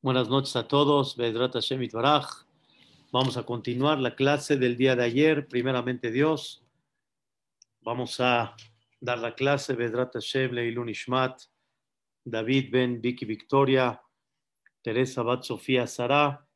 Buenas 0.00 0.28
noches 0.28 0.54
a 0.54 0.68
todos. 0.68 1.16
Vamos 3.10 3.36
a 3.36 3.42
continuar 3.42 3.98
la 3.98 4.14
clase 4.14 4.56
del 4.56 4.76
día 4.76 4.94
de 4.94 5.02
ayer. 5.02 5.48
Primeramente 5.48 6.12
Dios. 6.12 6.64
Vamos 7.80 8.20
a 8.20 8.54
dar 9.00 9.18
la 9.18 9.34
clase 9.34 9.74
Hashem 9.74 10.52
Leilun 10.52 10.92
David 12.24 12.70
Ben 12.70 13.00
Vicky 13.00 13.26
Victoria, 13.26 14.00
Teresa 14.82 15.24
Bat 15.24 15.42
Sofía 15.42 15.88
Sara, 15.88 16.46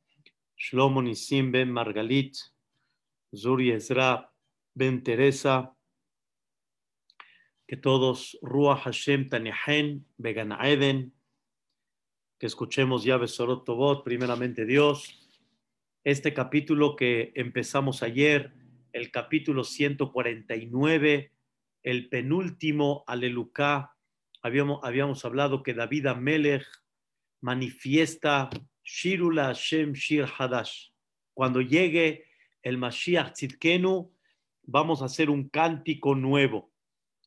Shlomo 0.56 1.02
Nisim 1.02 1.50
Ben 1.50 1.68
Margalit, 1.68 2.36
Zuri 3.34 3.72
Ezra 3.72 4.32
Ben 4.72 5.02
Teresa. 5.02 5.74
Que 7.66 7.76
todos 7.76 8.38
Ruach 8.40 8.84
Hashem 8.84 9.28
Tanihen 9.28 10.06
Began 10.16 10.52
Eden 10.64 11.12
que 12.42 12.48
escuchemos 12.48 13.04
ya 13.04 13.18
Besorot 13.18 13.64
Tobot, 13.64 14.02
primeramente 14.02 14.66
Dios. 14.66 15.16
Este 16.02 16.34
capítulo 16.34 16.96
que 16.96 17.30
empezamos 17.36 18.02
ayer, 18.02 18.52
el 18.92 19.12
capítulo 19.12 19.62
149, 19.62 21.30
el 21.84 22.08
penúltimo 22.08 23.04
Alelucá, 23.06 23.96
habíamos, 24.42 24.80
habíamos 24.82 25.24
hablado 25.24 25.62
que 25.62 25.72
David 25.72 26.06
Amelech 26.06 26.66
manifiesta 27.40 28.50
Shirula 28.82 29.44
Hashem 29.44 29.92
Shir 29.92 30.26
Hadash. 30.36 30.88
Cuando 31.34 31.60
llegue 31.60 32.24
el 32.64 32.76
Mashiach 32.76 33.34
Tzidkenu, 33.34 34.12
vamos 34.64 35.00
a 35.00 35.04
hacer 35.04 35.30
un 35.30 35.48
cántico 35.48 36.16
nuevo. 36.16 36.72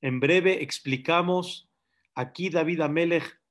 En 0.01 0.19
breve 0.19 0.61
explicamos, 0.61 1.69
aquí 2.15 2.49
David 2.49 2.81
Amelech 2.81 3.44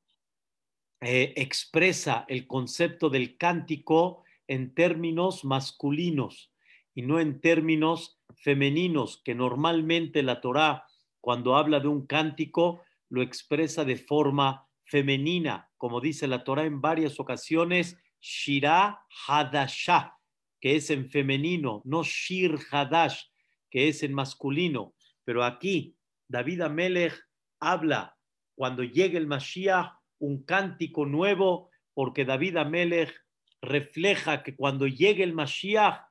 eh, 1.07 1.35
expresa 1.37 2.25
el 2.29 2.47
concepto 2.47 3.11
del 3.11 3.37
cántico 3.37 4.25
en 4.49 4.75
términos 4.75 5.45
masculinos 5.45 6.51
y 6.95 7.03
no 7.03 7.21
en 7.21 7.43
términos 7.43 8.19
femeninos, 8.37 9.21
que 9.23 9.35
normalmente 9.35 10.23
la 10.23 10.41
Torá, 10.41 10.87
cuando 11.21 11.57
habla 11.57 11.81
de 11.81 11.89
un 11.89 12.07
cántico, 12.07 12.83
lo 13.11 13.21
expresa 13.21 13.85
de 13.85 13.97
forma 13.97 14.67
femenina, 14.85 15.71
como 15.77 16.01
dice 16.01 16.27
la 16.27 16.43
Torá 16.43 16.65
en 16.65 16.81
varias 16.81 17.21
ocasiones, 17.21 17.99
Shira 18.21 19.03
Hadashah, 19.27 20.17
que 20.59 20.77
es 20.77 20.89
en 20.89 21.11
femenino, 21.11 21.83
no 21.85 22.03
Shir 22.03 22.59
Hadash, 22.71 23.25
que 23.71 23.89
es 23.89 24.03
en 24.03 24.15
masculino. 24.15 24.95
Pero 25.25 25.45
aquí 25.45 25.97
David 26.29 26.63
Amelech 26.63 27.15
habla 27.61 28.17
cuando 28.55 28.83
llegue 28.83 29.19
el 29.19 29.27
Mashiach 29.27 29.93
un 30.25 30.43
cántico 30.43 31.07
nuevo, 31.07 31.71
porque 31.93 32.25
David 32.25 32.57
Amelech 32.57 33.13
refleja 33.61 34.43
que 34.43 34.57
cuando 34.57 34.87
llegue 34.87 35.23
el 35.23 35.35
Mashiach 35.35 36.03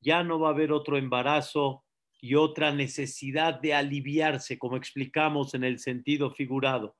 ya 0.00 0.22
no 0.22 0.40
va 0.40 0.48
a 0.48 0.52
haber 0.52 0.72
otro 0.72 0.96
embarazo 0.96 1.84
y 2.20 2.34
otra 2.34 2.72
necesidad 2.72 3.60
de 3.60 3.74
aliviarse, 3.74 4.58
como 4.58 4.76
explicamos 4.76 5.54
en 5.54 5.64
el 5.64 5.78
sentido 5.78 6.32
figurado. 6.32 6.96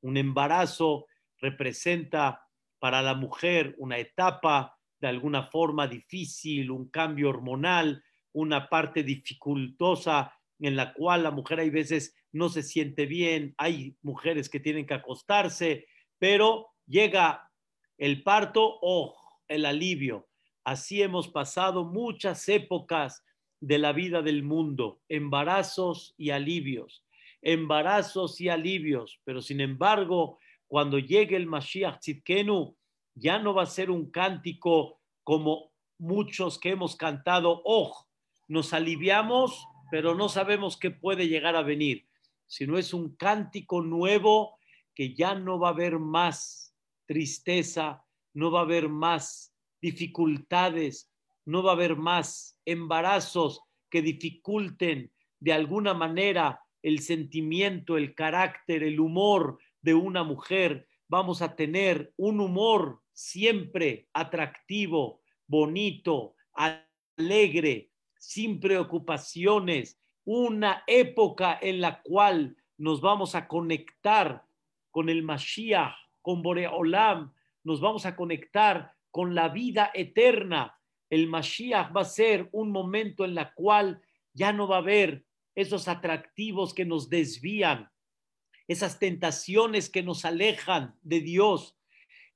Un 0.00 0.16
embarazo 0.16 1.06
representa 1.38 2.42
para 2.78 3.02
la 3.02 3.14
mujer 3.14 3.74
una 3.78 3.98
etapa 3.98 4.78
de 5.00 5.08
alguna 5.08 5.44
forma 5.44 5.86
difícil, 5.86 6.70
un 6.70 6.88
cambio 6.88 7.28
hormonal, 7.28 8.02
una 8.32 8.68
parte 8.68 9.02
dificultosa 9.02 10.34
en 10.60 10.76
la 10.76 10.94
cual 10.94 11.24
la 11.24 11.32
mujer 11.32 11.58
hay 11.60 11.70
veces 11.70 12.14
no 12.30 12.48
se 12.48 12.62
siente 12.62 13.06
bien, 13.06 13.54
hay 13.58 13.96
mujeres 14.02 14.48
que 14.48 14.60
tienen 14.60 14.86
que 14.86 14.94
acostarse, 14.94 15.86
pero 16.22 16.70
llega 16.86 17.50
el 17.98 18.22
parto 18.22 18.78
o 18.80 19.16
el 19.48 19.64
alivio. 19.64 20.28
Así 20.62 21.02
hemos 21.02 21.26
pasado 21.26 21.84
muchas 21.84 22.48
épocas 22.48 23.24
de 23.58 23.78
la 23.78 23.92
vida 23.92 24.22
del 24.22 24.44
mundo, 24.44 25.00
embarazos 25.08 26.14
y 26.16 26.30
alivios, 26.30 27.04
embarazos 27.40 28.40
y 28.40 28.48
alivios, 28.48 29.18
pero 29.24 29.42
sin 29.42 29.60
embargo, 29.60 30.38
cuando 30.68 31.00
llegue 31.00 31.34
el 31.34 31.48
Mashiach 31.48 31.98
Tzidkenu, 31.98 32.76
ya 33.16 33.40
no 33.40 33.52
va 33.52 33.64
a 33.64 33.66
ser 33.66 33.90
un 33.90 34.08
cántico 34.08 35.00
como 35.24 35.72
muchos 35.98 36.56
que 36.60 36.70
hemos 36.70 36.94
cantado, 36.94 37.62
oh, 37.64 38.06
nos 38.46 38.72
aliviamos, 38.72 39.66
pero 39.90 40.14
no 40.14 40.28
sabemos 40.28 40.76
qué 40.76 40.92
puede 40.92 41.26
llegar 41.26 41.56
a 41.56 41.62
venir, 41.62 42.06
sino 42.46 42.78
es 42.78 42.94
un 42.94 43.16
cántico 43.16 43.82
nuevo 43.82 44.56
que 44.94 45.14
ya 45.14 45.34
no 45.34 45.58
va 45.58 45.68
a 45.68 45.72
haber 45.72 45.98
más 45.98 46.74
tristeza, 47.06 48.04
no 48.34 48.50
va 48.50 48.60
a 48.60 48.62
haber 48.64 48.88
más 48.88 49.54
dificultades, 49.80 51.10
no 51.44 51.62
va 51.62 51.72
a 51.72 51.74
haber 51.74 51.96
más 51.96 52.58
embarazos 52.64 53.62
que 53.90 54.02
dificulten 54.02 55.12
de 55.40 55.52
alguna 55.52 55.92
manera 55.92 56.60
el 56.82 57.00
sentimiento, 57.00 57.96
el 57.96 58.14
carácter, 58.14 58.82
el 58.82 59.00
humor 59.00 59.58
de 59.80 59.94
una 59.94 60.24
mujer. 60.24 60.88
Vamos 61.08 61.42
a 61.42 61.56
tener 61.56 62.12
un 62.16 62.40
humor 62.40 63.02
siempre 63.12 64.08
atractivo, 64.12 65.20
bonito, 65.46 66.34
alegre, 66.54 67.90
sin 68.18 68.60
preocupaciones, 68.60 70.00
una 70.24 70.84
época 70.86 71.58
en 71.60 71.80
la 71.80 72.00
cual 72.02 72.56
nos 72.78 73.00
vamos 73.00 73.34
a 73.34 73.48
conectar 73.48 74.44
con 74.92 75.08
el 75.08 75.24
Mashiach, 75.24 75.96
con 76.20 76.42
Boreolam, 76.42 77.32
nos 77.64 77.80
vamos 77.80 78.06
a 78.06 78.14
conectar 78.14 78.94
con 79.10 79.34
la 79.34 79.48
vida 79.48 79.90
eterna. 79.94 80.78
El 81.10 81.26
Mashiach 81.26 81.94
va 81.94 82.02
a 82.02 82.04
ser 82.04 82.48
un 82.52 82.70
momento 82.70 83.24
en 83.24 83.34
la 83.34 83.52
cual 83.54 84.00
ya 84.32 84.52
no 84.52 84.68
va 84.68 84.76
a 84.76 84.80
haber 84.80 85.24
esos 85.54 85.88
atractivos 85.88 86.72
que 86.72 86.84
nos 86.84 87.08
desvían, 87.08 87.90
esas 88.68 88.98
tentaciones 88.98 89.90
que 89.90 90.02
nos 90.02 90.24
alejan 90.24 90.94
de 91.02 91.20
Dios, 91.20 91.76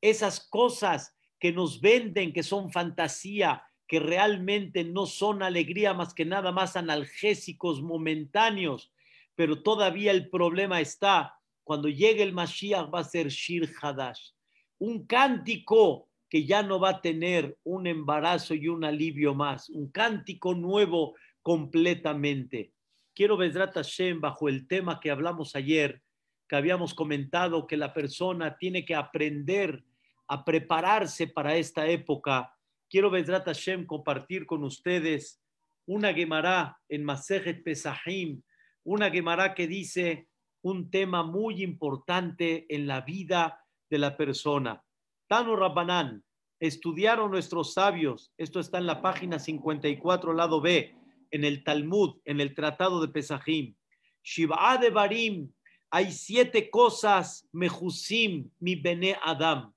esas 0.01 0.41
cosas 0.41 1.15
que 1.39 1.53
nos 1.53 1.81
venden 1.81 2.33
que 2.33 2.43
son 2.43 2.73
fantasía, 2.73 3.63
que 3.87 4.01
realmente 4.01 4.85
no 4.85 5.07
son 5.07 5.43
alegría 5.43 5.95
más 5.95 6.13
que 6.13 6.25
nada 6.25 6.53
más 6.53 6.77
analgésicos 6.77 7.83
momentáneos, 7.83 8.93
pero 9.35 9.63
todavía 9.63 10.11
el 10.11 10.29
problema 10.29 10.81
está 10.81 11.36
cuando 11.67 11.89
llegue 11.89 12.23
el 12.23 12.33
Mashiach 12.33 12.95
va 12.95 13.01
a 13.01 13.05
ser 13.05 13.27
Shir 13.27 13.69
Hadash, 13.83 14.31
un 14.79 15.05
cántico 15.05 16.09
que 16.31 16.47
ya 16.47 16.63
no 16.63 16.79
va 16.79 16.91
a 16.91 17.01
tener 17.01 17.59
un 17.65 17.89
embarazo 17.89 18.55
y 18.55 18.69
un 18.69 18.85
alivio 18.85 19.35
más, 19.35 19.69
un 19.71 19.91
cántico 19.91 20.55
nuevo 20.55 21.17
completamente. 21.43 22.73
Quiero 23.13 23.37
Bedrat 23.37 23.75
Hashem 23.75 24.21
bajo 24.21 24.49
el 24.49 24.69
tema 24.69 25.01
que 25.01 25.11
hablamos 25.11 25.57
ayer, 25.57 26.03
que 26.49 26.55
habíamos 26.55 26.95
comentado 26.95 27.67
que 27.67 27.77
la 27.77 27.93
persona 27.93 28.57
tiene 28.57 28.85
que 28.85 28.95
aprender 28.95 29.83
a 30.29 30.45
prepararse 30.45 31.27
para 31.27 31.57
esta 31.57 31.89
época. 31.89 32.57
Quiero 32.89 33.11
Bedrat 33.11 33.45
Hashem 33.45 33.87
compartir 33.87 34.47
con 34.47 34.63
ustedes 34.63 35.43
una 35.85 36.15
Gemara 36.15 36.79
en 36.89 37.03
Masejet 37.03 37.65
Pesahim, 37.65 38.41
una 38.85 39.11
Gemara 39.11 39.53
que 39.53 39.67
dice 39.67 40.29
un 40.67 40.91
tema 40.91 41.23
muy 41.23 41.63
importante 41.63 42.67
en 42.75 42.89
la 42.89 43.03
vida 43.03 43.65
de 43.89 43.99
la 43.99 44.17
persona. 44.17 44.83
Tano 45.29 45.55
Rabbanán, 45.55 46.25
estudiaron 46.59 47.31
nuestros 47.31 47.73
sabios, 47.73 48.33
esto 48.37 48.59
está 48.59 48.79
en 48.79 48.87
la 48.87 49.01
página 49.01 49.39
54, 49.39 50.33
lado 50.33 50.61
B, 50.61 50.93
en 51.31 51.45
el 51.45 51.63
Talmud, 51.63 52.17
en 52.25 52.41
el 52.41 52.53
Tratado 52.53 53.01
de 53.01 53.07
Pesajim. 53.07 53.77
Shiva 54.25 54.77
de 54.79 54.91
Barim, 54.91 55.53
hay 55.89 56.11
siete 56.11 56.69
cosas, 56.69 57.49
Mejusim, 57.53 58.51
mi 58.59 58.75
Bene 58.75 59.17
Adam. 59.23 59.73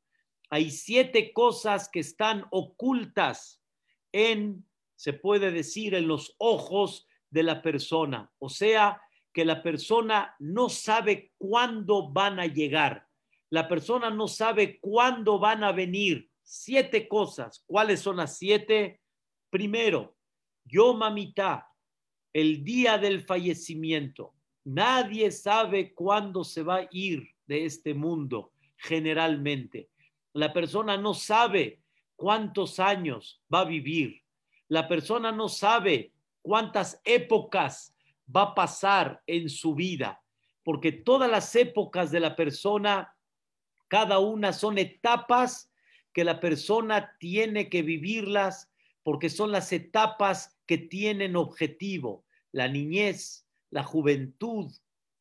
Hay 0.50 0.72
siete 0.72 1.32
cosas 1.34 1.88
que 1.88 2.00
están 2.00 2.46
ocultas 2.50 3.62
en, 4.12 4.66
se 4.96 5.14
puede 5.14 5.52
decir, 5.52 5.94
en 5.94 6.08
los 6.08 6.34
ojos 6.40 7.08
de 7.30 7.44
la 7.44 7.62
persona. 7.62 8.32
O 8.40 8.50
sea, 8.50 9.00
que 9.34 9.46
la 9.46 9.62
persona 9.62 10.36
no 10.40 10.70
sabe 10.70 11.32
cuándo 11.38 12.10
van 12.10 12.40
a 12.40 12.46
llegar. 12.48 13.08
La 13.50 13.68
persona 13.68 14.10
no 14.10 14.28
sabe 14.28 14.80
cuándo 14.80 15.40
van 15.40 15.64
a 15.64 15.72
venir. 15.72 16.30
Siete 16.44 17.08
cosas. 17.08 17.64
¿Cuáles 17.66 18.00
son 18.00 18.18
las 18.18 18.38
siete? 18.38 19.02
Primero, 19.50 20.16
yo 20.66 20.94
mamita, 20.94 21.68
el 22.34 22.64
día 22.64 22.98
del 22.98 23.22
fallecimiento. 23.22 24.34
Nadie 24.66 25.32
sabe 25.32 25.94
cuándo 25.94 26.44
se 26.44 26.64
va 26.64 26.78
a 26.78 26.88
ir 26.92 27.28
de 27.48 27.66
este 27.66 27.94
mundo, 27.94 28.52
generalmente. 28.78 29.90
La 30.34 30.54
persona 30.54 30.98
no 30.98 31.14
sabe 31.14 31.82
cuántos 32.16 32.80
años 32.80 33.42
va 33.52 33.62
a 33.62 33.66
vivir. 33.66 34.22
La 34.68 34.88
persona 34.88 35.32
no 35.32 35.50
sabe 35.50 36.14
cuántas 36.42 37.02
épocas 37.04 37.96
va 38.36 38.42
a 38.44 38.56
pasar 38.56 39.22
en 39.28 39.50
su 39.50 39.76
vida, 39.76 40.22
porque 40.64 40.92
todas 40.92 41.30
las 41.30 41.56
épocas 41.56 42.12
de 42.12 42.20
la 42.20 42.36
persona, 42.36 43.16
cada 43.88 44.20
una 44.20 44.54
son 44.54 44.78
etapas 44.78 45.72
que 46.14 46.24
la 46.24 46.40
persona 46.40 47.16
tiene 47.20 47.70
que 47.70 47.82
vivirlas 47.82 48.72
porque 49.04 49.30
son 49.30 49.52
las 49.52 49.72
etapas 49.72 50.58
que 50.66 50.78
tienen 50.78 51.36
objetivo, 51.36 52.26
la 52.52 52.68
niñez, 52.68 53.48
la 53.72 53.84
juventud, 53.84 54.72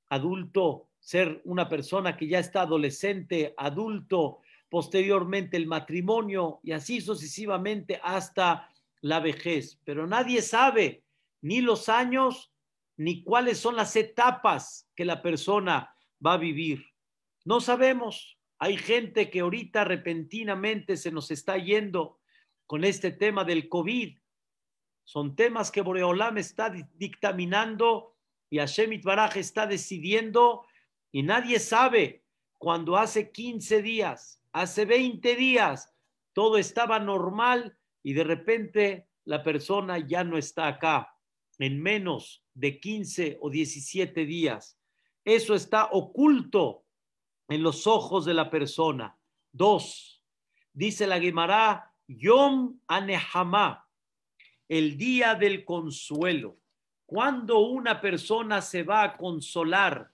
adulto, 0.08 0.88
ser 1.00 1.40
una 1.44 1.69
persona 1.69 2.16
que 2.16 2.26
ya 2.26 2.38
está 2.38 2.62
adolescente, 2.62 3.54
adulto, 3.56 4.40
posteriormente 4.69 5.56
el 5.56 5.66
matrimonio 5.66 6.61
y 6.62 6.72
así 6.72 7.00
sucesivamente 7.00 8.00
hasta 8.02 8.69
la 9.00 9.20
vejez. 9.20 9.81
Pero 9.84 10.06
nadie 10.06 10.43
sabe 10.43 11.04
ni 11.40 11.61
los 11.61 11.88
años 11.88 12.52
ni 12.99 13.23
cuáles 13.23 13.59
son 13.59 13.77
las 13.77 13.95
etapas 13.97 14.91
que 14.95 15.05
la 15.05 15.23
persona 15.23 15.95
va 16.25 16.35
a 16.35 16.39
vivir. 16.39 16.85
No 17.45 17.61
sabemos. 17.61 18.39
Hay 18.59 18.77
gente 18.77 19.31
que 19.31 19.41
ahorita 19.41 19.85
repentinamente 19.85 20.97
se 20.97 21.12
nos 21.12 21.31
está 21.31 21.56
yendo 21.59 22.19
con 22.67 22.83
este 22.83 23.12
tema 23.12 23.45
del 23.45 23.69
COVID. 23.69 24.19
Son 25.05 25.37
temas 25.37 25.71
que 25.71 25.81
Boreolam 25.81 26.39
está 26.39 26.71
dictaminando 26.71 28.17
y 28.50 28.59
Hashem 28.59 29.00
Baraj 29.00 29.37
está 29.37 29.69
decidiendo 29.69 30.67
y 31.12 31.23
nadie 31.23 31.61
sabe 31.61 32.25
cuando 32.59 32.97
hace 32.97 33.31
15 33.31 33.81
días, 33.81 34.43
hace 34.53 34.85
20 34.85 35.37
días, 35.37 35.95
todo 36.33 36.59
estaba 36.59 36.99
normal 36.99 37.79
y 38.03 38.15
de 38.15 38.25
repente 38.25 39.09
la 39.25 39.45
persona 39.45 39.99
ya 39.99 40.25
no 40.25 40.37
está 40.37 40.67
acá 40.67 41.15
en 41.58 41.82
menos 41.82 42.44
de 42.55 42.81
15 42.81 43.38
o 43.40 43.50
17 43.50 44.25
días. 44.26 44.78
Eso 45.25 45.55
está 45.55 45.88
oculto 45.93 46.84
en 47.49 47.62
los 47.62 47.87
ojos 47.87 48.25
de 48.25 48.34
la 48.34 48.50
persona. 48.50 49.19
Dos, 49.52 50.22
dice 50.72 51.06
la 51.06 51.20
Gemara, 51.20 51.94
Yom 52.06 52.81
Anehama, 52.87 53.87
el 54.69 54.96
día 54.96 55.34
del 55.34 55.64
consuelo. 55.64 56.58
Cuando 57.06 57.61
una 57.61 58.00
persona 58.00 58.61
se 58.61 58.82
va 58.82 59.02
a 59.02 59.16
consolar 59.16 60.12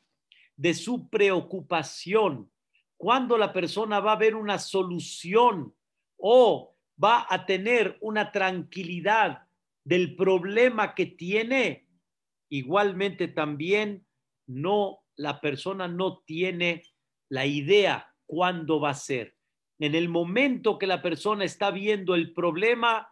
de 0.56 0.74
su 0.74 1.08
preocupación, 1.08 2.50
cuando 2.96 3.36
la 3.36 3.52
persona 3.52 4.00
va 4.00 4.12
a 4.12 4.16
ver 4.16 4.36
una 4.36 4.58
solución 4.58 5.74
o 6.16 6.74
va 7.02 7.26
a 7.28 7.44
tener 7.44 7.98
una 8.00 8.30
tranquilidad 8.30 9.43
del 9.84 10.16
problema 10.16 10.94
que 10.94 11.06
tiene, 11.06 11.86
igualmente 12.48 13.28
también 13.28 14.06
no 14.46 15.00
la 15.16 15.40
persona 15.40 15.86
no 15.86 16.18
tiene 16.26 16.82
la 17.28 17.46
idea 17.46 18.12
cuándo 18.26 18.80
va 18.80 18.90
a 18.90 18.94
ser. 18.94 19.36
En 19.78 19.94
el 19.94 20.08
momento 20.08 20.78
que 20.78 20.86
la 20.86 21.02
persona 21.02 21.44
está 21.44 21.70
viendo 21.70 22.14
el 22.14 22.32
problema 22.32 23.08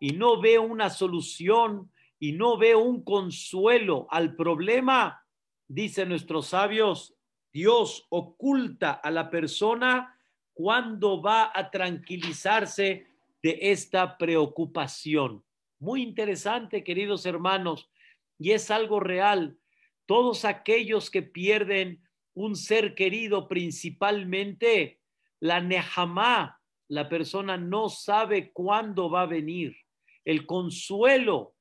y 0.00 0.12
no 0.12 0.40
ve 0.40 0.58
una 0.58 0.90
solución 0.90 1.92
y 2.18 2.32
no 2.32 2.56
ve 2.58 2.74
un 2.74 3.04
consuelo 3.04 4.06
al 4.10 4.34
problema, 4.34 5.22
dicen 5.68 6.08
nuestros 6.08 6.48
sabios, 6.48 7.14
Dios 7.52 8.06
oculta 8.10 8.92
a 8.92 9.10
la 9.10 9.30
persona 9.30 10.18
cuando 10.52 11.22
va 11.22 11.50
a 11.54 11.70
tranquilizarse 11.70 13.06
de 13.42 13.58
esta 13.60 14.16
preocupación. 14.16 15.45
Muy 15.78 16.02
interesante, 16.02 16.82
queridos 16.82 17.26
hermanos, 17.26 17.90
y 18.38 18.52
es 18.52 18.70
algo 18.70 18.98
real. 18.98 19.58
Todos 20.06 20.44
aquellos 20.44 21.10
que 21.10 21.22
pierden 21.22 22.02
un 22.34 22.56
ser 22.56 22.94
querido, 22.94 23.46
principalmente 23.46 25.00
la 25.38 25.60
Nehamá, 25.60 26.60
la 26.88 27.08
persona 27.08 27.56
no 27.58 27.88
sabe 27.88 28.52
cuándo 28.52 29.10
va 29.10 29.22
a 29.22 29.26
venir. 29.26 29.76
El 30.24 30.46
consuelo, 30.46 31.54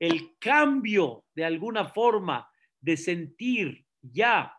el 0.00 0.36
cambio 0.38 1.24
de 1.34 1.44
alguna 1.44 1.86
forma 1.86 2.50
de 2.80 2.96
sentir 2.96 3.86
ya, 4.02 4.56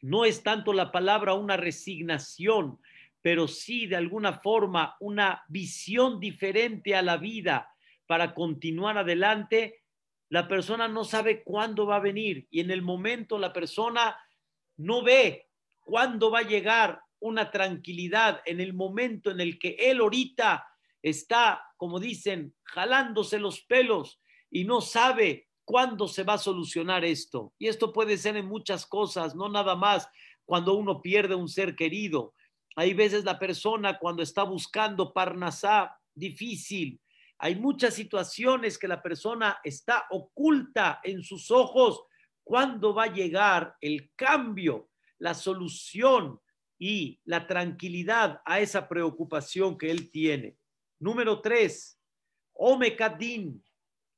no 0.00 0.24
es 0.24 0.42
tanto 0.42 0.72
la 0.72 0.90
palabra 0.90 1.34
una 1.34 1.56
resignación, 1.56 2.80
pero 3.22 3.46
sí 3.46 3.86
de 3.86 3.96
alguna 3.96 4.40
forma 4.40 4.96
una 5.00 5.42
visión 5.48 6.18
diferente 6.18 6.94
a 6.94 7.02
la 7.02 7.16
vida 7.16 7.73
para 8.14 8.32
continuar 8.32 8.96
adelante, 8.96 9.82
la 10.28 10.46
persona 10.46 10.86
no 10.86 11.02
sabe 11.02 11.42
cuándo 11.42 11.84
va 11.84 11.96
a 11.96 12.00
venir 12.00 12.46
y 12.48 12.60
en 12.60 12.70
el 12.70 12.80
momento 12.80 13.38
la 13.38 13.52
persona 13.52 14.16
no 14.76 15.02
ve 15.02 15.48
cuándo 15.80 16.30
va 16.30 16.38
a 16.38 16.46
llegar 16.46 17.00
una 17.18 17.50
tranquilidad 17.50 18.40
en 18.46 18.60
el 18.60 18.72
momento 18.72 19.32
en 19.32 19.40
el 19.40 19.58
que 19.58 19.70
él 19.80 19.98
ahorita 19.98 20.64
está, 21.02 21.60
como 21.76 21.98
dicen, 21.98 22.54
jalándose 22.62 23.40
los 23.40 23.62
pelos 23.62 24.20
y 24.48 24.62
no 24.62 24.80
sabe 24.80 25.48
cuándo 25.64 26.06
se 26.06 26.22
va 26.22 26.34
a 26.34 26.38
solucionar 26.38 27.04
esto. 27.04 27.52
Y 27.58 27.66
esto 27.66 27.92
puede 27.92 28.16
ser 28.16 28.36
en 28.36 28.46
muchas 28.46 28.86
cosas, 28.86 29.34
no 29.34 29.48
nada 29.48 29.74
más 29.74 30.08
cuando 30.44 30.74
uno 30.74 31.02
pierde 31.02 31.34
un 31.34 31.48
ser 31.48 31.74
querido. 31.74 32.32
Hay 32.76 32.94
veces 32.94 33.24
la 33.24 33.40
persona 33.40 33.98
cuando 33.98 34.22
está 34.22 34.44
buscando 34.44 35.12
parnasá 35.12 35.98
difícil, 36.14 37.00
hay 37.44 37.56
muchas 37.56 37.92
situaciones 37.92 38.78
que 38.78 38.88
la 38.88 39.02
persona 39.02 39.58
está 39.62 40.06
oculta 40.08 41.00
en 41.04 41.22
sus 41.22 41.50
ojos. 41.50 42.02
¿Cuándo 42.42 42.94
va 42.94 43.02
a 43.02 43.12
llegar 43.12 43.76
el 43.82 44.10
cambio, 44.16 44.88
la 45.18 45.34
solución 45.34 46.40
y 46.78 47.20
la 47.26 47.46
tranquilidad 47.46 48.40
a 48.46 48.60
esa 48.60 48.88
preocupación 48.88 49.76
que 49.76 49.90
él 49.90 50.10
tiene? 50.10 50.56
Número 50.98 51.42
tres, 51.42 52.00
Omekadin. 52.54 53.62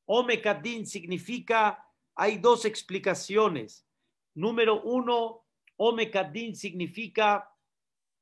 Omekadin 0.05 0.87
significa, 0.87 1.85
hay 2.15 2.39
dos 2.39 2.65
explicaciones. 2.65 3.89
Número 4.37 4.83
uno, 4.83 5.45
Omekadin 5.79 6.55
significa 6.55 7.51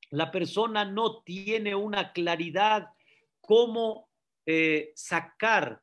la 0.08 0.30
persona 0.30 0.86
no 0.86 1.22
tiene 1.24 1.74
una 1.74 2.10
claridad 2.14 2.88
cómo 3.42 4.03
eh, 4.46 4.92
sacar 4.94 5.80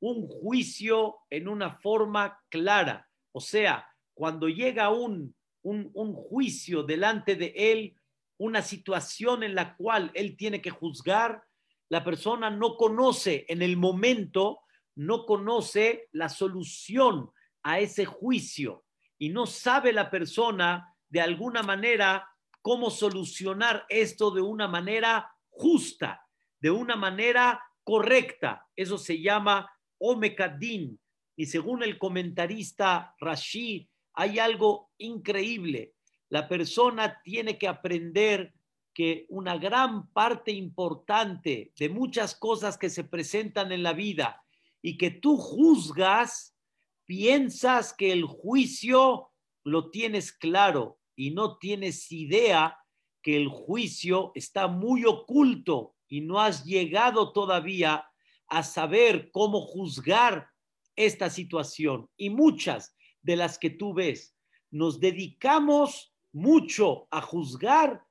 un 0.00 0.26
juicio 0.28 1.16
en 1.30 1.48
una 1.48 1.78
forma 1.78 2.40
clara. 2.48 3.08
O 3.32 3.40
sea, 3.40 3.88
cuando 4.12 4.48
llega 4.48 4.90
un, 4.90 5.34
un, 5.62 5.90
un 5.94 6.14
juicio 6.14 6.82
delante 6.82 7.36
de 7.36 7.52
él, 7.56 7.96
una 8.38 8.62
situación 8.62 9.42
en 9.42 9.54
la 9.54 9.76
cual 9.76 10.10
él 10.14 10.36
tiene 10.36 10.60
que 10.60 10.70
juzgar, 10.70 11.42
la 11.88 12.04
persona 12.04 12.50
no 12.50 12.76
conoce 12.76 13.46
en 13.48 13.62
el 13.62 13.76
momento, 13.76 14.60
no 14.96 15.26
conoce 15.26 16.08
la 16.12 16.28
solución 16.28 17.30
a 17.62 17.78
ese 17.80 18.04
juicio 18.04 18.84
y 19.18 19.30
no 19.30 19.46
sabe 19.46 19.92
la 19.92 20.10
persona 20.10 20.94
de 21.08 21.20
alguna 21.20 21.62
manera 21.62 22.28
cómo 22.62 22.90
solucionar 22.90 23.86
esto 23.88 24.30
de 24.30 24.40
una 24.40 24.68
manera 24.68 25.34
justa, 25.50 26.26
de 26.60 26.70
una 26.70 26.96
manera 26.96 27.62
correcta. 27.84 28.66
Eso 28.74 28.98
se 28.98 29.20
llama 29.20 29.70
Omekadin. 29.98 30.98
Y 31.36 31.46
según 31.46 31.82
el 31.82 31.98
comentarista 31.98 33.14
Rashi, 33.20 33.88
hay 34.14 34.38
algo 34.38 34.90
increíble. 34.98 35.94
La 36.28 36.48
persona 36.48 37.20
tiene 37.22 37.58
que 37.58 37.68
aprender 37.68 38.54
que 38.94 39.26
una 39.28 39.58
gran 39.58 40.08
parte 40.12 40.52
importante 40.52 41.72
de 41.76 41.88
muchas 41.88 42.34
cosas 42.34 42.78
que 42.78 42.88
se 42.88 43.04
presentan 43.04 43.72
en 43.72 43.82
la 43.82 43.92
vida 43.92 44.44
y 44.80 44.96
que 44.96 45.10
tú 45.10 45.36
juzgas, 45.36 46.56
piensas 47.04 47.92
que 47.92 48.12
el 48.12 48.24
juicio 48.24 49.32
lo 49.64 49.90
tienes 49.90 50.32
claro 50.32 50.98
y 51.16 51.32
no 51.32 51.58
tienes 51.58 52.10
idea 52.12 52.78
que 53.20 53.36
el 53.36 53.48
juicio 53.48 54.30
está 54.34 54.68
muy 54.68 55.04
oculto 55.04 55.94
y 56.14 56.20
no 56.20 56.40
has 56.40 56.64
llegado 56.64 57.32
todavía 57.32 58.06
a 58.46 58.62
saber 58.62 59.32
cómo 59.32 59.60
juzgar 59.60 60.48
esta 60.94 61.28
situación. 61.28 62.08
Y 62.16 62.30
muchas 62.30 62.94
de 63.22 63.34
las 63.34 63.58
que 63.58 63.70
tú 63.70 63.94
ves, 63.94 64.36
nos 64.70 65.00
dedicamos 65.00 66.14
mucho 66.30 67.08
a 67.10 67.20
juzgar, 67.20 68.04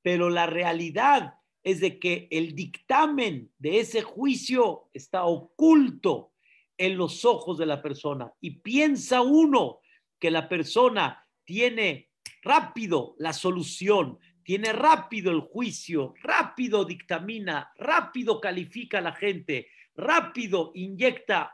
pero 0.00 0.30
la 0.30 0.46
realidad 0.46 1.34
es 1.62 1.80
de 1.80 1.98
que 1.98 2.26
el 2.30 2.54
dictamen 2.54 3.52
de 3.58 3.80
ese 3.80 4.00
juicio 4.00 4.88
está 4.94 5.24
oculto 5.24 6.32
en 6.78 6.96
los 6.96 7.22
ojos 7.26 7.58
de 7.58 7.66
la 7.66 7.82
persona. 7.82 8.32
Y 8.40 8.60
piensa 8.60 9.20
uno 9.20 9.80
que 10.18 10.30
la 10.30 10.48
persona 10.48 11.28
tiene 11.44 12.08
rápido 12.40 13.14
la 13.18 13.34
solución, 13.34 14.18
tiene 14.44 14.72
rápido 14.72 15.30
el 15.30 15.40
juicio, 15.40 16.14
rápido 16.22 16.84
dictamina, 16.84 17.72
rápido 17.76 18.40
califica 18.40 18.98
a 18.98 19.02
la 19.02 19.12
gente, 19.12 19.68
rápido 19.94 20.72
inyecta 20.74 21.52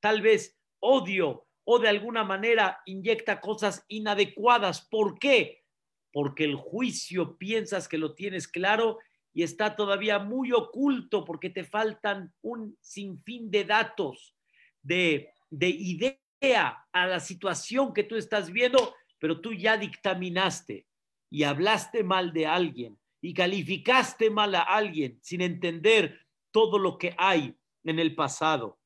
tal 0.00 0.22
vez 0.22 0.58
odio 0.80 1.46
o 1.64 1.78
de 1.78 1.88
alguna 1.88 2.24
manera 2.24 2.80
inyecta 2.86 3.40
cosas 3.40 3.84
inadecuadas. 3.88 4.82
¿Por 4.82 5.18
qué? 5.18 5.64
Porque 6.12 6.44
el 6.44 6.56
juicio 6.56 7.36
piensas 7.36 7.88
que 7.88 7.98
lo 7.98 8.14
tienes 8.14 8.46
claro 8.46 8.98
y 9.32 9.42
está 9.42 9.76
todavía 9.76 10.18
muy 10.18 10.52
oculto 10.52 11.24
porque 11.24 11.50
te 11.50 11.64
faltan 11.64 12.32
un 12.42 12.76
sinfín 12.80 13.50
de 13.50 13.64
datos, 13.64 14.34
de, 14.82 15.34
de 15.50 15.68
idea 15.68 16.18
a 16.92 17.06
la 17.06 17.20
situación 17.20 17.92
que 17.92 18.04
tú 18.04 18.16
estás 18.16 18.50
viendo, 18.50 18.94
pero 19.18 19.40
tú 19.40 19.52
ya 19.52 19.76
dictaminaste 19.76 20.86
y 21.30 21.42
hablaste 21.42 22.04
mal 22.04 22.32
de 22.32 22.46
alguien 22.46 22.98
y 23.20 23.34
calificaste 23.34 24.30
mal 24.30 24.54
a 24.54 24.62
alguien 24.62 25.18
sin 25.22 25.40
entender 25.40 26.20
todo 26.50 26.78
lo 26.78 26.96
que 26.98 27.14
hay 27.18 27.56
en 27.84 27.98
el 27.98 28.14
pasado. 28.14 28.78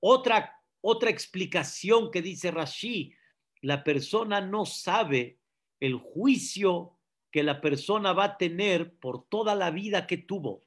Otra, 0.00 0.58
otra 0.80 1.10
explicación 1.10 2.10
que 2.10 2.22
dice 2.22 2.50
Rashi, 2.50 3.14
la 3.62 3.84
persona 3.84 4.40
no 4.40 4.64
sabe 4.64 5.38
el 5.80 5.96
juicio 5.96 6.98
que 7.30 7.42
la 7.42 7.60
persona 7.60 8.12
va 8.12 8.24
a 8.24 8.36
tener 8.36 8.96
por 8.98 9.28
toda 9.28 9.54
la 9.54 9.70
vida 9.70 10.06
que 10.06 10.18
tuvo, 10.18 10.62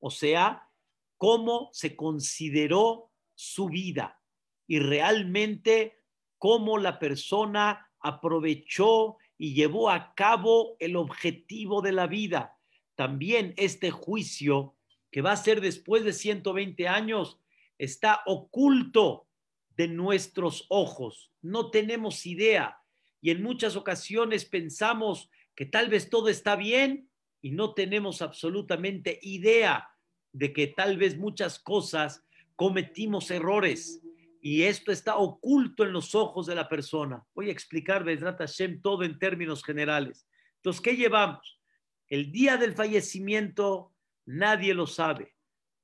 o 0.00 0.10
sea, 0.10 0.68
cómo 1.16 1.68
se 1.72 1.96
consideró 1.96 3.10
su 3.34 3.68
vida 3.68 4.20
y 4.66 4.78
realmente 4.78 6.02
cómo 6.38 6.78
la 6.78 6.98
persona 6.98 7.90
aprovechó 8.00 9.16
y 9.38 9.54
llevó 9.54 9.88
a 9.88 10.14
cabo 10.14 10.76
el 10.80 10.96
objetivo 10.96 11.80
de 11.80 11.92
la 11.92 12.08
vida. 12.08 12.58
También 12.96 13.54
este 13.56 13.90
juicio 13.90 14.74
que 15.10 15.22
va 15.22 15.32
a 15.32 15.36
ser 15.36 15.60
después 15.60 16.04
de 16.04 16.12
120 16.12 16.88
años 16.88 17.38
está 17.78 18.22
oculto 18.26 19.28
de 19.76 19.88
nuestros 19.88 20.66
ojos. 20.68 21.30
No 21.40 21.70
tenemos 21.70 22.26
idea 22.26 22.78
y 23.20 23.30
en 23.30 23.42
muchas 23.42 23.76
ocasiones 23.76 24.44
pensamos 24.44 25.30
que 25.54 25.64
tal 25.64 25.88
vez 25.88 26.10
todo 26.10 26.28
está 26.28 26.56
bien 26.56 27.08
y 27.40 27.52
no 27.52 27.74
tenemos 27.74 28.20
absolutamente 28.20 29.18
idea 29.22 29.88
de 30.32 30.52
que 30.52 30.66
tal 30.66 30.98
vez 30.98 31.16
muchas 31.16 31.58
cosas 31.60 32.24
cometimos 32.56 33.30
errores 33.30 34.02
y 34.40 34.62
esto 34.62 34.92
está 34.92 35.16
oculto 35.16 35.84
en 35.84 35.92
los 35.92 36.14
ojos 36.14 36.46
de 36.46 36.54
la 36.54 36.68
persona. 36.68 37.24
Voy 37.34 37.48
a 37.48 37.52
explicar, 37.52 38.04
Vedrat 38.04 38.38
Hashem, 38.38 38.80
todo 38.80 39.02
en 39.02 39.18
términos 39.18 39.64
generales. 39.64 40.28
Entonces, 40.56 40.80
¿qué 40.80 40.96
llevamos? 40.96 41.60
El 42.08 42.32
día 42.32 42.56
del 42.56 42.74
fallecimiento, 42.74 43.94
nadie 44.26 44.74
lo 44.74 44.86
sabe. 44.86 45.34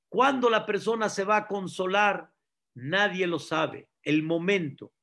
¿Cuándo 0.09 0.49
la 0.49 0.65
persona 0.65 1.09
se 1.09 1.23
va 1.23 1.37
a 1.37 1.47
consolar? 1.47 2.31
Nadie 2.73 3.27
lo 3.27 3.39
sabe. 3.39 3.89
El 4.01 4.23
momento. 4.23 4.93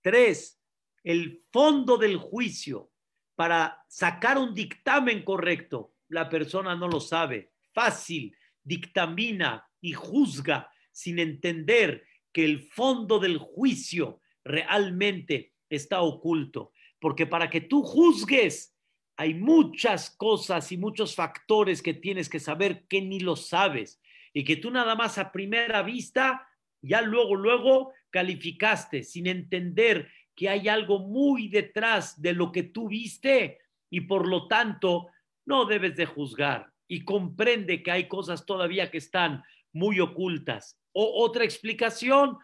Tres, 0.00 0.60
el 1.02 1.44
fondo 1.52 1.96
del 1.96 2.16
juicio 2.16 2.90
para 3.34 3.84
sacar 3.88 4.38
un 4.38 4.54
dictamen 4.54 5.24
correcto. 5.24 5.94
La 6.08 6.28
persona 6.28 6.74
no 6.74 6.88
lo 6.88 7.00
sabe. 7.00 7.52
Fácil, 7.72 8.36
dictamina 8.62 9.66
y 9.80 9.92
juzga 9.92 10.70
sin 10.92 11.18
entender 11.18 12.04
que 12.32 12.44
el 12.44 12.60
fondo 12.60 13.18
del 13.18 13.38
juicio 13.38 14.20
realmente 14.44 15.52
está 15.68 16.02
oculto. 16.02 16.72
Porque 16.98 17.26
para 17.26 17.48
que 17.48 17.60
tú 17.60 17.82
juzgues, 17.82 18.76
hay 19.16 19.34
muchas 19.34 20.10
cosas 20.10 20.70
y 20.72 20.76
muchos 20.76 21.14
factores 21.14 21.82
que 21.82 21.94
tienes 21.94 22.28
que 22.28 22.40
saber 22.40 22.86
que 22.88 23.02
ni 23.02 23.20
lo 23.20 23.36
sabes. 23.36 24.00
Y 24.32 24.44
que 24.44 24.56
tú 24.56 24.70
nada 24.70 24.94
más 24.94 25.18
a 25.18 25.32
primera 25.32 25.82
vista, 25.82 26.48
ya 26.82 27.02
luego, 27.02 27.34
luego 27.34 27.92
calificaste 28.10 29.02
sin 29.02 29.26
entender 29.26 30.08
que 30.34 30.48
hay 30.48 30.68
algo 30.68 31.00
muy 31.00 31.48
detrás 31.48 32.20
de 32.20 32.32
lo 32.32 32.52
que 32.52 32.62
tú 32.62 32.88
viste. 32.88 33.58
Y 33.90 34.02
por 34.02 34.26
lo 34.26 34.46
tanto 34.46 35.08
no 35.44 35.64
debes 35.64 35.96
de 35.96 36.06
juzgar. 36.06 36.72
Y 36.86 37.04
comprende 37.04 37.82
que 37.82 37.90
hay 37.90 38.08
cosas 38.08 38.46
todavía 38.46 38.90
que 38.90 38.98
están 38.98 39.42
muy 39.72 40.00
ocultas. 40.00 40.78
O 40.92 41.22
otra 41.24 41.44
explicación, 41.44 42.38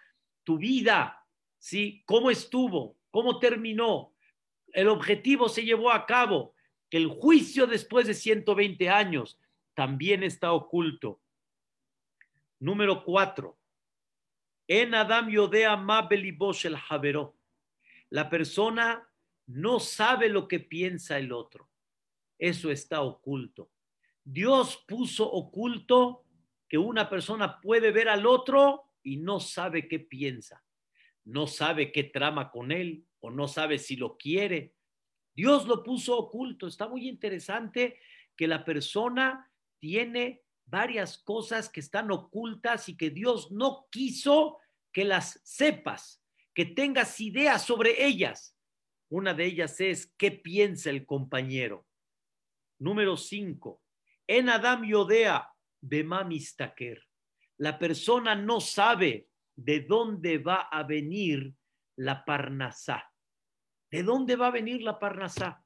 tu 0.44 0.58
vida, 0.58 1.24
¿sí? 1.58 2.02
¿Cómo 2.06 2.30
estuvo? 2.30 2.96
¿Cómo 3.10 3.38
terminó? 3.38 4.14
El 4.72 4.88
objetivo 4.88 5.48
se 5.48 5.64
llevó 5.64 5.90
a 5.90 6.06
cabo. 6.06 6.54
El 6.90 7.08
juicio 7.08 7.66
después 7.66 8.06
de 8.06 8.14
120 8.14 8.88
años 8.88 9.38
también 9.74 10.22
está 10.22 10.52
oculto. 10.52 11.20
Número 12.58 13.04
cuatro. 13.04 13.58
En 14.68 14.94
Adam 14.94 15.28
Yodea 15.28 15.76
Mabelibosh 15.76 16.66
el 16.66 16.76
Javeró. 16.76 17.36
La 18.10 18.30
persona 18.30 19.08
no 19.46 19.80
sabe 19.80 20.28
lo 20.28 20.48
que 20.48 20.60
piensa 20.60 21.18
el 21.18 21.32
otro. 21.32 21.68
Eso 22.38 22.70
está 22.70 23.02
oculto. 23.02 23.70
Dios 24.24 24.84
puso 24.88 25.30
oculto 25.30 26.25
que 26.68 26.78
una 26.78 27.08
persona 27.08 27.60
puede 27.60 27.90
ver 27.92 28.08
al 28.08 28.26
otro 28.26 28.90
y 29.02 29.16
no 29.18 29.40
sabe 29.40 29.88
qué 29.88 30.00
piensa, 30.00 30.64
no 31.24 31.46
sabe 31.46 31.92
qué 31.92 32.04
trama 32.04 32.50
con 32.50 32.72
él 32.72 33.06
o 33.20 33.30
no 33.30 33.48
sabe 33.48 33.78
si 33.78 33.96
lo 33.96 34.16
quiere. 34.16 34.74
Dios 35.34 35.66
lo 35.66 35.82
puso 35.82 36.16
oculto. 36.16 36.66
Está 36.66 36.88
muy 36.88 37.08
interesante 37.08 37.98
que 38.36 38.48
la 38.48 38.64
persona 38.64 39.50
tiene 39.78 40.44
varias 40.64 41.18
cosas 41.18 41.68
que 41.68 41.80
están 41.80 42.10
ocultas 42.10 42.88
y 42.88 42.96
que 42.96 43.10
Dios 43.10 43.52
no 43.52 43.86
quiso 43.90 44.58
que 44.92 45.04
las 45.04 45.40
sepas, 45.44 46.22
que 46.54 46.64
tengas 46.64 47.20
ideas 47.20 47.62
sobre 47.64 48.04
ellas. 48.04 48.56
Una 49.08 49.34
de 49.34 49.44
ellas 49.44 49.80
es 49.80 50.12
qué 50.18 50.32
piensa 50.32 50.90
el 50.90 51.06
compañero. 51.06 51.86
Número 52.78 53.16
cinco. 53.16 53.82
En 54.26 54.48
Adam 54.48 54.84
Yodea, 54.84 55.48
Bemamistaker. 55.88 57.02
La 57.58 57.78
persona 57.78 58.34
no 58.34 58.60
sabe 58.60 59.28
de 59.54 59.80
dónde 59.80 60.38
va 60.38 60.68
a 60.70 60.82
venir 60.82 61.54
la 61.96 62.24
parnasá. 62.24 63.10
¿De 63.90 64.02
dónde 64.02 64.36
va 64.36 64.48
a 64.48 64.50
venir 64.50 64.82
la 64.82 64.98
parnasá? 64.98 65.64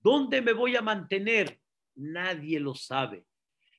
¿Dónde 0.00 0.40
me 0.40 0.52
voy 0.52 0.76
a 0.76 0.82
mantener? 0.82 1.60
Nadie 1.96 2.60
lo 2.60 2.74
sabe. 2.74 3.26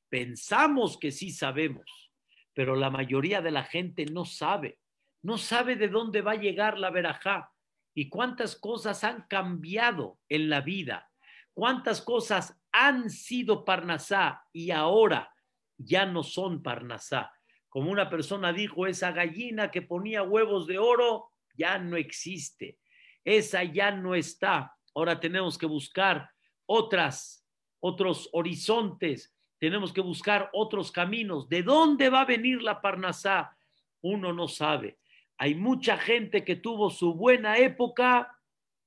Pensamos 0.09 0.97
que 0.97 1.11
sí 1.11 1.31
sabemos, 1.31 2.11
pero 2.53 2.75
la 2.75 2.89
mayoría 2.89 3.41
de 3.41 3.51
la 3.51 3.63
gente 3.63 4.05
no 4.05 4.25
sabe. 4.25 4.79
No 5.21 5.37
sabe 5.37 5.75
de 5.75 5.87
dónde 5.87 6.21
va 6.21 6.33
a 6.33 6.41
llegar 6.41 6.77
la 6.77 6.91
verajá 6.91 7.51
y 7.93 8.09
cuántas 8.09 8.55
cosas 8.55 9.03
han 9.03 9.23
cambiado 9.27 10.19
en 10.29 10.49
la 10.49 10.61
vida, 10.61 11.11
cuántas 11.53 12.01
cosas 12.01 12.57
han 12.71 13.09
sido 13.09 13.65
parnasá 13.65 14.45
y 14.53 14.71
ahora 14.71 15.33
ya 15.79 16.05
no 16.05 16.23
son 16.23 16.61
parnasá. 16.61 17.31
Como 17.69 17.91
una 17.91 18.09
persona 18.09 18.51
dijo, 18.51 18.85
esa 18.85 19.11
gallina 19.11 19.71
que 19.71 19.81
ponía 19.81 20.23
huevos 20.23 20.67
de 20.67 20.77
oro 20.77 21.31
ya 21.53 21.79
no 21.79 21.97
existe. 21.97 22.77
Esa 23.23 23.63
ya 23.63 23.91
no 23.91 24.15
está. 24.15 24.75
Ahora 24.93 25.19
tenemos 25.19 25.57
que 25.57 25.65
buscar 25.65 26.29
otras, 26.65 27.45
otros 27.79 28.29
horizontes. 28.33 29.35
Tenemos 29.59 29.93
que 29.93 30.01
buscar 30.01 30.49
otros 30.53 30.91
caminos. 30.91 31.47
¿De 31.47 31.63
dónde 31.63 32.09
va 32.09 32.21
a 32.21 32.25
venir 32.25 32.61
la 32.61 32.81
parnasá? 32.81 33.55
Uno 34.01 34.33
no 34.33 34.47
sabe. 34.47 34.97
Hay 35.37 35.55
mucha 35.55 35.97
gente 35.97 36.43
que 36.43 36.55
tuvo 36.55 36.89
su 36.89 37.13
buena 37.13 37.57
época 37.57 38.35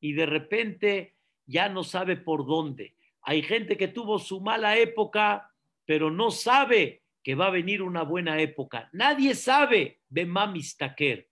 y 0.00 0.12
de 0.12 0.26
repente 0.26 1.16
ya 1.46 1.68
no 1.68 1.84
sabe 1.84 2.16
por 2.16 2.46
dónde. 2.46 2.96
Hay 3.22 3.42
gente 3.42 3.76
que 3.76 3.88
tuvo 3.88 4.18
su 4.18 4.40
mala 4.40 4.76
época 4.76 5.51
pero 5.84 6.10
no 6.10 6.30
sabe 6.30 7.02
que 7.22 7.34
va 7.34 7.46
a 7.46 7.50
venir 7.50 7.82
una 7.82 8.02
buena 8.02 8.40
época. 8.40 8.88
Nadie 8.92 9.34
sabe 9.34 10.00
de. 10.08 11.28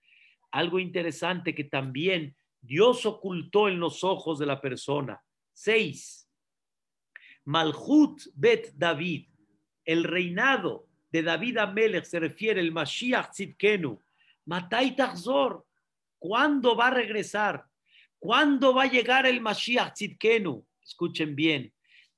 Algo 0.53 0.79
interesante 0.79 1.55
que 1.55 1.65
también 1.65 2.37
Dios 2.61 3.07
ocultó 3.07 3.69
en 3.69 3.81
los 3.81 4.05
ojos 4.05 4.39
de 4.39 4.47
la 4.47 4.61
persona. 4.61 5.23
Seis. 5.53 6.29
Malhut 7.45 8.21
Bet 8.35 8.73
David, 8.75 9.29
el 9.85 10.05
reinado 10.05 10.87
de 11.11 11.23
David 11.23 11.59
Amelech 11.59 12.05
se 12.05 12.21
refiere 12.21 12.61
el 12.61 12.73
Mashiach 12.73 13.31
Tzidkenu. 13.31 14.01
Matai 14.47 14.95
Tachzor, 14.95 15.67
¿cuándo 16.19 16.77
va 16.77 16.89
a 16.89 16.95
regresar? 16.95 17.67
¿Cuándo 18.19 18.75
va 18.75 18.85
a 18.85 18.91
llegar 18.91 19.27
el 19.27 19.41
Mashiach 19.41 19.95
Tzidkenu? 19.95 20.65
Escuchen 20.83 21.35
bien, 21.35 21.73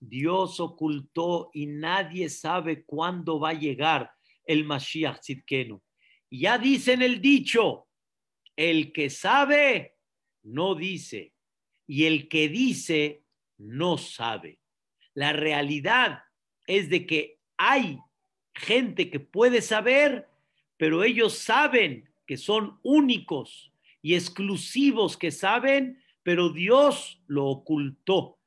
Dios 0.04 0.58
ocultó 0.58 1.50
y 1.54 1.66
nadie 1.66 2.28
sabe 2.28 2.84
cuándo 2.84 3.38
va 3.38 3.50
a 3.50 3.58
llegar 3.58 4.10
el 4.44 4.64
Mashiach 4.64 5.20
Tzidkenu. 5.20 5.80
Ya 6.28 6.58
dicen 6.58 7.02
el 7.02 7.20
dicho, 7.20 7.86
el 8.56 8.92
que 8.92 9.10
sabe 9.10 9.94
no 10.42 10.74
dice 10.74 11.34
y 11.86 12.06
el 12.06 12.28
que 12.28 12.48
dice 12.48 13.22
no 13.58 13.96
sabe. 13.96 14.58
La 15.14 15.32
realidad 15.32 16.24
es 16.66 16.90
de 16.90 17.06
que 17.06 17.38
hay 17.56 18.00
gente 18.54 19.08
que 19.08 19.20
puede 19.20 19.62
saber, 19.62 20.28
pero 20.78 21.04
ellos 21.04 21.38
saben 21.38 22.10
que 22.26 22.36
son 22.36 22.80
únicos 22.82 23.72
y 24.00 24.16
exclusivos 24.16 25.16
que 25.16 25.30
saben, 25.30 26.02
pero 26.24 26.48
Dios 26.48 27.22
lo 27.28 27.46
ocultó. 27.46 28.40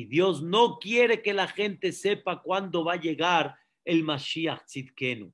Y 0.00 0.06
Dios 0.06 0.40
no 0.40 0.78
quiere 0.78 1.20
que 1.20 1.34
la 1.34 1.46
gente 1.46 1.92
sepa 1.92 2.40
cuándo 2.40 2.82
va 2.82 2.94
a 2.94 3.00
llegar 3.00 3.56
el 3.84 4.02
Mashiach 4.02 4.64
Tzidkenu. 4.64 5.30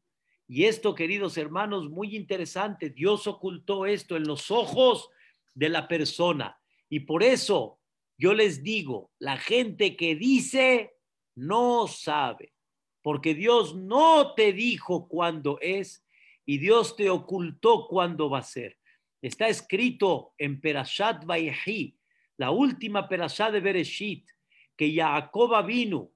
Y 0.49 0.65
esto, 0.65 0.93
queridos 0.93 1.37
hermanos, 1.37 1.89
muy 1.89 2.17
interesante. 2.17 2.91
Dios 2.91 3.29
ocultó 3.29 3.87
esto 3.87 4.17
en 4.17 4.27
los 4.27 4.51
ojos 4.51 5.09
de 5.55 5.69
la 5.69 5.87
persona. 5.87 6.59
Y 6.89 6.99
por 6.99 7.23
eso 7.23 7.79
yo 8.19 8.35
les 8.35 8.65
digo, 8.65 9.13
la 9.21 9.37
gente 9.37 9.97
que 9.97 10.17
dice 10.17 10.97
no 11.37 11.87
sabe, 11.87 12.53
porque 13.03 13.35
Dios 13.35 13.77
no 13.77 14.35
te 14.35 14.53
dijo 14.53 15.07
cuándo 15.07 15.61
es 15.61 16.05
y 16.45 16.59
Dios 16.59 16.97
te 16.97 17.09
ocultó 17.09 17.87
cuándo 17.87 18.29
va 18.29 18.41
a 18.41 18.43
ser. 18.43 18.77
Está 19.23 19.47
escrito 19.47 20.35
en 20.39 20.61
Perashat 20.61 21.25
Vayhi, 21.25 21.97
la 22.37 22.51
última 22.51 23.09
Perashat 23.09 23.53
de 23.53 23.61
Bereshit, 23.61 24.29
que 24.77 24.95
Jacob 24.95 25.65
vino, 25.67 26.11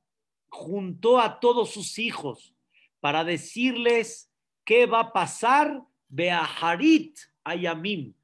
juntó 0.48 1.20
a 1.20 1.40
todos 1.40 1.70
sus 1.70 1.98
hijos 1.98 2.54
para 3.00 3.24
decirles 3.24 4.32
qué 4.64 4.86
va 4.86 5.00
a 5.00 5.12
pasar 5.12 5.82
Beaharit 6.08 7.18
Ayamim, 7.44 8.14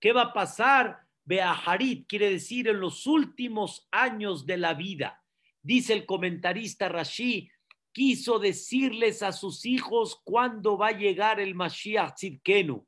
qué 0.00 0.12
va 0.12 0.22
a 0.22 0.32
pasar 0.32 1.06
Beaharit, 1.24 2.06
quiere 2.06 2.30
decir 2.30 2.68
en 2.68 2.80
los 2.80 3.06
últimos 3.06 3.88
años 3.90 4.46
de 4.46 4.56
la 4.58 4.74
vida. 4.74 5.22
Dice 5.62 5.92
el 5.92 6.06
comentarista 6.06 6.88
Rashi, 6.88 7.50
quiso 7.92 8.38
decirles 8.38 9.22
a 9.22 9.32
sus 9.32 9.64
hijos 9.64 10.20
cuándo 10.22 10.76
va 10.76 10.88
a 10.88 10.98
llegar 10.98 11.40
el 11.40 11.54
Mashiach 11.54 12.14
Tzidkenu. 12.14 12.86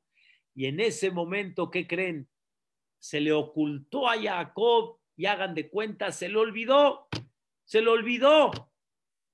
Y 0.55 0.67
en 0.67 0.79
ese 0.79 1.11
momento, 1.11 1.69
¿qué 1.69 1.87
creen? 1.87 2.29
Se 2.99 3.19
le 3.19 3.33
ocultó 3.33 4.07
a 4.07 4.21
Jacob 4.21 4.98
y 5.19 5.25
hagan 5.25 5.53
de 5.53 5.69
cuenta, 5.69 6.13
se 6.13 6.29
le 6.29 6.37
olvidó, 6.37 7.09
se 7.65 7.81
le 7.81 7.89
olvidó. 7.89 8.71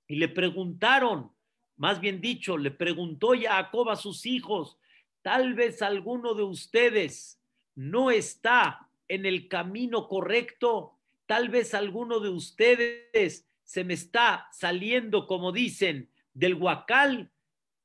Y 0.08 0.16
le 0.16 0.28
preguntaron, 0.28 1.32
más 1.78 2.00
bien 2.00 2.22
dicho, 2.22 2.58
le 2.58 2.72
preguntó 2.72 3.34
Jacob 3.40 3.92
a 3.92 3.96
sus 3.96 4.26
hijos, 4.26 4.80
tal 5.22 5.54
vez 5.54 5.84
alguno 5.84 6.34
de 6.34 6.42
ustedes 6.42 7.40
no 7.76 8.10
está 8.10 8.90
en 9.08 9.28
el 9.28 9.48
camino 9.48 10.08
correcto, 10.08 10.98
tal 11.28 11.50
vez 11.50 11.76
alguno 11.76 12.20
de 12.20 12.30
ustedes 12.30 13.48
se 13.64 13.84
me 13.84 13.94
está 13.94 14.48
saliendo, 14.54 15.28
como 15.28 15.52
dicen, 15.52 16.10
del 16.34 16.56
huacal. 16.56 17.30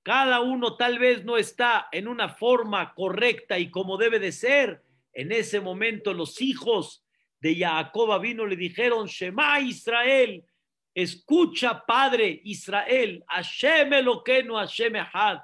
Cada 0.03 0.41
uno 0.41 0.79
tal 0.79 0.99
vez 0.99 1.27
no 1.27 1.37
está 1.37 1.91
en 1.93 2.09
una 2.09 2.31
forma 2.31 2.95
correcta 2.95 3.59
y 3.59 3.71
como 3.71 3.99
debe 3.99 4.19
de 4.19 4.33
ser. 4.33 4.87
En 5.13 5.33
ese 5.33 5.61
momento 5.61 6.15
los 6.15 6.41
hijos 6.41 7.05
de 7.41 7.57
Jacob 7.57 8.21
vino 8.21 8.47
le 8.47 8.57
dijeron, 8.57 9.07
Shema 9.07 9.61
Israel, 9.61 10.45
escucha 10.95 11.85
Padre 11.87 12.41
Israel, 12.45 13.25
Hashem 13.29 13.91
no 14.05 14.57
Hashem 14.57 14.97
Ehad. 14.97 15.41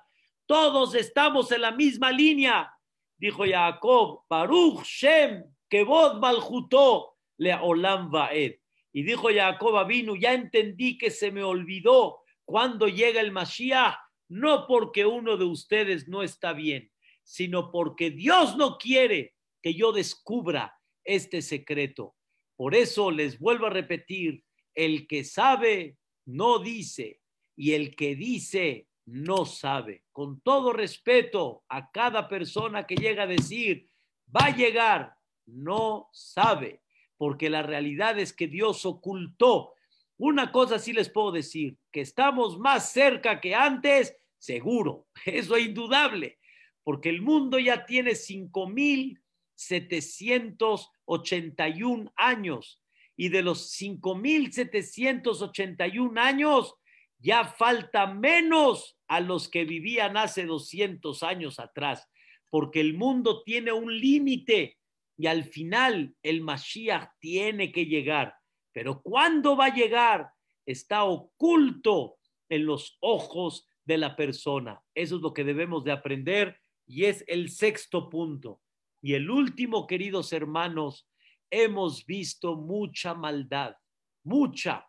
Todos 0.46 0.94
estamos 0.94 1.50
en 1.52 1.62
la 1.62 1.72
misma 1.72 2.12
línea. 2.12 2.70
Dijo 3.16 3.44
Jacob, 3.46 4.24
Baruch 4.28 4.84
Shem, 4.84 5.42
que 5.68 5.82
vos 5.82 6.18
malhutó 6.20 7.14
le 7.38 7.54
olam 7.54 8.10
vaed. 8.10 8.56
Y 8.92 9.02
dijo 9.02 9.28
Jacob 9.34 9.86
vino, 9.86 10.14
ya 10.14 10.34
entendí 10.34 10.98
que 10.98 11.10
se 11.10 11.30
me 11.30 11.42
olvidó 11.42 12.20
cuando 12.44 12.88
llega 12.88 13.20
el 13.20 13.32
Mashiach, 13.32 13.96
no 14.28 14.66
porque 14.66 15.06
uno 15.06 15.36
de 15.36 15.44
ustedes 15.44 16.08
no 16.08 16.22
está 16.22 16.52
bien, 16.52 16.90
sino 17.22 17.70
porque 17.70 18.10
Dios 18.10 18.56
no 18.56 18.76
quiere 18.78 19.34
que 19.62 19.74
yo 19.74 19.92
descubra 19.92 20.75
este 21.06 21.42
secreto. 21.42 22.14
Por 22.56 22.74
eso 22.74 23.10
les 23.10 23.38
vuelvo 23.38 23.66
a 23.66 23.70
repetir, 23.70 24.44
el 24.74 25.06
que 25.06 25.24
sabe 25.24 25.96
no 26.26 26.58
dice 26.58 27.20
y 27.56 27.72
el 27.72 27.96
que 27.96 28.14
dice 28.14 28.88
no 29.06 29.44
sabe. 29.44 30.04
Con 30.12 30.40
todo 30.40 30.72
respeto 30.72 31.64
a 31.68 31.90
cada 31.90 32.28
persona 32.28 32.86
que 32.86 32.96
llega 32.96 33.22
a 33.22 33.28
decir, 33.28 33.88
va 34.34 34.46
a 34.46 34.56
llegar, 34.56 35.14
no 35.46 36.08
sabe 36.12 36.82
porque 37.16 37.50
la 37.50 37.62
realidad 37.62 38.18
es 38.18 38.32
que 38.32 38.46
Dios 38.46 38.84
ocultó. 38.84 39.74
Una 40.18 40.52
cosa 40.52 40.78
sí 40.78 40.92
les 40.92 41.10
puedo 41.10 41.32
decir, 41.32 41.78
que 41.90 42.00
estamos 42.00 42.58
más 42.58 42.92
cerca 42.92 43.40
que 43.40 43.54
antes, 43.54 44.16
seguro, 44.38 45.06
eso 45.26 45.56
es 45.56 45.66
indudable, 45.66 46.38
porque 46.82 47.08
el 47.08 47.22
mundo 47.22 47.58
ya 47.58 47.84
tiene 47.84 48.14
5.781 49.56 52.12
años 52.16 52.82
y 53.16 53.30
de 53.30 53.42
los 53.42 53.72
5.781 53.80 56.18
años 56.18 56.74
ya 57.18 57.44
falta 57.44 58.06
menos 58.06 58.98
a 59.08 59.20
los 59.20 59.48
que 59.48 59.64
vivían 59.64 60.16
hace 60.16 60.44
200 60.44 61.22
años 61.22 61.58
atrás, 61.58 62.08
porque 62.50 62.80
el 62.80 62.94
mundo 62.94 63.42
tiene 63.42 63.72
un 63.72 63.98
límite 63.98 64.78
y 65.16 65.26
al 65.26 65.44
final 65.44 66.14
el 66.22 66.42
Mashiach 66.42 67.10
tiene 67.18 67.72
que 67.72 67.86
llegar. 67.86 68.34
Pero 68.72 69.00
¿cuándo 69.00 69.56
va 69.56 69.66
a 69.66 69.74
llegar? 69.74 70.30
Está 70.66 71.04
oculto 71.04 72.18
en 72.48 72.66
los 72.66 72.98
ojos 73.00 73.66
de 73.84 73.98
la 73.98 74.16
persona. 74.16 74.82
Eso 74.94 75.16
es 75.16 75.22
lo 75.22 75.32
que 75.32 75.44
debemos 75.44 75.84
de 75.84 75.92
aprender 75.92 76.58
y 76.86 77.04
es 77.04 77.24
el 77.26 77.48
sexto 77.48 78.10
punto. 78.10 78.60
Y 79.06 79.14
el 79.14 79.30
último, 79.30 79.86
queridos 79.86 80.32
hermanos, 80.32 81.08
hemos 81.48 82.04
visto 82.06 82.56
mucha 82.56 83.14
maldad, 83.14 83.76
mucha. 84.24 84.88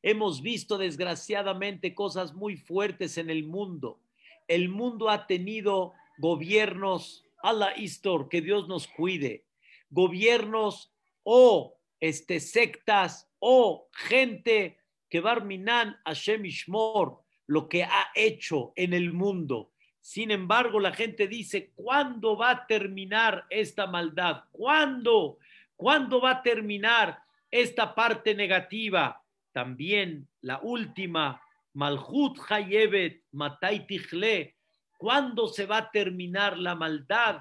Hemos 0.00 0.40
visto 0.40 0.78
desgraciadamente 0.78 1.94
cosas 1.94 2.32
muy 2.32 2.56
fuertes 2.56 3.18
en 3.18 3.28
el 3.28 3.44
mundo. 3.44 4.00
El 4.48 4.70
mundo 4.70 5.10
ha 5.10 5.26
tenido 5.26 5.92
gobiernos 6.16 7.26
Allah 7.42 7.76
Istor, 7.76 8.30
que 8.30 8.40
Dios 8.40 8.66
nos 8.66 8.86
cuide, 8.86 9.44
gobiernos 9.90 10.90
o 11.22 11.76
este, 12.00 12.40
sectas 12.40 13.30
o 13.40 13.90
gente 13.92 14.78
que 15.10 15.20
Barminan 15.20 15.98
Hashem 16.06 16.46
Ishmor, 16.46 17.20
lo 17.46 17.68
que 17.68 17.84
ha 17.84 18.06
hecho 18.14 18.72
en 18.74 18.94
el 18.94 19.12
mundo. 19.12 19.74
Sin 20.06 20.30
embargo, 20.30 20.78
la 20.78 20.92
gente 20.92 21.26
dice, 21.26 21.72
¿cuándo 21.74 22.36
va 22.36 22.50
a 22.50 22.66
terminar 22.68 23.44
esta 23.50 23.88
maldad? 23.88 24.44
¿Cuándo? 24.52 25.38
¿Cuándo 25.74 26.20
va 26.20 26.30
a 26.30 26.42
terminar 26.42 27.18
esta 27.50 27.92
parte 27.92 28.32
negativa? 28.32 29.20
También 29.50 30.28
la 30.42 30.60
última, 30.62 31.42
Malhut 31.72 32.38
Hayevet 32.48 33.24
Matai 33.32 33.84
¿Cuándo 34.96 35.48
se 35.48 35.66
va 35.66 35.78
a 35.78 35.90
terminar 35.90 36.56
la 36.56 36.76
maldad? 36.76 37.40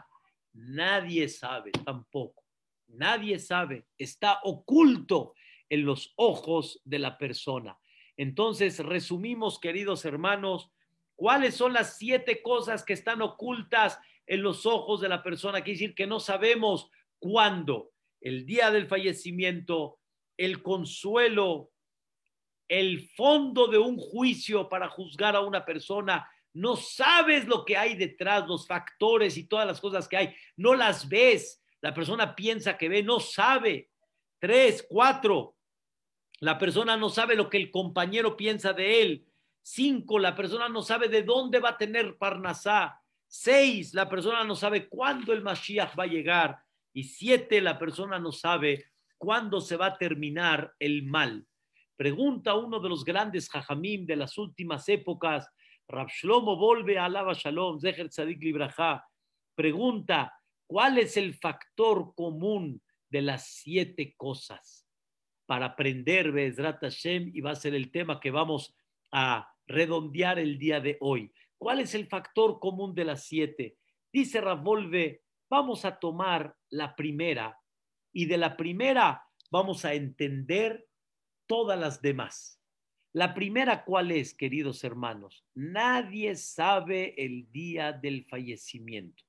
Nadie 0.54 1.30
sabe 1.30 1.70
tampoco. 1.70 2.44
Nadie 2.88 3.38
sabe. 3.38 3.86
Está 3.96 4.40
oculto 4.42 5.36
en 5.70 5.86
los 5.86 6.14
ojos 6.16 6.82
de 6.84 6.98
la 6.98 7.20
persona. 7.20 7.78
Entonces, 8.18 8.80
resumimos, 8.80 9.60
queridos 9.60 10.04
hermanos, 10.04 10.72
cuáles 11.16 11.56
son 11.56 11.74
las 11.74 11.98
siete 11.98 12.42
cosas 12.42 12.84
que 12.84 12.94
están 12.94 13.22
ocultas 13.22 14.00
en 14.28 14.42
los 14.42 14.66
ojos 14.66 15.02
de 15.02 15.10
la 15.10 15.24
persona. 15.24 15.62
Quiere 15.62 15.80
decir 15.80 15.96
que 15.96 16.08
no 16.08 16.20
sabemos 16.20 16.90
cuándo. 17.20 17.92
El 18.22 18.46
día 18.46 18.72
del 18.72 18.88
fallecimiento, 18.88 20.00
el 20.38 20.62
consuelo, 20.64 21.72
el 22.68 23.08
fondo 23.10 23.68
de 23.68 23.78
un 23.78 23.98
juicio 23.98 24.68
para 24.70 24.90
juzgar 24.90 25.36
a 25.36 25.42
una 25.42 25.64
persona 25.64 26.28
no 26.56 26.78
sabes 26.78 27.46
lo 27.48 27.66
que 27.66 27.76
hay 27.76 27.96
detrás, 27.96 28.48
los 28.48 28.66
factores 28.66 29.36
y 29.36 29.44
todas 29.44 29.68
las 29.68 29.82
cosas 29.82 30.08
que 30.08 30.16
hay, 30.16 30.36
no 30.56 30.74
las 30.74 31.10
ves, 31.10 31.62
la 31.82 31.94
persona 31.94 32.34
piensa 32.34 32.78
que 32.78 32.88
ve, 32.88 33.04
no 33.04 33.20
sabe. 33.20 33.90
Tres, 34.40 34.86
cuatro, 34.88 35.58
la 36.40 36.58
persona 36.58 36.96
no 36.96 37.10
sabe 37.10 37.36
lo 37.36 37.50
que 37.50 37.58
el 37.58 37.72
compañero 37.72 38.38
piensa 38.38 38.72
de 38.72 39.02
él. 39.02 39.26
Cinco, 39.68 40.20
la 40.20 40.36
persona 40.36 40.70
no 40.70 40.84
sabe 40.84 41.08
de 41.08 41.24
dónde 41.24 41.60
va 41.60 41.70
a 41.70 41.78
tener 41.78 42.20
Parnasá. 42.20 43.02
Seis, 43.26 43.96
la 43.96 44.08
persona 44.08 44.44
no 44.44 44.56
sabe 44.56 44.88
cuándo 44.88 45.34
el 45.34 45.42
Mashiach 45.42 45.98
va 45.98 46.04
a 46.04 46.08
llegar. 46.08 46.60
Y 46.94 47.06
siete, 47.06 47.60
la 47.62 47.80
persona 47.80 48.20
no 48.20 48.32
sabe 48.32 48.92
cuándo 49.18 49.60
se 49.60 49.76
va 49.76 49.88
a 49.88 49.98
terminar 49.98 50.76
el 50.78 51.08
mal. 51.08 51.48
Pregunta 51.96 52.54
uno 52.54 52.80
de 52.80 52.90
los 52.90 53.04
grandes 53.04 53.50
jajamim 53.50 54.06
de 54.06 54.16
las 54.16 54.38
últimas 54.38 54.88
épocas, 54.88 55.50
Rab 55.88 56.10
Shlomo 56.10 56.58
volve 56.58 57.00
Alaba 57.00 57.34
Shalom, 57.34 57.80
Zeher 57.80 58.10
Tzadik 58.10 58.44
Libraja, 58.44 59.04
pregunta, 59.56 60.40
¿cuál 60.68 61.00
es 61.00 61.18
el 61.18 61.34
factor 61.34 62.14
común 62.14 62.80
de 63.10 63.24
las 63.24 63.48
siete 63.48 64.14
cosas? 64.16 64.88
Para 65.48 65.66
aprender 65.68 66.32
Bezrat 66.32 66.82
Hashem, 66.82 67.32
y 67.34 67.42
va 67.42 67.52
a 67.52 67.56
ser 67.56 67.74
el 67.74 67.90
tema 67.90 68.20
que 68.20 68.30
vamos 68.30 68.76
a 69.12 69.55
redondear 69.68 70.40
el 70.40 70.58
día 70.58 70.80
de 70.80 70.98
hoy. 71.00 71.32
¿Cuál 71.58 71.80
es 71.80 71.96
el 71.96 72.08
factor 72.08 72.60
común 72.60 72.94
de 72.94 73.06
las 73.06 73.26
siete? 73.26 73.78
Dice 74.12 74.42
Rab 74.42 74.64
Volve, 74.64 75.24
vamos 75.50 75.86
a 75.86 76.00
tomar 76.00 76.56
la 76.70 76.96
primera, 76.96 77.60
y 78.14 78.26
de 78.26 78.38
la 78.38 78.56
primera 78.56 79.24
vamos 79.52 79.86
a 79.86 79.94
entender 79.94 80.88
todas 81.48 81.80
las 81.80 82.02
demás. 82.02 82.62
La 83.14 83.34
primera, 83.34 83.86
¿cuál 83.86 84.12
es, 84.12 84.34
queridos 84.34 84.84
hermanos? 84.84 85.46
Nadie 85.54 86.36
sabe 86.36 87.14
el 87.18 87.52
día 87.52 87.94
del 87.94 88.26
fallecimiento. 88.26 89.24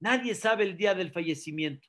Nadie 0.00 0.34
sabe 0.34 0.64
el 0.64 0.76
día 0.76 0.94
del 0.94 1.12
fallecimiento. 1.12 1.86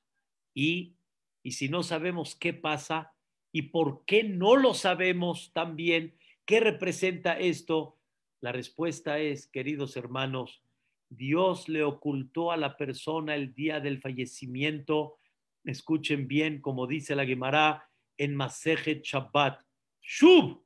Y, 0.53 0.97
y 1.43 1.51
si 1.51 1.69
no 1.69 1.83
sabemos 1.83 2.35
qué 2.35 2.53
pasa 2.53 3.13
y 3.53 3.63
por 3.63 4.03
qué 4.05 4.23
no 4.23 4.57
lo 4.57 4.73
sabemos 4.73 5.51
también, 5.53 6.17
¿qué 6.51 6.59
representa 6.59 7.39
esto? 7.39 7.97
La 8.41 8.51
respuesta 8.51 9.19
es, 9.19 9.47
queridos 9.47 9.95
hermanos, 9.95 10.61
Dios 11.07 11.69
le 11.69 11.81
ocultó 11.81 12.51
a 12.51 12.57
la 12.57 12.75
persona 12.75 13.35
el 13.35 13.53
día 13.53 13.79
del 13.79 14.01
fallecimiento. 14.01 15.17
Escuchen 15.63 16.27
bien, 16.27 16.59
como 16.59 16.87
dice 16.87 17.15
la 17.15 17.25
Gemara 17.25 17.89
en 18.17 18.35
Masejet 18.35 19.01
Shabbat. 19.01 19.63
Shub, 20.01 20.61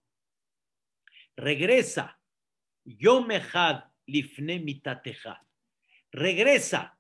regresa. 1.36 2.20
Yomehad 2.84 3.84
lifne 4.08 4.58
mitateja. 4.58 5.46
Regresa 6.12 6.98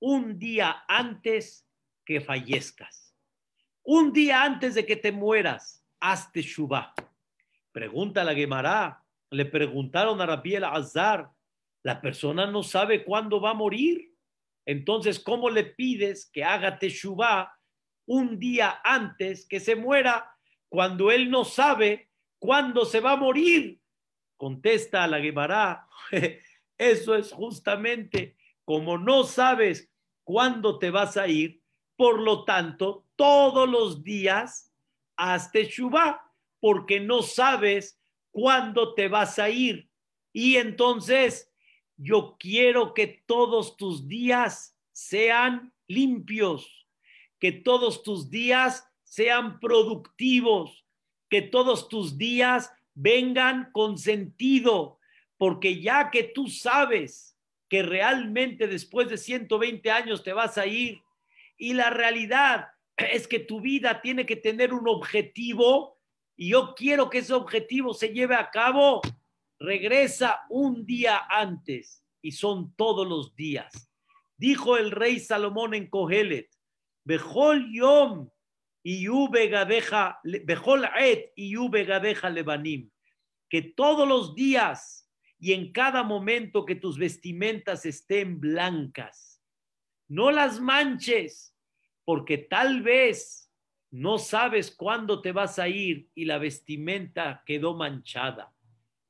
un 0.00 0.38
día 0.38 0.84
antes 0.86 1.66
que 2.04 2.20
fallezcas. 2.20 3.16
Un 3.84 4.12
día 4.12 4.44
antes 4.44 4.74
de 4.74 4.84
que 4.84 4.96
te 4.96 5.12
mueras, 5.12 5.82
hazte 5.98 6.42
Shubá. 6.42 6.92
Pregunta 7.78 8.24
la 8.24 8.34
Gemara. 8.34 9.04
Le 9.30 9.44
preguntaron 9.44 10.20
a 10.20 10.26
Rabbi 10.26 10.56
el 10.56 10.64
Azar. 10.64 11.30
La 11.84 12.00
persona 12.00 12.44
no 12.44 12.64
sabe 12.64 13.04
cuándo 13.04 13.40
va 13.40 13.50
a 13.50 13.54
morir. 13.54 14.16
Entonces, 14.66 15.20
¿cómo 15.20 15.48
le 15.48 15.62
pides 15.62 16.28
que 16.32 16.42
haga 16.42 16.76
Teshuvah 16.76 17.56
un 18.08 18.40
día 18.40 18.80
antes 18.82 19.46
que 19.46 19.60
se 19.60 19.76
muera 19.76 20.28
cuando 20.68 21.12
él 21.12 21.30
no 21.30 21.44
sabe 21.44 22.10
cuándo 22.40 22.84
se 22.84 22.98
va 22.98 23.12
a 23.12 23.16
morir? 23.16 23.80
Contesta 24.36 25.04
a 25.04 25.06
la 25.06 25.20
Gemara, 25.20 25.86
eso 26.78 27.14
es 27.14 27.30
justamente 27.30 28.36
como 28.64 28.98
no 28.98 29.22
sabes 29.22 29.88
cuándo 30.24 30.80
te 30.80 30.90
vas 30.90 31.16
a 31.16 31.28
ir, 31.28 31.62
por 31.94 32.18
lo 32.18 32.44
tanto, 32.44 33.06
todos 33.14 33.68
los 33.68 34.02
días 34.02 34.74
hazte 35.16 35.62
Teshuvah, 35.62 36.27
porque 36.60 37.00
no 37.00 37.22
sabes 37.22 38.00
cuándo 38.30 38.94
te 38.94 39.08
vas 39.08 39.38
a 39.38 39.50
ir. 39.50 39.88
Y 40.32 40.56
entonces, 40.56 41.52
yo 41.96 42.36
quiero 42.38 42.94
que 42.94 43.22
todos 43.26 43.76
tus 43.76 44.06
días 44.06 44.76
sean 44.92 45.72
limpios, 45.86 46.86
que 47.38 47.52
todos 47.52 48.02
tus 48.02 48.30
días 48.30 48.88
sean 49.02 49.58
productivos, 49.60 50.84
que 51.28 51.42
todos 51.42 51.88
tus 51.88 52.16
días 52.18 52.72
vengan 52.94 53.70
con 53.72 53.98
sentido, 53.98 54.98
porque 55.36 55.80
ya 55.80 56.10
que 56.10 56.24
tú 56.24 56.48
sabes 56.48 57.36
que 57.68 57.82
realmente 57.82 58.66
después 58.66 59.08
de 59.08 59.18
120 59.18 59.90
años 59.90 60.22
te 60.22 60.32
vas 60.32 60.58
a 60.58 60.66
ir 60.66 61.00
y 61.56 61.74
la 61.74 61.90
realidad 61.90 62.68
es 62.96 63.28
que 63.28 63.38
tu 63.38 63.60
vida 63.60 64.00
tiene 64.00 64.26
que 64.26 64.36
tener 64.36 64.72
un 64.72 64.88
objetivo 64.88 65.97
y 66.40 66.50
yo 66.50 66.72
quiero 66.76 67.10
que 67.10 67.18
ese 67.18 67.34
objetivo 67.34 67.92
se 67.92 68.10
lleve 68.10 68.36
a 68.36 68.48
cabo, 68.48 69.02
regresa 69.58 70.42
un 70.48 70.86
día 70.86 71.22
antes 71.28 72.04
y 72.22 72.30
son 72.30 72.72
todos 72.76 73.06
los 73.06 73.34
días. 73.34 73.90
Dijo 74.36 74.76
el 74.76 74.92
rey 74.92 75.18
Salomón 75.18 75.74
en 75.74 75.90
Cogelet, 75.90 76.48
Bejol 77.04 77.72
Yom 77.72 78.30
y 78.84 79.04
Bejol 79.08 80.88
Et 81.00 81.32
y 81.34 81.56
Lebanim, 81.56 82.88
que 83.50 83.62
todos 83.62 84.06
los 84.06 84.36
días 84.36 85.10
y 85.40 85.54
en 85.54 85.72
cada 85.72 86.04
momento 86.04 86.64
que 86.64 86.76
tus 86.76 86.98
vestimentas 86.98 87.84
estén 87.84 88.38
blancas, 88.38 89.42
no 90.06 90.30
las 90.30 90.60
manches, 90.60 91.52
porque 92.04 92.38
tal 92.38 92.82
vez 92.82 93.47
no 93.90 94.18
sabes 94.18 94.70
cuándo 94.70 95.22
te 95.22 95.32
vas 95.32 95.58
a 95.58 95.68
ir 95.68 96.08
y 96.14 96.24
la 96.24 96.38
vestimenta 96.38 97.42
quedó 97.46 97.74
manchada. 97.74 98.52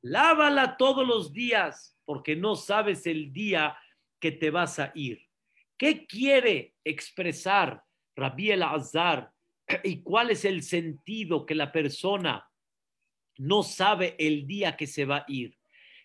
Lávala 0.03 0.77
todos 0.77 1.07
los 1.07 1.33
días, 1.33 1.99
porque 2.05 2.37
no 2.37 2.55
sabes 2.55 3.07
el 3.07 3.33
día 3.33 3.77
que 4.21 4.31
te 4.31 4.51
vas 4.51 4.79
a 4.79 4.93
ir. 4.95 5.27
¿Qué 5.77 6.07
quiere 6.07 6.75
expresar 6.85 7.85
Rabbi 8.17 8.53
el 8.53 8.63
Azar 8.63 9.33
y 9.83 10.03
cuál 10.03 10.31
es 10.31 10.45
el 10.45 10.63
sentido 10.63 11.45
que 11.45 11.55
la 11.55 11.73
persona 11.73 12.49
no 13.37 13.63
sabe 13.63 14.17
el 14.19 14.47
día 14.47 14.77
que 14.77 14.87
se 14.87 15.05
va 15.05 15.19
a 15.19 15.25
ir? 15.29 15.59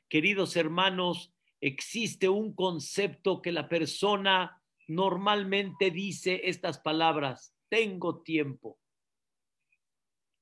Queridos 0.10 0.56
hermanos, 0.56 1.34
existe 1.62 2.28
un 2.28 2.54
concepto 2.54 3.42
que 3.42 3.52
la 3.52 3.70
persona 3.70 4.62
normalmente 4.88 5.92
dice 5.92 6.42
estas 6.44 6.80
palabras, 6.80 7.56
tengo 7.74 8.22
tiempo, 8.22 8.78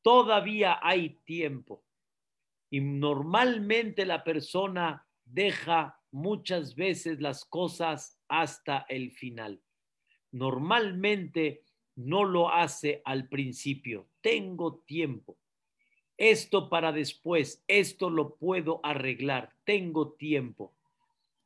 todavía 0.01 0.79
hay 0.81 1.11
tiempo. 1.23 1.81
Y 2.69 2.81
normalmente 2.81 4.05
la 4.05 4.21
persona 4.25 5.07
deja 5.23 5.97
muchas 6.11 6.75
veces 6.75 7.21
las 7.21 7.45
cosas 7.45 8.19
hasta 8.27 8.85
el 8.89 9.13
final. 9.13 9.61
Normalmente 10.33 11.63
no 11.95 12.25
lo 12.25 12.49
hace 12.49 13.01
al 13.05 13.29
principio. 13.29 14.09
Tengo 14.19 14.79
tiempo. 14.79 15.37
Esto 16.17 16.67
para 16.67 16.91
después, 16.91 17.63
esto 17.69 18.09
lo 18.09 18.35
puedo 18.35 18.81
arreglar. 18.83 19.55
Tengo 19.63 20.11
tiempo. 20.15 20.73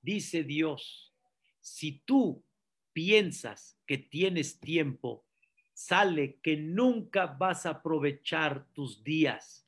Dice 0.01 0.43
Dios, 0.43 1.13
si 1.61 1.99
tú 2.05 2.43
piensas 2.91 3.77
que 3.85 3.99
tienes 3.99 4.59
tiempo, 4.59 5.24
sale 5.75 6.39
que 6.41 6.55
nunca 6.55 7.27
vas 7.27 7.65
a 7.65 7.71
aprovechar 7.71 8.65
tus 8.73 9.03
días. 9.03 9.67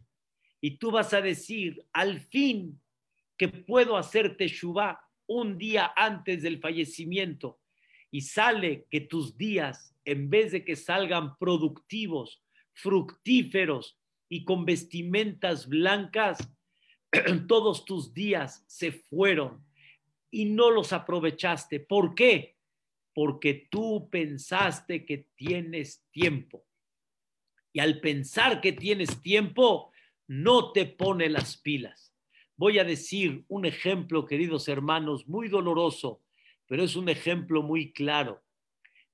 Y 0.62 0.78
tú 0.78 0.90
vas 0.90 1.14
a 1.14 1.22
decir, 1.22 1.86
al 1.94 2.22
fin 2.22 2.82
que 3.38 3.50
puedo 3.50 3.98
hacerte 3.98 4.48
Teshuvah 4.48 5.00
un 5.28 5.58
día 5.58 5.92
antes 5.96 6.42
del 6.42 6.60
fallecimiento 6.60 7.60
y 8.10 8.22
sale 8.22 8.88
que 8.90 9.02
tus 9.02 9.38
días, 9.38 9.94
en 10.06 10.30
vez 10.30 10.54
de 10.54 10.64
que 10.64 10.76
salgan 10.76 11.38
productivos, 11.38 12.42
fructíferos 12.74 14.00
y 14.30 14.46
con 14.46 14.66
vestimentas 14.66 15.68
blancas, 15.68 16.38
todos 17.48 17.86
tus 17.86 18.14
días 18.14 18.64
se 18.66 18.92
fueron 18.94 19.64
y 20.32 20.46
no 20.46 20.72
los 20.72 20.94
aprovechaste. 20.94 21.82
¿Por 21.82 22.16
qué? 22.16 22.57
Porque 23.18 23.68
tú 23.72 24.12
pensaste 24.12 25.04
que 25.04 25.30
tienes 25.34 26.06
tiempo. 26.12 26.68
Y 27.74 27.80
al 27.80 28.00
pensar 28.00 28.62
que 28.62 28.74
tienes 28.74 29.24
tiempo, 29.24 29.92
no 30.28 30.72
te 30.72 30.86
pone 30.86 31.28
las 31.28 31.58
pilas 31.58 32.08
voy 32.58 32.80
a 32.80 32.84
decir 32.84 33.46
un 33.48 33.66
ejemplo, 33.66 34.26
queridos 34.26 34.68
hermanos, 34.68 35.28
muy 35.28 35.48
doloroso, 35.48 36.24
pero 36.66 36.84
es 36.84 36.96
un 36.96 37.08
ejemplo 37.08 37.62
muy 37.62 37.94
claro. 37.94 38.44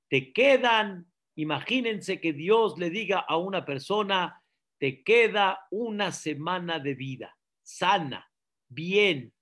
Te 0.09 0.31
quedan, 0.31 1.11
imagínense 1.35 2.19
que 2.19 2.33
Dios 2.33 2.79
le 2.79 2.89
diga 2.89 3.19
a 3.19 3.37
una 3.37 3.65
persona, 3.65 4.41
te 4.79 5.03
queda 5.03 5.67
una 5.71 6.11
semana 6.11 6.79
de 6.79 6.95
vida, 6.95 7.37
sana, 7.61 8.31
bien, 8.69 9.33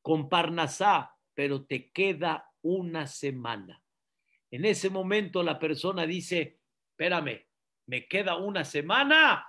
con 0.00 0.28
parnasá, 0.28 1.16
pero 1.34 1.64
te 1.64 1.90
queda 1.90 2.48
una 2.62 3.06
semana. 3.06 3.79
En 4.50 4.64
ese 4.64 4.90
momento 4.90 5.42
la 5.42 5.58
persona 5.58 6.06
dice, 6.06 6.58
espérame, 6.90 7.46
me 7.86 8.06
queda 8.06 8.36
una 8.36 8.64
semana, 8.64 9.46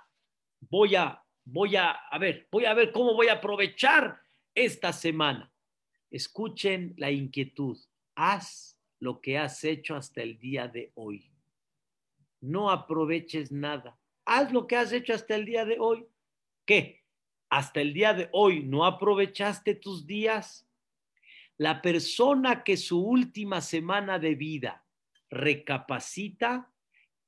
voy 0.60 0.94
a 0.96 1.22
voy 1.44 1.76
a, 1.76 1.90
a 1.90 2.18
ver, 2.18 2.48
voy 2.50 2.64
a 2.64 2.74
ver 2.74 2.92
cómo 2.92 3.14
voy 3.14 3.28
a 3.28 3.34
aprovechar 3.34 4.20
esta 4.54 4.92
semana. 4.92 5.52
Escuchen 6.10 6.94
la 6.96 7.10
inquietud. 7.10 7.78
Haz 8.14 8.78
lo 9.00 9.20
que 9.20 9.38
has 9.38 9.64
hecho 9.64 9.96
hasta 9.96 10.22
el 10.22 10.38
día 10.38 10.68
de 10.68 10.92
hoy. 10.94 11.30
No 12.40 12.70
aproveches 12.70 13.50
nada. 13.50 13.98
Haz 14.24 14.52
lo 14.52 14.66
que 14.66 14.76
has 14.76 14.92
hecho 14.92 15.14
hasta 15.14 15.34
el 15.34 15.44
día 15.44 15.64
de 15.64 15.78
hoy. 15.80 16.06
¿Qué? 16.64 17.02
Hasta 17.48 17.80
el 17.80 17.92
día 17.92 18.14
de 18.14 18.28
hoy 18.32 18.62
no 18.62 18.84
aprovechaste 18.84 19.74
tus 19.74 20.06
días. 20.06 20.66
La 21.56 21.82
persona 21.82 22.62
que 22.64 22.76
su 22.76 23.04
última 23.04 23.60
semana 23.60 24.18
de 24.18 24.34
vida 24.34 24.81
recapacita, 25.32 26.70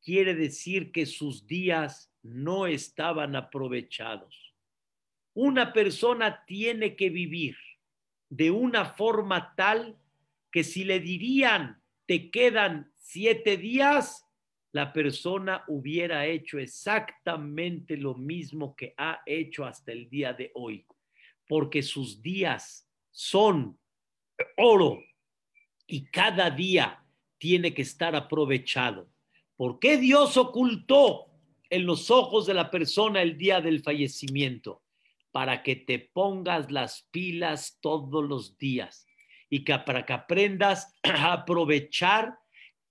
quiere 0.02 0.34
decir 0.34 0.92
que 0.92 1.06
sus 1.06 1.46
días 1.46 2.12
no 2.22 2.66
estaban 2.66 3.34
aprovechados. 3.34 4.54
Una 5.32 5.72
persona 5.72 6.44
tiene 6.46 6.94
que 6.94 7.08
vivir 7.08 7.56
de 8.28 8.50
una 8.50 8.84
forma 8.84 9.54
tal 9.56 9.98
que 10.52 10.62
si 10.62 10.84
le 10.84 11.00
dirían 11.00 11.82
te 12.06 12.30
quedan 12.30 12.92
siete 12.94 13.56
días, 13.56 14.26
la 14.72 14.92
persona 14.92 15.64
hubiera 15.68 16.26
hecho 16.26 16.58
exactamente 16.58 17.96
lo 17.96 18.14
mismo 18.14 18.76
que 18.76 18.92
ha 18.98 19.22
hecho 19.24 19.64
hasta 19.64 19.92
el 19.92 20.10
día 20.10 20.34
de 20.34 20.50
hoy, 20.54 20.86
porque 21.48 21.82
sus 21.82 22.20
días 22.20 22.86
son 23.10 23.78
oro 24.56 25.02
y 25.86 26.04
cada 26.06 26.50
día 26.50 27.03
tiene 27.44 27.74
que 27.74 27.82
estar 27.82 28.16
aprovechado. 28.16 29.06
¿Por 29.54 29.78
qué 29.78 29.98
Dios 29.98 30.38
ocultó 30.38 31.26
en 31.68 31.84
los 31.84 32.10
ojos 32.10 32.46
de 32.46 32.54
la 32.54 32.70
persona 32.70 33.20
el 33.20 33.36
día 33.36 33.60
del 33.60 33.82
fallecimiento? 33.82 34.82
Para 35.30 35.62
que 35.62 35.76
te 35.76 35.98
pongas 35.98 36.70
las 36.70 37.06
pilas 37.10 37.76
todos 37.82 38.24
los 38.24 38.56
días 38.56 39.06
y 39.50 39.62
que 39.62 39.78
para 39.80 40.06
que 40.06 40.14
aprendas 40.14 40.90
a 41.02 41.34
aprovechar 41.34 42.38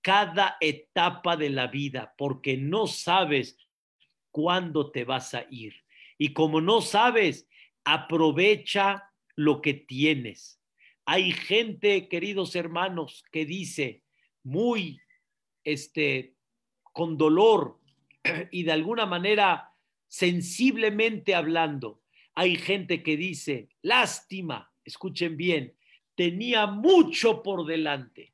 cada 0.00 0.56
etapa 0.60 1.36
de 1.36 1.50
la 1.50 1.66
vida, 1.66 2.14
porque 2.16 2.56
no 2.56 2.86
sabes 2.86 3.58
cuándo 4.30 4.92
te 4.92 5.02
vas 5.02 5.34
a 5.34 5.46
ir. 5.50 5.74
Y 6.16 6.32
como 6.32 6.60
no 6.60 6.80
sabes, 6.80 7.48
aprovecha 7.82 9.10
lo 9.34 9.60
que 9.60 9.74
tienes. 9.74 10.60
Hay 11.06 11.32
gente, 11.32 12.08
queridos 12.08 12.54
hermanos, 12.54 13.24
que 13.32 13.44
dice 13.44 14.03
muy 14.44 15.00
este 15.64 16.34
con 16.82 17.16
dolor 17.16 17.80
y 18.50 18.62
de 18.62 18.72
alguna 18.72 19.06
manera 19.06 19.72
sensiblemente 20.06 21.34
hablando, 21.34 22.02
hay 22.34 22.56
gente 22.56 23.02
que 23.02 23.16
dice, 23.16 23.68
lástima, 23.82 24.72
escuchen 24.84 25.36
bien, 25.36 25.74
tenía 26.14 26.66
mucho 26.66 27.42
por 27.42 27.66
delante, 27.66 28.32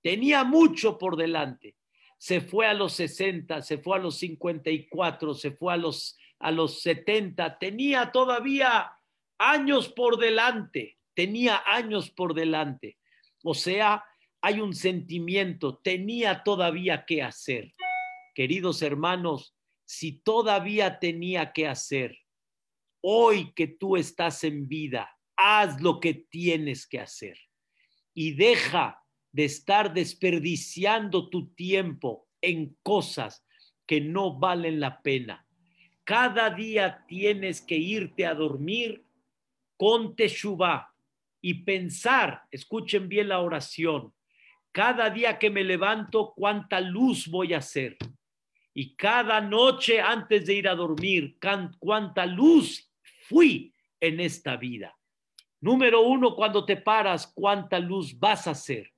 tenía 0.00 0.44
mucho 0.44 0.98
por 0.98 1.16
delante. 1.16 1.76
Se 2.18 2.40
fue 2.40 2.68
a 2.68 2.74
los 2.74 2.92
60, 2.92 3.62
se 3.62 3.78
fue 3.78 3.96
a 3.96 4.00
los 4.00 4.16
54, 4.18 5.34
se 5.34 5.50
fue 5.50 5.74
a 5.74 5.76
los, 5.76 6.16
a 6.38 6.52
los 6.52 6.82
70, 6.82 7.58
tenía 7.58 8.12
todavía 8.12 8.92
años 9.38 9.88
por 9.88 10.18
delante, 10.18 10.98
tenía 11.14 11.62
años 11.66 12.10
por 12.10 12.34
delante. 12.34 12.98
O 13.42 13.54
sea, 13.54 14.04
hay 14.42 14.60
un 14.60 14.74
sentimiento, 14.74 15.76
tenía 15.78 16.42
todavía 16.42 17.04
que 17.06 17.22
hacer. 17.22 17.72
Queridos 18.34 18.82
hermanos, 18.82 19.54
si 19.84 20.12
todavía 20.12 20.98
tenía 20.98 21.52
que 21.52 21.68
hacer, 21.68 22.18
hoy 23.00 23.52
que 23.54 23.68
tú 23.68 23.96
estás 23.96 24.42
en 24.42 24.68
vida, 24.68 25.16
haz 25.36 25.80
lo 25.80 26.00
que 26.00 26.14
tienes 26.14 26.86
que 26.88 26.98
hacer 26.98 27.38
y 28.14 28.32
deja 28.32 29.00
de 29.30 29.44
estar 29.44 29.94
desperdiciando 29.94 31.30
tu 31.30 31.54
tiempo 31.54 32.26
en 32.40 32.76
cosas 32.82 33.46
que 33.86 34.00
no 34.00 34.38
valen 34.38 34.80
la 34.80 35.02
pena. 35.02 35.46
Cada 36.04 36.50
día 36.50 37.04
tienes 37.06 37.60
que 37.60 37.76
irte 37.76 38.26
a 38.26 38.34
dormir 38.34 39.04
con 39.76 40.16
Teshuvah 40.16 40.92
y 41.40 41.54
pensar, 41.62 42.42
escuchen 42.50 43.08
bien 43.08 43.28
la 43.28 43.40
oración, 43.40 44.12
cada 44.72 45.10
día 45.10 45.38
que 45.38 45.50
me 45.50 45.62
levanto, 45.62 46.32
cuánta 46.34 46.80
luz 46.80 47.28
voy 47.28 47.54
a 47.54 47.58
hacer. 47.58 47.96
Y 48.74 48.96
cada 48.96 49.40
noche 49.40 50.00
antes 50.00 50.46
de 50.46 50.54
ir 50.54 50.68
a 50.68 50.74
dormir, 50.74 51.36
cuánta 51.78 52.24
luz 52.24 52.90
fui 53.28 53.74
en 54.00 54.18
esta 54.18 54.56
vida. 54.56 54.96
Número 55.60 56.00
uno, 56.00 56.34
cuando 56.34 56.64
te 56.64 56.76
paras, 56.76 57.30
cuánta 57.34 57.78
luz 57.78 58.18
vas 58.18 58.48
a 58.48 58.52
hacer. 58.52 58.90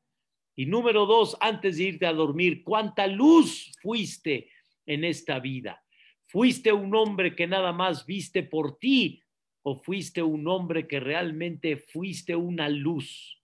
Y 0.56 0.66
número 0.66 1.04
dos, 1.04 1.36
antes 1.40 1.76
de 1.76 1.84
irte 1.84 2.06
a 2.06 2.12
dormir, 2.12 2.62
cuánta 2.62 3.06
luz 3.08 3.72
fuiste 3.82 4.48
en 4.86 5.04
esta 5.04 5.40
vida. 5.40 5.82
¿Fuiste 6.26 6.72
un 6.72 6.94
hombre 6.94 7.34
que 7.34 7.46
nada 7.46 7.72
más 7.72 8.06
viste 8.06 8.44
por 8.44 8.78
ti 8.78 9.20
o 9.62 9.82
fuiste 9.82 10.22
un 10.22 10.46
hombre 10.46 10.86
que 10.86 11.00
realmente 11.00 11.76
fuiste 11.76 12.36
una 12.36 12.68
luz? 12.68 13.42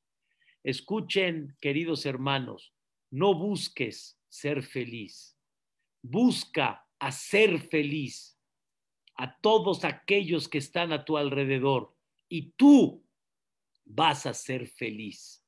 Escuchen, 0.63 1.57
queridos 1.61 2.05
hermanos, 2.05 2.75
no 3.11 3.35
busques 3.35 4.21
ser 4.29 4.63
feliz, 4.63 5.37
busca 6.03 6.87
hacer 6.99 7.61
feliz 7.61 8.39
a 9.17 9.39
todos 9.41 9.85
aquellos 9.85 10.49
que 10.49 10.59
están 10.59 10.93
a 10.93 11.05
tu 11.05 11.17
alrededor 11.17 11.95
y 12.29 12.53
tú 12.53 13.05
vas 13.85 14.27
a 14.27 14.35
ser 14.35 14.67
feliz. 14.67 15.45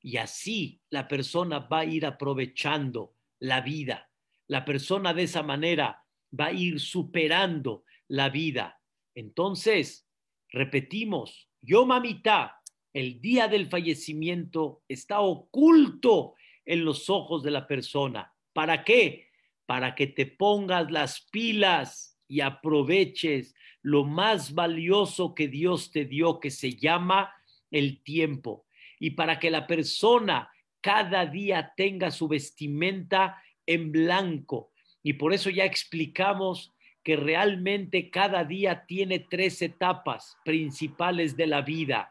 Y 0.00 0.16
así 0.16 0.80
la 0.90 1.06
persona 1.08 1.60
va 1.60 1.80
a 1.80 1.84
ir 1.84 2.06
aprovechando 2.06 3.14
la 3.38 3.60
vida. 3.60 4.10
La 4.46 4.64
persona 4.64 5.12
de 5.12 5.24
esa 5.24 5.42
manera 5.42 6.04
va 6.38 6.46
a 6.46 6.52
ir 6.52 6.80
superando 6.80 7.84
la 8.08 8.28
vida. 8.28 8.80
Entonces, 9.14 10.08
repetimos, 10.50 11.48
yo 11.60 11.86
mamita, 11.86 12.60
el 12.96 13.20
día 13.20 13.46
del 13.46 13.66
fallecimiento 13.66 14.82
está 14.88 15.20
oculto 15.20 16.32
en 16.64 16.82
los 16.82 17.10
ojos 17.10 17.42
de 17.42 17.50
la 17.50 17.66
persona. 17.68 18.32
¿Para 18.54 18.84
qué? 18.84 19.28
Para 19.66 19.94
que 19.94 20.06
te 20.06 20.24
pongas 20.24 20.90
las 20.90 21.28
pilas 21.30 22.18
y 22.26 22.40
aproveches 22.40 23.54
lo 23.82 24.04
más 24.04 24.54
valioso 24.54 25.34
que 25.34 25.46
Dios 25.46 25.90
te 25.90 26.06
dio, 26.06 26.40
que 26.40 26.50
se 26.50 26.72
llama 26.72 27.34
el 27.70 28.02
tiempo. 28.02 28.64
Y 28.98 29.10
para 29.10 29.38
que 29.38 29.50
la 29.50 29.66
persona 29.66 30.50
cada 30.80 31.26
día 31.26 31.74
tenga 31.76 32.10
su 32.10 32.28
vestimenta 32.28 33.42
en 33.66 33.92
blanco. 33.92 34.72
Y 35.02 35.12
por 35.12 35.34
eso 35.34 35.50
ya 35.50 35.66
explicamos 35.66 36.72
que 37.02 37.16
realmente 37.16 38.08
cada 38.08 38.42
día 38.44 38.86
tiene 38.86 39.18
tres 39.18 39.60
etapas 39.60 40.38
principales 40.46 41.36
de 41.36 41.46
la 41.46 41.60
vida 41.60 42.10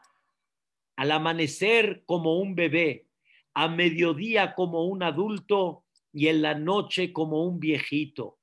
al 0.96 1.12
amanecer 1.12 2.04
como 2.06 2.40
un 2.40 2.56
bebé, 2.56 3.06
a 3.54 3.68
mediodía 3.68 4.54
como 4.54 4.86
un 4.86 5.04
adulto 5.04 5.84
y 6.14 6.28
en 6.28 6.42
la 6.42 6.56
noche 6.56 7.12
como 7.12 7.44
un 7.46 7.60
viejito. 7.60 8.38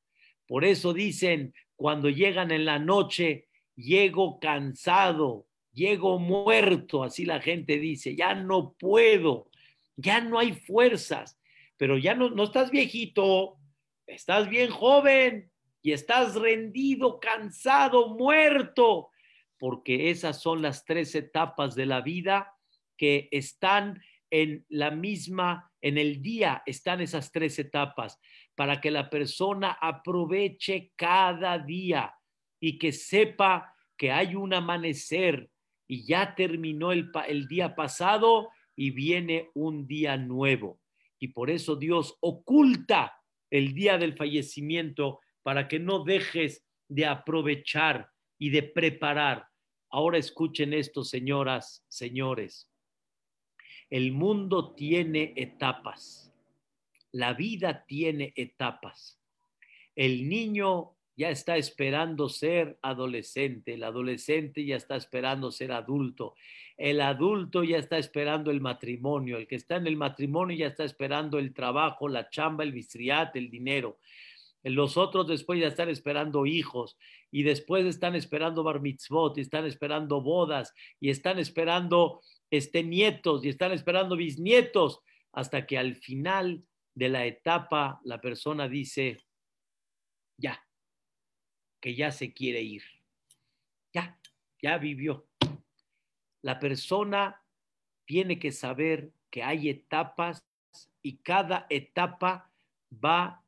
Por 0.46 0.64
eso 0.64 0.92
dicen, 0.92 1.54
cuando 1.76 2.10
llegan 2.10 2.50
en 2.50 2.64
la 2.64 2.78
noche, 2.78 3.48
llego 3.74 4.38
cansado, 4.38 5.46
llego 5.72 6.18
muerto, 6.18 7.02
así 7.02 7.24
la 7.24 7.40
gente 7.40 7.78
dice, 7.78 8.14
ya 8.14 8.34
no 8.34 8.74
puedo, 8.78 9.48
ya 9.96 10.20
no 10.20 10.38
hay 10.38 10.52
fuerzas, 10.52 11.38
pero 11.76 11.96
ya 11.96 12.14
no, 12.14 12.30
no 12.30 12.44
estás 12.44 12.70
viejito, 12.70 13.56
estás 14.06 14.48
bien 14.48 14.70
joven 14.70 15.50
y 15.82 15.92
estás 15.92 16.34
rendido, 16.34 17.18
cansado, 17.18 18.10
muerto 18.10 19.11
porque 19.62 20.10
esas 20.10 20.42
son 20.42 20.60
las 20.60 20.84
tres 20.84 21.14
etapas 21.14 21.76
de 21.76 21.86
la 21.86 22.00
vida 22.00 22.52
que 22.96 23.28
están 23.30 24.02
en 24.28 24.66
la 24.68 24.90
misma, 24.90 25.70
en 25.80 25.98
el 25.98 26.20
día 26.20 26.64
están 26.66 27.00
esas 27.00 27.30
tres 27.30 27.60
etapas, 27.60 28.18
para 28.56 28.80
que 28.80 28.90
la 28.90 29.08
persona 29.08 29.78
aproveche 29.80 30.90
cada 30.96 31.60
día 31.60 32.12
y 32.58 32.76
que 32.76 32.90
sepa 32.90 33.72
que 33.96 34.10
hay 34.10 34.34
un 34.34 34.52
amanecer 34.52 35.48
y 35.86 36.06
ya 36.06 36.34
terminó 36.34 36.90
el, 36.90 37.46
día 37.46 37.76
pasado 37.76 38.50
y 38.74 38.90
viene 38.90 39.50
un 39.54 39.86
día 39.86 40.16
nuevo. 40.16 40.80
Y 41.20 41.28
por 41.28 41.50
eso 41.50 41.76
Dios 41.76 42.16
oculta 42.18 43.16
el 43.48 43.74
día 43.74 43.96
del 43.96 44.16
fallecimiento 44.16 45.20
para 45.44 45.68
que 45.68 45.78
no 45.78 46.02
dejes 46.02 46.66
de 46.88 47.06
aprovechar 47.06 48.10
y 48.40 48.50
de 48.50 48.64
preparar 48.64 49.51
Ahora 49.92 50.16
escuchen 50.16 50.72
esto, 50.72 51.04
señoras, 51.04 51.84
señores. 51.86 52.66
El 53.90 54.12
mundo 54.12 54.72
tiene 54.72 55.34
etapas. 55.36 56.32
La 57.10 57.34
vida 57.34 57.84
tiene 57.84 58.32
etapas. 58.36 59.20
El 59.94 60.30
niño 60.30 60.94
ya 61.14 61.28
está 61.28 61.58
esperando 61.58 62.30
ser 62.30 62.78
adolescente, 62.80 63.74
el 63.74 63.84
adolescente 63.84 64.64
ya 64.64 64.76
está 64.76 64.96
esperando 64.96 65.52
ser 65.52 65.72
adulto, 65.72 66.34
el 66.78 67.02
adulto 67.02 67.62
ya 67.62 67.76
está 67.76 67.98
esperando 67.98 68.50
el 68.50 68.62
matrimonio, 68.62 69.36
el 69.36 69.46
que 69.46 69.56
está 69.56 69.76
en 69.76 69.86
el 69.86 69.96
matrimonio 69.98 70.56
ya 70.56 70.68
está 70.68 70.84
esperando 70.84 71.38
el 71.38 71.52
trabajo, 71.52 72.08
la 72.08 72.30
chamba, 72.30 72.64
el 72.64 72.72
bistriat, 72.72 73.36
el 73.36 73.50
dinero. 73.50 73.98
Los 74.64 74.96
otros 74.96 75.26
después 75.26 75.60
ya 75.60 75.66
están 75.66 75.88
esperando 75.88 76.46
hijos 76.46 76.96
y 77.30 77.42
después 77.42 77.84
están 77.84 78.14
esperando 78.14 78.62
bar 78.62 78.80
mitzvot, 78.80 79.36
y 79.38 79.40
están 79.40 79.66
esperando 79.66 80.20
bodas 80.20 80.72
y 81.00 81.10
están 81.10 81.38
esperando 81.38 82.20
este, 82.50 82.84
nietos 82.84 83.44
y 83.44 83.48
están 83.48 83.72
esperando 83.72 84.16
bisnietos 84.16 85.00
hasta 85.32 85.66
que 85.66 85.78
al 85.78 85.96
final 85.96 86.64
de 86.94 87.08
la 87.08 87.26
etapa 87.26 88.00
la 88.04 88.20
persona 88.20 88.68
dice, 88.68 89.18
ya, 90.38 90.64
que 91.80 91.94
ya 91.94 92.12
se 92.12 92.32
quiere 92.32 92.62
ir. 92.62 92.82
Ya, 93.94 94.18
ya 94.62 94.78
vivió. 94.78 95.26
La 96.42 96.58
persona 96.58 97.42
tiene 98.06 98.38
que 98.38 98.52
saber 98.52 99.12
que 99.30 99.42
hay 99.42 99.68
etapas 99.68 100.44
y 101.02 101.18
cada 101.18 101.66
etapa 101.70 102.52
va 102.92 103.41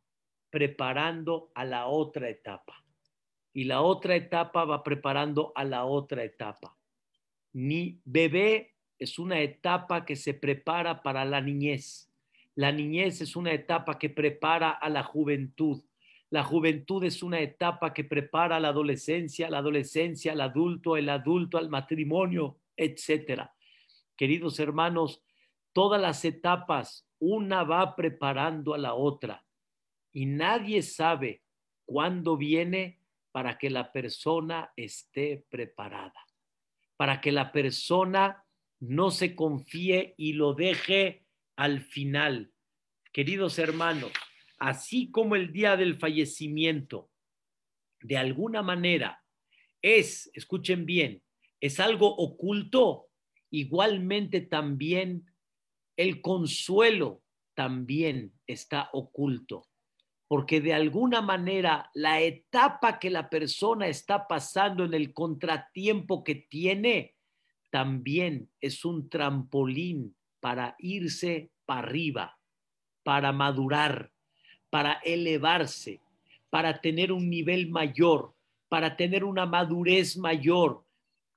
preparando 0.55 1.51
a 1.53 1.65
la 1.65 1.89
otra 1.89 2.29
etapa. 2.29 2.85
Y 3.53 3.65
la 3.65 3.83
otra 3.83 4.15
etapa 4.15 4.65
va 4.65 4.85
preparando 4.85 5.51
a 5.57 5.65
la 5.65 5.85
otra 5.85 6.23
etapa. 6.23 6.77
Ni 7.55 8.01
bebé 8.05 8.77
es 8.97 9.19
una 9.19 9.41
etapa 9.41 10.05
que 10.05 10.15
se 10.15 10.33
prepara 10.33 11.03
para 11.03 11.25
la 11.25 11.41
niñez. 11.41 12.09
La 12.55 12.71
niñez 12.71 13.21
es 13.21 13.35
una 13.35 13.51
etapa 13.51 13.99
que 13.99 14.11
prepara 14.11 14.71
a 14.71 14.89
la 14.89 15.03
juventud. 15.03 15.83
La 16.31 16.45
juventud 16.45 17.03
es 17.03 17.25
una 17.25 17.41
etapa 17.41 17.93
que 17.93 18.05
prepara 18.05 18.55
a 18.55 18.61
la 18.61 18.69
adolescencia, 18.69 19.51
la 19.51 19.59
adolescencia 19.59 20.31
al 20.31 20.41
adulto, 20.41 20.97
el 20.97 21.09
adulto 21.09 21.59
al 21.59 21.69
matrimonio, 21.69 22.61
etcétera. 22.77 23.53
Queridos 24.17 24.61
hermanos, 24.61 25.21
todas 25.73 26.01
las 26.01 26.25
etapas, 26.25 27.09
una 27.19 27.65
va 27.65 27.97
preparando 27.97 28.73
a 28.75 28.79
la 28.79 28.95
otra 28.95 29.44
y 30.15 30.27
nadie 30.27 30.81
sabe 30.83 31.43
cuándo 31.85 32.39
viene 32.39 33.01
para 33.33 33.59
que 33.59 33.69
la 33.69 33.93
persona 33.93 34.73
esté 34.77 35.45
preparada, 35.51 36.25
para 36.97 37.21
que 37.21 37.33
la 37.33 37.53
persona 37.53 38.45
no 38.79 39.11
se 39.11 39.35
confíe 39.35 40.15
y 40.17 40.35
lo 40.35 40.55
deje 40.55 41.27
al 41.57 41.81
final. 41.81 42.53
Queridos 43.13 43.59
hermanos, 43.59 44.13
así 44.59 45.11
como 45.11 45.35
el 45.35 45.53
día 45.53 45.77
del 45.77 45.99
fallecimiento, 45.99 47.11
de 48.01 48.17
alguna 48.17 48.63
manera 48.63 49.23
es, 49.83 50.31
escuchen 50.35 50.87
bien, 50.87 51.23
es 51.61 51.81
algo 51.81 52.15
oculto, 52.15 53.09
igualmente 53.51 54.43
también 54.43 55.27
el 55.97 56.21
consuelo 56.21 57.23
también 57.55 58.33
está 58.47 58.91
oculto, 58.93 59.67
porque 60.35 60.61
de 60.61 60.75
alguna 60.75 61.23
manera 61.23 61.93
la 61.95 62.21
etapa 62.21 62.99
que 62.99 63.09
la 63.09 63.31
persona 63.31 63.87
está 63.87 64.27
pasando 64.27 64.85
en 64.85 64.93
el 64.93 65.13
contratiempo 65.13 66.25
que 66.25 66.35
tiene 66.35 67.15
también 67.71 68.51
es 68.61 68.85
un 68.85 69.09
trampolín 69.09 70.17
para 70.41 70.75
irse 70.81 71.53
para 71.65 71.87
arriba, 71.87 72.37
para 73.05 73.31
madurar, 73.31 74.11
para 74.71 74.95
elevarse, 75.05 76.01
para 76.51 76.81
tener 76.81 77.13
un 77.13 77.31
nivel 77.31 77.71
mayor, 77.71 78.35
para 78.69 78.97
tener 78.97 79.23
una 79.23 79.47
madurez 79.47 80.17
mayor. 80.17 80.85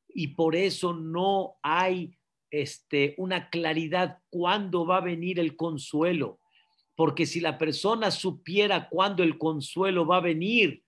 Y 0.07 0.29
por 0.29 0.55
eso 0.55 0.93
no 0.93 1.57
hay 1.61 2.17
este, 2.49 3.13
una 3.19 3.51
claridad 3.51 4.23
cuándo 4.31 4.87
va 4.87 4.97
a 4.97 5.01
venir 5.01 5.39
el 5.39 5.55
consuelo. 5.55 6.39
Porque 6.97 7.27
si 7.27 7.39
la 7.39 7.59
persona 7.59 8.09
supiera 8.09 8.89
cuándo 8.89 9.21
el 9.21 9.37
consuelo 9.37 10.07
va 10.07 10.17
a 10.17 10.21
venir, 10.21 10.81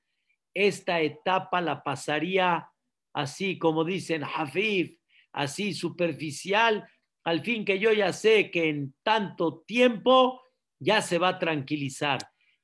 esta 0.55 1.01
etapa 1.01 1.61
la 1.61 1.83
pasaría 1.83 2.67
así, 3.13 3.59
como 3.59 3.85
dicen, 3.85 4.23
hafif, 4.23 4.97
así 5.31 5.75
superficial, 5.75 6.89
al 7.23 7.41
fin 7.41 7.63
que 7.63 7.77
yo 7.77 7.93
ya 7.93 8.11
sé 8.11 8.49
que 8.49 8.69
en 8.69 8.95
tanto 9.03 9.59
tiempo 9.67 10.41
ya 10.79 11.03
se 11.03 11.19
va 11.19 11.27
a 11.29 11.39
tranquilizar. 11.39 12.17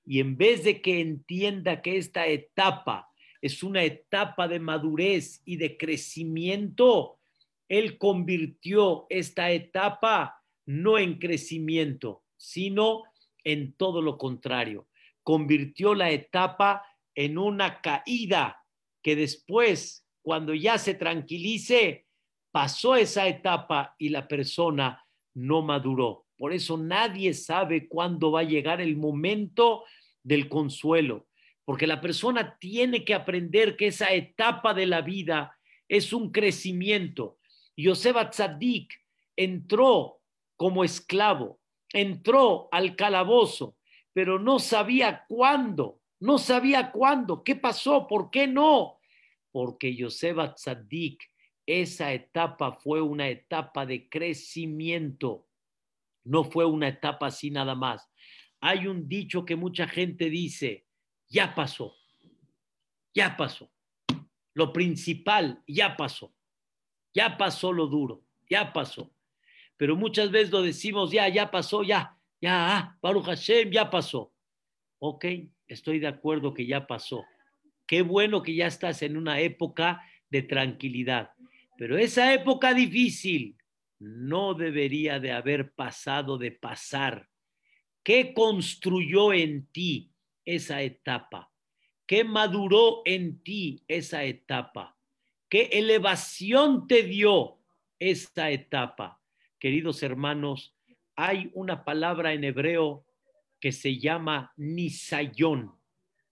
Y 0.04 0.22
en 0.22 0.38
vez 0.38 0.64
de 0.64 0.82
que 0.82 1.00
entienda 1.00 1.84
que 1.84 1.98
esta 1.98 2.26
etapa 2.26 3.12
es 3.42 3.62
una 3.62 3.84
etapa 3.84 4.48
de 4.48 4.60
madurez 4.60 5.44
y 5.46 5.58
de 5.58 5.78
crecimiento, 5.78 7.20
él 7.70 8.00
convirtió 8.00 9.06
esta 9.10 9.52
etapa 9.52 10.42
no 10.66 10.98
en 10.98 11.20
crecimiento, 11.20 12.24
sino 12.38 13.04
en 13.46 13.74
todo 13.74 14.02
lo 14.02 14.18
contrario. 14.18 14.90
Convirtió 15.24 15.96
la 15.96 16.12
etapa 16.12 16.84
en 17.16 17.38
una 17.38 17.80
caída 17.80 18.62
que 19.02 19.16
después, 19.16 20.06
cuando 20.22 20.54
ya 20.54 20.78
se 20.78 20.96
tranquilice, 20.96 22.06
pasó 22.52 22.96
esa 22.96 23.28
etapa 23.28 23.96
y 23.98 24.10
la 24.10 24.28
persona 24.28 25.06
no 25.34 25.62
maduró. 25.62 26.26
Por 26.38 26.52
eso 26.54 26.78
nadie 26.78 27.34
sabe 27.34 27.88
cuándo 27.88 28.32
va 28.32 28.42
a 28.42 28.44
llegar 28.44 28.82
el 28.82 28.98
momento 28.98 29.86
del 30.24 30.50
consuelo, 30.50 31.28
porque 31.64 31.88
la 31.88 32.02
persona 32.02 32.58
tiene 32.60 33.06
que 33.06 33.14
aprender 33.14 33.78
que 33.78 33.88
esa 33.88 34.14
etapa 34.14 34.74
de 34.74 34.86
la 34.86 35.02
vida 35.02 35.56
es 35.88 36.12
un 36.14 36.32
crecimiento. 36.32 37.38
Yosef 37.78 38.16
Tzadik 38.30 38.94
entró 39.36 40.22
como 40.56 40.84
esclavo, 40.84 41.60
entró 41.96 42.68
al 42.72 42.96
calabozo, 42.96 43.78
pero 44.14 44.38
no 44.38 44.60
sabía 44.60 45.26
cuándo, 45.28 46.02
no 46.20 46.38
sabía 46.38 46.92
cuándo, 46.92 47.44
qué 47.44 47.56
pasó, 47.56 48.06
por 48.06 48.30
qué 48.30 48.48
no, 48.48 49.00
porque 49.52 49.96
Yosef 49.96 50.38
Tzadik, 50.56 51.24
esa 51.66 52.14
etapa 52.14 52.74
fue 52.74 53.02
una 53.02 53.30
etapa 53.30 53.86
de 53.86 54.10
crecimiento, 54.10 55.48
no 56.26 56.44
fue 56.44 56.66
una 56.66 56.90
etapa 56.90 57.28
así 57.28 57.50
nada 57.50 57.76
más. 57.76 58.12
Hay 58.60 58.88
un 58.88 59.08
dicho 59.08 59.46
que 59.46 59.56
mucha 59.56 59.88
gente 59.88 60.30
dice, 60.30 60.86
ya 61.30 61.56
pasó, 61.56 61.96
ya 63.14 63.38
pasó, 63.38 63.72
lo 64.54 64.74
principal 64.74 65.64
ya 65.66 65.96
pasó. 65.96 66.36
Ya 67.16 67.38
pasó 67.38 67.72
lo 67.72 67.88
duro, 67.88 68.26
ya 68.50 68.74
pasó. 68.74 69.15
Pero 69.78 69.96
muchas 69.96 70.32
veces 70.32 70.52
lo 70.52 70.62
decimos, 70.62 71.12
ya, 71.12 71.28
ya 71.28 71.52
pasó, 71.52 71.84
ya, 71.84 72.18
ya, 72.42 72.78
ah, 72.78 72.98
Baruch 73.02 73.26
Hashem, 73.26 73.72
ya 73.72 73.90
pasó. 73.90 74.34
Ok, 75.00 75.26
estoy 75.68 76.00
de 76.00 76.08
acuerdo 76.08 76.54
que 76.54 76.66
ya 76.66 76.88
pasó. 76.88 77.26
Qué 77.86 78.02
bueno 78.02 78.42
que 78.42 78.56
ya 78.56 78.68
estás 78.68 79.02
en 79.02 79.18
una 79.18 79.40
época 79.40 80.02
de 80.30 80.42
tranquilidad. 80.42 81.32
Pero 81.78 81.98
esa 81.98 82.34
época 82.34 82.74
difícil 82.74 83.58
no 84.00 84.54
debería 84.54 85.20
de 85.20 85.32
haber 85.32 85.74
pasado 85.74 86.38
de 86.38 86.52
pasar. 86.52 87.30
¿Qué 88.04 88.34
construyó 88.34 89.34
en 89.34 89.68
ti 89.68 90.12
esa 90.46 90.82
etapa? 90.82 91.52
¿Qué 92.06 92.24
maduró 92.24 93.02
en 93.06 93.42
ti 93.42 93.84
esa 93.88 94.24
etapa? 94.24 94.96
¿Qué 95.50 95.70
elevación 95.72 96.88
te 96.88 97.04
dio 97.04 97.60
esta 98.00 98.52
etapa? 98.52 99.20
Queridos 99.60 100.04
hermanos, 100.04 100.76
hay 101.16 101.50
una 101.54 101.86
palabra 101.86 102.34
en 102.34 102.44
hebreo 102.44 103.06
que 103.60 103.72
se 103.72 103.98
llama 103.98 104.54
nisayón. 104.58 105.74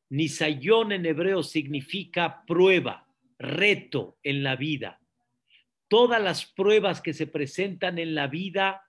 Nisayón 0.10 0.92
en 0.92 1.06
hebreo 1.06 1.42
significa 1.42 2.44
prueba, 2.46 3.08
reto 3.40 4.18
en 4.24 4.44
la 4.44 4.56
vida. 4.56 5.00
Todas 5.88 6.22
las 6.22 6.46
pruebas 6.46 7.02
que 7.02 7.14
se 7.14 7.28
presentan 7.28 7.98
en 7.98 8.14
la 8.14 8.28
vida 8.28 8.84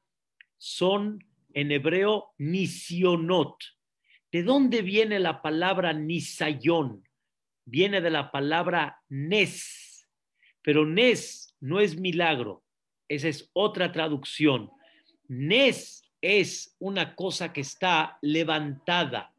son 0.58 1.24
en 1.52 1.70
hebreo 1.70 2.34
nisionot. 2.38 3.56
¿De 4.32 4.42
dónde 4.42 4.82
viene 4.82 5.20
la 5.20 5.42
palabra 5.42 5.92
nisayón? 5.92 7.08
Viene 7.64 8.00
de 8.00 8.10
la 8.10 8.32
palabra 8.32 9.00
nes, 9.08 10.08
pero 10.60 10.84
Nes 10.84 11.56
no 11.60 11.78
es 11.78 11.98
milagro, 11.98 12.63
esa 13.14 13.28
es 13.28 13.50
otra 13.52 13.92
traducción. 13.92 14.70
Nes 15.28 16.02
es 16.20 16.76
una 16.78 17.14
cosa 17.14 17.52
que 17.52 17.60
está 17.60 18.18
levantada, 18.22 19.32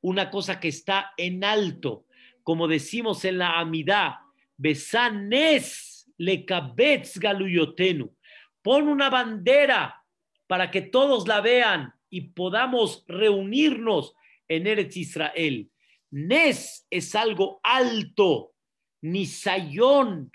una 0.00 0.30
cosa 0.30 0.58
que 0.60 0.68
está 0.68 1.12
en 1.16 1.44
alto, 1.44 2.06
como 2.42 2.68
decimos 2.68 3.24
en 3.24 3.38
la 3.38 3.58
Amidá, 3.58 4.22
Besanes 4.56 6.10
le 6.18 6.44
kabetz 6.44 7.18
galuyotenu. 7.18 8.14
Pon 8.62 8.88
una 8.88 9.08
bandera 9.08 10.02
para 10.46 10.70
que 10.70 10.82
todos 10.82 11.26
la 11.26 11.40
vean 11.40 11.94
y 12.10 12.32
podamos 12.32 13.04
reunirnos 13.06 14.14
en 14.48 14.66
Eretz 14.66 14.96
Israel. 14.96 15.70
Nes 16.10 16.86
es 16.90 17.14
algo 17.14 17.60
alto, 17.62 18.52
Nisayón 19.00 20.32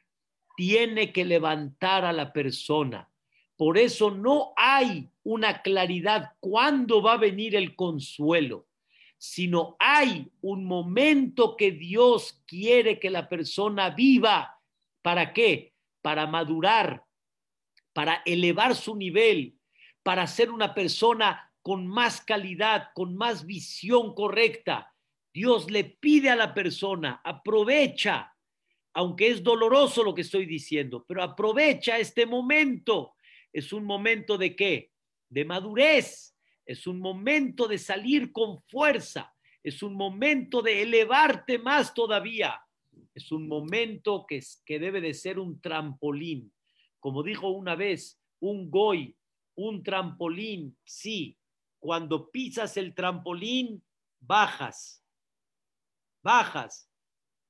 tiene 0.56 1.12
que 1.12 1.26
levantar 1.26 2.06
a 2.06 2.14
la 2.14 2.34
persona. 2.34 3.10
Por 3.58 3.78
eso 3.78 4.12
no 4.12 4.54
hay 4.58 5.10
una 5.24 5.62
claridad 5.62 6.34
cuándo 6.40 7.02
va 7.02 7.14
a 7.14 7.18
venir 7.18 7.56
el 7.56 7.76
consuelo, 7.76 8.68
sino 9.18 9.76
hay 9.80 10.30
un 10.42 10.66
momento 10.66 11.56
que 11.56 11.72
Dios 11.72 12.44
quiere 12.46 13.00
que 13.00 13.10
la 13.10 13.30
persona 13.30 13.90
viva. 13.92 14.60
¿Para 15.02 15.32
qué? 15.34 15.74
Para 16.02 16.28
madurar, 16.28 17.06
para 17.94 18.22
elevar 18.26 18.76
su 18.76 18.96
nivel, 18.96 19.56
para 20.04 20.28
ser 20.28 20.52
una 20.52 20.76
persona 20.76 21.52
con 21.62 21.88
más 21.88 22.22
calidad, 22.22 22.90
con 22.94 23.16
más 23.16 23.46
visión 23.46 24.14
correcta. 24.14 24.94
Dios 25.34 25.72
le 25.72 25.84
pide 25.84 26.30
a 26.30 26.36
la 26.36 26.54
persona, 26.54 27.22
aprovecha 27.24 28.35
aunque 28.96 29.28
es 29.28 29.44
doloroso 29.44 30.04
lo 30.04 30.16
que 30.16 30.22
estoy 30.22 30.46
diciendo, 30.46 31.04
pero 31.06 31.22
aprovecha 31.22 32.00
este 32.00 32.26
momento. 32.26 33.16
Es 33.52 33.74
un 33.74 33.84
momento 33.84 34.38
de 34.38 34.56
qué? 34.56 34.92
De 35.30 35.44
madurez. 35.44 36.34
Es 36.66 36.88
un 36.88 37.00
momento 37.00 37.68
de 37.68 37.78
salir 37.78 38.32
con 38.32 38.62
fuerza. 38.64 39.34
es 39.62 39.84
un 39.84 39.96
momento 39.96 40.62
de 40.62 40.84
elevarte 40.84 41.60
más 41.60 41.94
todavía. 41.94 42.62
Es 43.14 43.32
un 43.34 43.48
momento 43.50 44.26
que, 44.26 44.42
que 44.66 44.80
debe 44.80 45.02
de 45.02 45.14
ser 45.14 45.40
un 45.40 45.60
trampolín. 45.60 46.54
Como 47.00 47.22
dijo 47.22 47.50
una 47.50 47.76
vez 47.76 48.22
un 48.40 48.70
goy, 48.72 49.14
un 49.56 49.84
trampolín, 49.84 50.78
sí. 50.86 51.38
Cuando 51.80 52.30
pisas 52.30 52.78
el 52.78 52.94
trampolín, 52.94 53.84
bajas. 54.22 55.04
Bajas. 56.22 56.90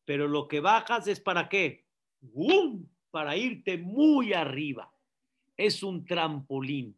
Pero 0.05 0.27
lo 0.27 0.47
que 0.47 0.59
bajas 0.59 1.07
es 1.07 1.19
para 1.19 1.49
qué? 1.49 1.85
¡Bum! 2.21 2.87
Para 3.11 3.35
irte 3.35 3.77
muy 3.77 4.33
arriba. 4.33 4.93
Es 5.57 5.83
un 5.83 6.05
trampolín. 6.05 6.97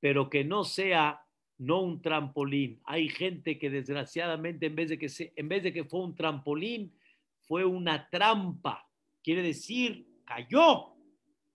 Pero 0.00 0.28
que 0.28 0.44
no 0.44 0.64
sea 0.64 1.24
no 1.58 1.80
un 1.80 2.00
trampolín. 2.00 2.80
Hay 2.84 3.08
gente 3.08 3.58
que 3.58 3.70
desgraciadamente 3.70 4.66
en 4.66 4.76
vez 4.76 4.90
de 4.90 4.98
que, 4.98 5.08
se, 5.08 5.32
en 5.34 5.48
vez 5.48 5.62
de 5.62 5.72
que 5.72 5.84
fue 5.84 6.00
un 6.00 6.14
trampolín, 6.14 6.94
fue 7.40 7.64
una 7.64 8.08
trampa. 8.08 8.88
Quiere 9.22 9.42
decir, 9.42 10.06
cayó 10.24 10.94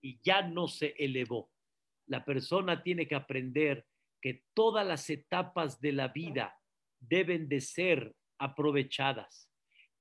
y 0.00 0.20
ya 0.22 0.42
no 0.42 0.68
se 0.68 0.94
elevó. 0.98 1.50
La 2.06 2.24
persona 2.24 2.82
tiene 2.82 3.08
que 3.08 3.14
aprender 3.14 3.86
que 4.20 4.44
todas 4.52 4.86
las 4.86 5.08
etapas 5.08 5.80
de 5.80 5.92
la 5.92 6.08
vida 6.08 6.58
deben 7.00 7.48
de 7.48 7.60
ser 7.60 8.14
aprovechadas, 8.38 9.50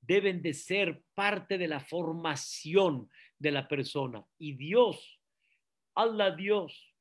deben 0.06 0.41
de 0.41 0.54
ser 0.54 1.04
parte 1.14 1.58
de 1.58 1.68
la 1.68 1.80
formación 1.80 3.10
de 3.39 3.51
la 3.51 3.68
persona. 3.68 4.26
Y 4.38 4.54
Dios, 4.54 5.20
Allah 5.95 6.32
Dios, 6.32 6.93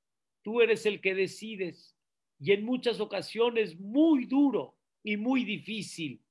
tú 0.42 0.60
eres 0.60 0.86
el 0.86 1.00
que 1.00 1.14
decides 1.14 1.96
y 2.38 2.52
en 2.52 2.64
muchas 2.64 3.00
ocasiones 3.00 3.78
muy 3.78 4.26
duro 4.26 4.76
y 5.04 5.16
muy 5.16 5.44
difícil 5.44 6.22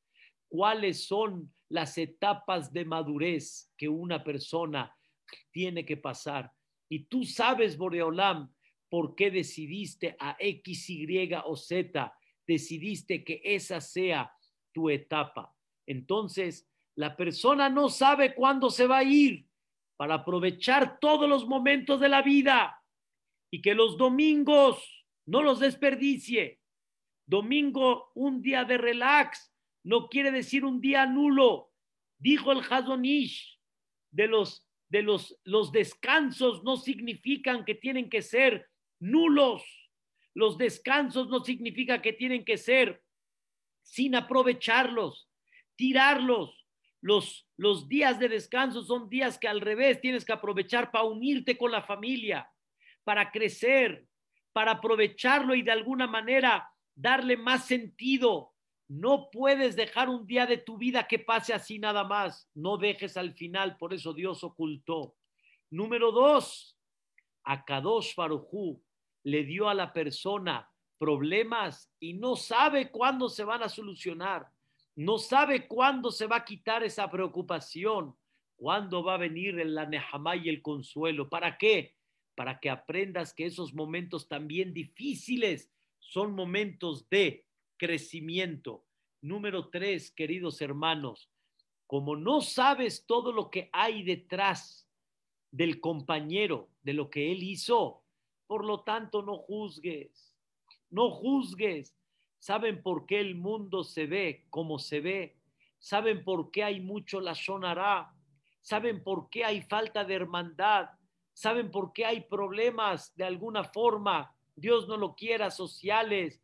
cuáles 0.47 1.05
son 1.05 1.53
las 1.69 1.97
etapas 1.97 2.74
de 2.74 2.84
madurez 2.84 3.72
que 3.78 3.88
una 3.88 4.24
persona 4.24 4.93
tiene 5.51 5.86
que 5.86 5.95
pasar. 5.95 6.51
Y 6.89 7.05
tú 7.05 7.24
sabes, 7.24 7.78
Boreolam, 7.78 8.53
por 8.89 9.15
qué 9.15 9.32
decidiste 9.32 10.17
a 10.19 10.36
X, 10.38 10.89
Y 10.89 11.32
o 11.45 11.55
Z, 11.55 12.13
decidiste 12.45 13.24
que 13.24 13.41
esa 13.43 13.80
sea 13.80 14.30
tu 14.74 14.89
etapa. 14.89 15.55
Entonces, 15.91 16.69
la 16.95 17.17
persona 17.17 17.67
no 17.67 17.89
sabe 17.89 18.33
cuándo 18.33 18.69
se 18.69 18.87
va 18.87 18.99
a 18.99 19.03
ir 19.03 19.45
para 19.97 20.15
aprovechar 20.15 20.99
todos 21.01 21.27
los 21.27 21.45
momentos 21.45 21.99
de 21.99 22.07
la 22.07 22.21
vida 22.21 22.81
y 23.51 23.61
que 23.61 23.75
los 23.75 23.97
domingos 23.97 25.05
no 25.25 25.41
los 25.41 25.59
desperdicie. 25.59 26.61
Domingo, 27.25 28.09
un 28.15 28.41
día 28.41 28.63
de 28.63 28.77
relax, 28.77 29.53
no 29.83 30.07
quiere 30.07 30.31
decir 30.31 30.63
un 30.63 30.79
día 30.79 31.05
nulo. 31.05 31.73
Dijo 32.17 32.53
el 32.53 32.61
Hazonish, 32.61 33.59
de 34.11 34.27
los, 34.27 34.65
de 34.87 35.01
los, 35.01 35.37
los 35.43 35.73
descansos 35.73 36.63
no 36.63 36.77
significan 36.77 37.65
que 37.65 37.75
tienen 37.75 38.09
que 38.09 38.21
ser 38.21 38.69
nulos. 39.01 39.61
Los 40.33 40.57
descansos 40.57 41.27
no 41.27 41.43
significa 41.43 42.01
que 42.01 42.13
tienen 42.13 42.45
que 42.45 42.57
ser 42.57 43.03
sin 43.81 44.15
aprovecharlos, 44.15 45.27
tirarlos. 45.76 46.57
Los, 47.01 47.47
los 47.57 47.88
días 47.88 48.19
de 48.19 48.30
descanso 48.30 48.84
son 48.84 49.09
días 49.09 49.39
que 49.39 49.47
al 49.47 49.61
revés 49.61 50.01
tienes 50.01 50.24
que 50.24 50.34
aprovechar 50.34 50.91
para 50.91 51.05
unirte 51.05 51.57
con 51.57 51.72
la 51.72 51.82
familia, 51.82 52.51
para 53.03 53.32
crecer, 53.32 54.05
para 54.53 54.74
aprovecharlo 54.74 55.55
y 55.55 55.63
de 55.63 55.72
alguna 55.72 56.07
manera 56.07 56.69
darle 56.95 57.38
más 57.38 57.65
sentido. 57.65 58.53
No 58.88 59.30
puedes 59.32 59.76
dejar 59.76 60.09
un 60.09 60.28
día 60.28 60.45
de 60.45 60.57
tu 60.57 60.78
vida 60.78 61.07
que 61.07 61.17
pase 61.17 61.53
así 61.53 61.80
nada 61.80 62.03
más. 62.03 62.49
No 62.53 62.78
dejes 62.78 63.17
al 63.17 63.34
final, 63.34 63.78
por 63.78 63.93
eso 63.93 64.13
Dios 64.13 64.43
ocultó. 64.43 65.15
Número 65.69 66.11
dos, 66.11 66.78
a 67.43 67.63
Kadosh 67.63 68.13
le 69.24 69.43
dio 69.43 69.69
a 69.69 69.74
la 69.74 69.93
persona 69.93 70.69
problemas 70.97 71.91
y 71.99 72.13
no 72.13 72.36
sabe 72.36 72.91
cuándo 72.91 73.28
se 73.28 73.43
van 73.43 73.63
a 73.63 73.69
solucionar. 73.69 74.45
No 74.95 75.17
sabe 75.17 75.67
cuándo 75.67 76.11
se 76.11 76.27
va 76.27 76.37
a 76.37 76.45
quitar 76.45 76.83
esa 76.83 77.09
preocupación. 77.09 78.15
¿Cuándo 78.55 79.03
va 79.03 79.15
a 79.15 79.17
venir 79.17 79.59
el 79.59 79.73
la 79.73 79.89
y 80.35 80.49
el 80.49 80.61
consuelo? 80.61 81.29
¿Para 81.29 81.57
qué? 81.57 81.95
para 82.35 82.59
que 82.59 82.69
aprendas 82.69 83.33
que 83.33 83.45
esos 83.45 83.73
momentos 83.73 84.27
también 84.27 84.73
difíciles 84.73 85.69
son 85.99 86.33
momentos 86.33 87.07
de 87.09 87.45
crecimiento. 87.77 88.85
Número 89.21 89.69
tres, 89.69 90.11
queridos 90.11 90.61
hermanos, 90.61 91.29
como 91.85 92.15
no 92.15 92.41
sabes 92.41 93.05
todo 93.05 93.31
lo 93.31 93.51
que 93.51 93.69
hay 93.73 94.03
detrás 94.03 94.87
del 95.51 95.79
compañero, 95.79 96.69
de 96.81 96.93
lo 96.93 97.09
que 97.09 97.31
él 97.31 97.43
hizo, 97.43 98.01
por 98.47 98.65
lo 98.65 98.81
tanto 98.81 99.21
no 99.21 99.37
juzgues, 99.37 100.35
no 100.89 101.11
juzgues. 101.11 101.95
¿Saben 102.41 102.81
por 102.81 103.05
qué 103.05 103.19
el 103.19 103.35
mundo 103.35 103.83
se 103.83 104.07
ve 104.07 104.47
como 104.49 104.79
se 104.79 104.99
ve? 104.99 105.35
¿Saben 105.77 106.23
por 106.23 106.49
qué 106.49 106.63
hay 106.63 106.79
mucho 106.79 107.21
la 107.21 107.35
sonará? 107.35 108.15
¿Saben 108.61 109.03
por 109.03 109.29
qué 109.29 109.45
hay 109.45 109.61
falta 109.61 110.03
de 110.03 110.15
hermandad? 110.15 110.89
¿Saben 111.33 111.69
por 111.69 111.93
qué 111.93 112.03
hay 112.03 112.21
problemas 112.21 113.15
de 113.15 113.25
alguna 113.25 113.63
forma? 113.63 114.35
Dios 114.55 114.87
no 114.87 114.97
lo 114.97 115.13
quiera, 115.13 115.51
sociales, 115.51 116.41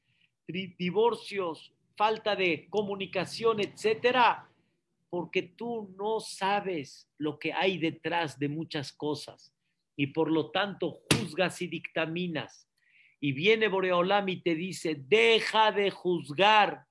divorcios, 0.48 1.74
falta 1.96 2.36
de 2.36 2.68
comunicación, 2.70 3.60
etcétera, 3.60 4.48
porque 5.10 5.42
tú 5.42 5.92
no 5.98 6.20
sabes 6.20 7.10
lo 7.18 7.40
que 7.40 7.54
hay 7.54 7.80
detrás 7.80 8.38
de 8.38 8.50
muchas 8.50 8.94
cosas 8.94 9.52
y 9.96 10.06
por 10.06 10.30
lo 10.32 10.52
tanto 10.52 11.00
juzgas 11.12 11.60
y 11.64 11.68
dictaminas. 11.68 12.67
Y 13.20 13.32
viene 13.32 13.68
Boreolam 13.68 14.30
y 14.30 14.42
te 14.42 14.56
dice, 14.56 14.96
deja 14.98 15.72
de 15.72 15.92
juzgar 15.92 16.86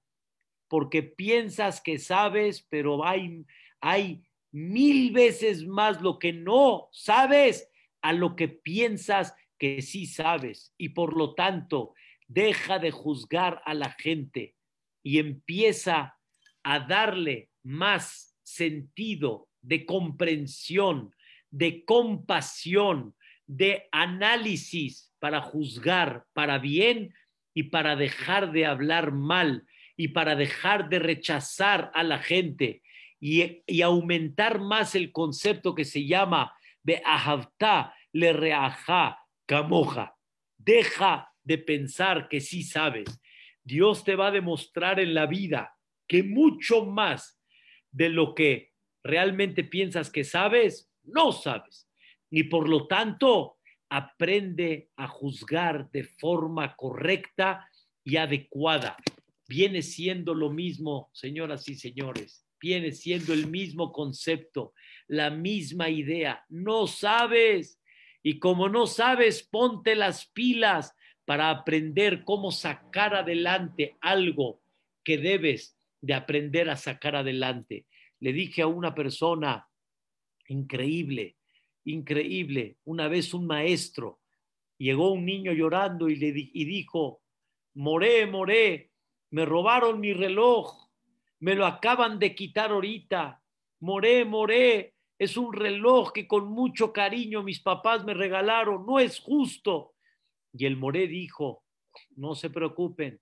porque 0.68 1.02
piensas 1.02 1.80
que 1.80 1.98
sabes, 1.98 2.66
pero 2.68 3.04
hay, 3.06 3.44
hay 3.80 4.24
mil 4.50 5.12
veces 5.12 5.66
más 5.66 6.00
lo 6.00 6.18
que 6.18 6.32
no 6.32 6.88
sabes 6.92 7.70
a 8.02 8.12
lo 8.12 8.36
que 8.36 8.48
piensas 8.48 9.34
que 9.58 9.82
sí 9.82 10.06
sabes. 10.06 10.74
Y 10.76 10.90
por 10.90 11.16
lo 11.16 11.34
tanto 11.34 11.94
deja 12.26 12.78
de 12.78 12.90
juzgar 12.90 13.62
a 13.64 13.74
la 13.74 13.90
gente 13.92 14.56
y 15.02 15.18
empieza 15.18 16.18
a 16.62 16.80
darle 16.80 17.50
más 17.62 18.36
sentido 18.42 19.48
de 19.62 19.86
comprensión, 19.86 21.14
de 21.50 21.84
compasión, 21.84 23.14
de 23.46 23.88
análisis 23.92 25.12
para 25.18 25.40
juzgar 25.40 26.24
para 26.32 26.58
bien 26.58 27.14
y 27.54 27.64
para 27.64 27.96
dejar 27.96 28.52
de 28.52 28.66
hablar 28.66 29.12
mal 29.12 29.66
y 29.96 30.08
para 30.08 30.36
dejar 30.36 30.88
de 30.88 30.98
rechazar 30.98 31.90
a 31.94 32.02
la 32.02 32.18
gente 32.18 32.82
y, 33.18 33.62
y 33.66 33.82
aumentar 33.82 34.60
más 34.60 34.94
el 34.94 35.10
concepto 35.12 35.74
que 35.74 35.84
se 35.84 36.06
llama 36.06 36.52
ahavta 37.04 37.94
le 38.12 38.32
reaja 38.32 39.18
camoja. 39.46 40.16
Deja 40.56 41.32
de 41.42 41.58
pensar 41.58 42.28
que 42.28 42.40
sí 42.40 42.62
sabes. 42.62 43.20
Dios 43.62 44.04
te 44.04 44.16
va 44.16 44.28
a 44.28 44.32
demostrar 44.32 45.00
en 45.00 45.14
la 45.14 45.26
vida 45.26 45.76
que 46.06 46.22
mucho 46.22 46.84
más 46.84 47.40
de 47.90 48.08
lo 48.08 48.34
que 48.34 48.72
realmente 49.02 49.64
piensas 49.64 50.10
que 50.10 50.24
sabes, 50.24 50.92
no 51.02 51.32
sabes. 51.32 51.85
Y 52.30 52.44
por 52.44 52.68
lo 52.68 52.86
tanto, 52.86 53.58
aprende 53.88 54.90
a 54.96 55.06
juzgar 55.08 55.90
de 55.90 56.04
forma 56.04 56.74
correcta 56.76 57.70
y 58.04 58.16
adecuada. 58.16 58.96
Viene 59.48 59.82
siendo 59.82 60.34
lo 60.34 60.50
mismo, 60.50 61.10
señoras 61.12 61.68
y 61.68 61.76
señores, 61.76 62.44
viene 62.60 62.90
siendo 62.92 63.32
el 63.32 63.46
mismo 63.46 63.92
concepto 63.92 64.72
la 65.08 65.30
misma 65.30 65.88
idea. 65.88 66.44
No 66.48 66.86
sabes. 66.86 67.80
Y 68.22 68.38
como 68.38 68.68
no 68.68 68.86
sabes, 68.86 69.42
ponte 69.42 69.94
las 69.94 70.26
pilas 70.26 70.94
para 71.24 71.50
aprender 71.50 72.24
cómo 72.24 72.50
sacar 72.50 73.14
adelante 73.14 73.96
algo 74.00 74.60
que 75.04 75.18
debes 75.18 75.76
de 76.00 76.14
aprender 76.14 76.68
a 76.70 76.76
sacar 76.76 77.16
adelante. 77.16 77.86
Le 78.20 78.32
dije 78.32 78.62
a 78.62 78.66
una 78.66 78.94
persona 78.94 79.68
increíble, 80.48 81.35
increíble, 81.86 82.76
una 82.84 83.08
vez 83.08 83.34
un 83.34 83.46
maestro, 83.46 84.20
llegó 84.78 85.12
un 85.12 85.24
niño 85.24 85.52
llorando 85.52 86.08
y 86.08 86.16
le 86.16 86.28
y 86.36 86.64
dijo, 86.64 87.22
moré, 87.74 88.26
moré, 88.26 88.90
me 89.30 89.44
robaron 89.44 90.00
mi 90.00 90.12
reloj, 90.12 90.88
me 91.40 91.54
lo 91.54 91.66
acaban 91.66 92.18
de 92.18 92.34
quitar 92.34 92.70
ahorita, 92.70 93.42
moré, 93.80 94.24
moré, 94.24 94.96
es 95.18 95.36
un 95.36 95.52
reloj 95.52 96.12
que 96.12 96.28
con 96.28 96.48
mucho 96.48 96.92
cariño 96.92 97.42
mis 97.42 97.60
papás 97.60 98.04
me 98.04 98.14
regalaron, 98.14 98.84
no 98.84 98.98
es 98.98 99.18
justo. 99.18 99.94
Y 100.52 100.66
el 100.66 100.76
Moré 100.76 101.06
dijo, 101.06 101.64
no 102.16 102.34
se 102.34 102.50
preocupen, 102.50 103.20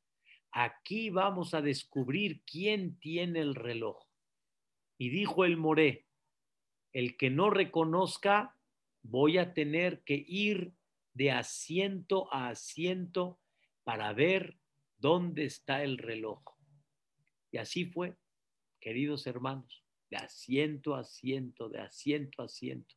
aquí 0.51 1.11
vamos 1.11 1.55
a 1.55 1.62
descubrir 1.62 2.43
quién 2.45 2.99
tiene 2.99 3.41
el 3.41 3.55
reloj. 3.55 4.05
Y 4.99 5.11
dijo 5.11 5.45
el 5.45 5.57
Moré, 5.57 6.04
el 6.95 7.16
que 7.16 7.28
no 7.28 7.51
reconozca, 7.51 8.57
voy 9.03 9.36
a 9.36 9.53
tener 9.53 10.03
que 10.05 10.24
ir 10.26 10.72
de 11.12 11.32
asiento 11.32 12.32
a 12.32 12.49
asiento 12.49 13.40
para 13.82 14.12
ver 14.12 14.59
dónde 14.97 15.45
está 15.45 15.82
el 15.82 15.99
reloj. 15.99 16.42
Y 17.51 17.59
así 17.59 17.84
fue, 17.84 18.16
queridos 18.80 19.26
hermanos, 19.26 19.84
de 20.09 20.16
asiento 20.16 20.95
a 20.95 21.01
asiento, 21.01 21.68
de 21.68 21.80
asiento 21.80 22.42
a 22.42 22.47
asiento. 22.47 22.95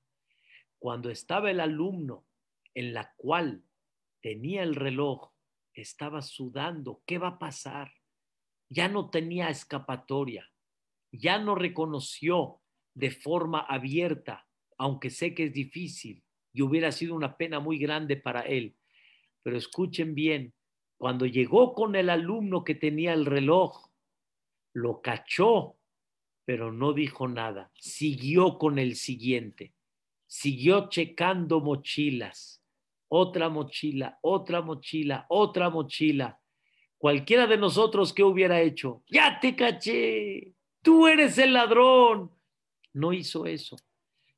Cuando 0.79 1.09
estaba 1.09 1.49
el 1.49 1.59
alumno 1.59 2.25
en 2.75 2.93
la 2.93 3.13
cual 3.17 3.63
tenía 4.21 4.61
el 4.61 4.75
reloj, 4.75 5.31
estaba 5.73 6.21
sudando, 6.21 7.01
¿qué 7.07 7.17
va 7.17 7.29
a 7.29 7.39
pasar? 7.39 7.93
Ya 8.69 8.87
no 8.87 9.09
tenía 9.09 9.49
escapatoria, 9.49 10.51
ya 11.11 11.39
no 11.39 11.55
reconoció 11.55 12.61
de 12.97 13.11
forma 13.11 13.59
abierta, 13.59 14.47
aunque 14.75 15.11
sé 15.11 15.35
que 15.35 15.45
es 15.45 15.53
difícil 15.53 16.23
y 16.51 16.63
hubiera 16.63 16.91
sido 16.91 17.13
una 17.13 17.37
pena 17.37 17.59
muy 17.59 17.77
grande 17.77 18.17
para 18.17 18.41
él. 18.41 18.75
Pero 19.43 19.55
escuchen 19.55 20.15
bien, 20.15 20.55
cuando 20.97 21.27
llegó 21.27 21.75
con 21.75 21.95
el 21.95 22.09
alumno 22.09 22.63
que 22.63 22.73
tenía 22.73 23.13
el 23.13 23.27
reloj, 23.27 23.91
lo 24.73 25.01
cachó, 25.01 25.77
pero 26.43 26.71
no 26.71 26.93
dijo 26.93 27.27
nada. 27.27 27.71
Siguió 27.75 28.57
con 28.57 28.79
el 28.79 28.95
siguiente. 28.95 29.73
Siguió 30.25 30.89
checando 30.89 31.61
mochilas. 31.61 32.63
Otra 33.09 33.49
mochila, 33.49 34.17
otra 34.21 34.63
mochila, 34.63 35.27
otra 35.29 35.69
mochila. 35.69 36.39
Cualquiera 36.97 37.45
de 37.45 37.57
nosotros, 37.57 38.11
¿qué 38.11 38.23
hubiera 38.23 38.59
hecho? 38.59 39.03
Ya 39.07 39.39
te 39.39 39.55
caché. 39.55 40.55
Tú 40.81 41.05
eres 41.05 41.37
el 41.37 41.53
ladrón. 41.53 42.36
No 42.97 43.13
hizo 43.13 43.45
eso, 43.45 43.77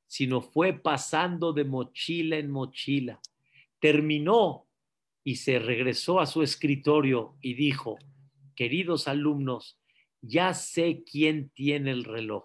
sino 0.06 0.42
fue 0.42 0.74
pasando 0.74 1.54
de 1.54 1.64
mochila 1.64 2.36
en 2.36 2.52
mochila. 2.52 3.22
Terminó 3.80 4.68
y 5.24 5.38
se 5.38 5.60
regresó 5.60 6.20
a 6.20 6.26
su 6.26 6.44
escritorio 6.44 7.38
y 7.40 7.54
dijo, 7.54 7.98
queridos 8.56 9.08
alumnos, 9.08 9.80
ya 10.22 10.54
sé 10.54 11.06
quién 11.10 11.52
tiene 11.52 11.92
el 11.92 12.04
reloj, 12.04 12.44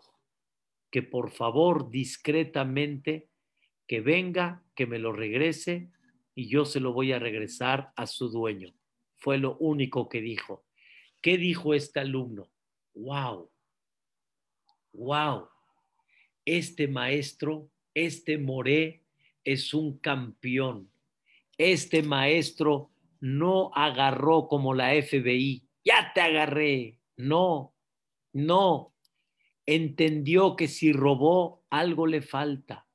que 0.88 1.02
por 1.02 1.32
favor 1.32 1.90
discretamente 1.90 3.28
que 3.88 4.00
venga, 4.00 4.62
que 4.76 4.86
me 4.86 5.00
lo 5.00 5.10
regrese 5.10 5.90
y 6.36 6.46
yo 6.46 6.64
se 6.64 6.78
lo 6.78 6.92
voy 6.92 7.10
a 7.10 7.18
regresar 7.18 7.92
a 7.96 8.06
su 8.06 8.28
dueño. 8.28 8.72
Fue 9.16 9.36
lo 9.36 9.56
único 9.56 10.08
que 10.08 10.20
dijo. 10.20 10.64
¿Qué 11.20 11.38
dijo 11.38 11.74
este 11.74 11.98
alumno? 11.98 12.52
¡Wow! 12.94 13.50
¡Wow! 14.92 15.48
Este 16.44 16.88
maestro, 16.88 17.70
este 17.94 18.38
Moré, 18.38 19.02
es 19.44 19.74
un 19.74 19.98
campeón 19.98 20.90
este 21.58 22.02
maestro 22.02 22.90
no 23.20 23.70
agarró 23.74 24.48
como 24.48 24.74
la 24.74 24.90
FBI, 24.90 25.66
ya 25.84 26.12
te 26.14 26.20
agarré. 26.20 26.98
No, 27.16 27.74
no. 28.32 28.92
Entendió 29.66 30.56
que 30.56 30.68
si 30.68 30.92
robó, 30.92 31.64
algo 31.70 32.06
le 32.06 32.22
falta. 32.22 32.86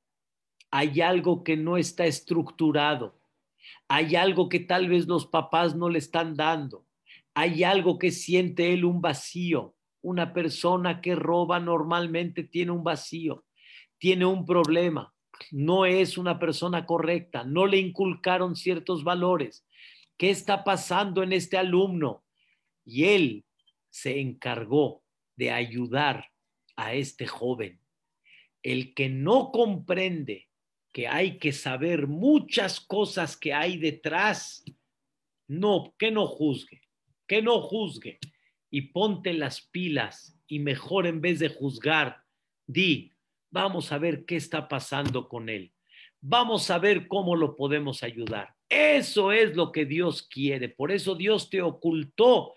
Hay 0.72 1.02
algo 1.02 1.44
que 1.44 1.58
no 1.58 1.78
está 1.78 2.06
estructurado. 2.06 3.20
Hay 3.88 4.16
algo 4.16 4.50
que 4.50 4.60
tal 4.60 4.88
vez 4.88 5.08
los 5.08 5.26
papás 5.26 5.76
no 5.76 5.90
le 5.90 6.00
están 6.00 6.36
dando. 6.36 6.86
Hay 7.34 7.64
algo 7.64 7.98
que 7.98 8.12
siente 8.12 8.74
él 8.74 8.86
un 8.86 9.02
vacío. 9.02 9.76
Una 10.02 10.34
persona 10.34 11.02
que 11.02 11.16
roba 11.16 11.60
normalmente 11.60 12.44
tiene 12.44 12.72
un 12.72 12.84
vacío, 12.84 13.46
tiene 13.98 14.26
un 14.26 14.46
problema 14.46 15.14
no 15.52 15.86
es 15.86 16.18
una 16.18 16.40
persona 16.40 16.86
correcta, 16.86 17.44
no 17.44 17.66
le 17.66 17.78
inculcaron 17.78 18.56
ciertos 18.56 19.04
valores. 19.04 19.66
¿Qué 20.18 20.30
está 20.30 20.64
pasando 20.64 21.24
en 21.24 21.34
este 21.34 21.58
alumno? 21.58 22.26
Y 22.86 23.06
él 23.06 23.46
se 23.90 24.20
encargó 24.20 25.04
de 25.36 25.52
ayudar 25.52 26.32
a 26.76 26.94
este 26.94 27.26
joven. 27.28 27.80
El 28.62 28.94
que 28.94 29.10
no 29.10 29.52
comprende 29.52 30.50
que 30.92 31.08
hay 31.08 31.38
que 31.38 31.54
saber 31.54 32.08
muchas 32.08 32.80
cosas 32.80 33.38
que 33.38 33.54
hay 33.54 33.78
detrás, 33.78 34.64
no, 35.48 35.94
que 35.98 36.12
no 36.12 36.28
juzgue, 36.28 36.82
que 37.28 37.42
no 37.42 37.62
juzgue 37.62 38.20
y 38.70 38.82
ponte 38.82 39.34
las 39.34 39.62
pilas 39.62 40.40
y 40.48 40.60
mejor 40.60 41.08
en 41.08 41.22
vez 41.22 41.40
de 41.40 41.50
juzgar, 41.50 42.24
di, 42.66 43.14
Vamos 43.52 43.92
a 43.92 43.98
ver 43.98 44.26
qué 44.26 44.36
está 44.36 44.68
pasando 44.68 45.28
con 45.28 45.50
él. 45.50 45.74
Vamos 46.22 46.70
a 46.70 46.78
ver 46.78 47.08
cómo 47.08 47.36
lo 47.36 47.56
podemos 47.56 48.04
ayudar. 48.04 48.54
Eso 48.68 49.32
es 49.32 49.56
lo 49.56 49.72
que 49.72 49.86
Dios 49.86 50.24
quiere. 50.24 50.70
Por 50.70 50.92
eso 50.92 51.16
Dios 51.16 51.50
te 51.50 51.62
ocultó 51.62 52.54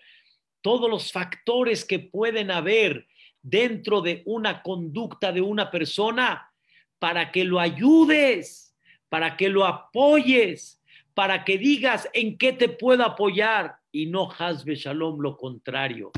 todos 0.61 0.89
los 0.89 1.11
factores 1.11 1.83
que 1.83 1.97
pueden 1.99 2.51
haber 2.51 3.07
dentro 3.41 4.01
de 4.01 4.21
una 4.25 4.61
conducta 4.61 5.31
de 5.31 5.41
una 5.41 5.71
persona 5.71 6.51
para 6.99 7.31
que 7.31 7.43
lo 7.43 7.59
ayudes, 7.59 8.77
para 9.09 9.35
que 9.35 9.49
lo 9.49 9.65
apoyes, 9.65 10.81
para 11.13 11.43
que 11.43 11.57
digas 11.57 12.07
en 12.13 12.37
qué 12.37 12.53
te 12.53 12.69
puedo 12.69 13.03
apoyar 13.03 13.77
y 13.93 14.07
no 14.07 14.29
hasbe 14.37 14.75
shalom 14.75 15.21
lo 15.21 15.37
contrario. 15.37 16.11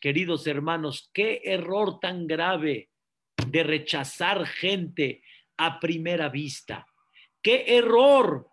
Queridos 0.00 0.46
hermanos, 0.46 1.10
qué 1.14 1.40
error 1.44 1.98
tan 1.98 2.26
grave 2.26 2.90
de 3.48 3.62
rechazar 3.64 4.46
gente 4.46 5.22
a 5.56 5.80
primera 5.80 6.28
vista. 6.28 6.86
Qué 7.42 7.76
error 7.78 8.48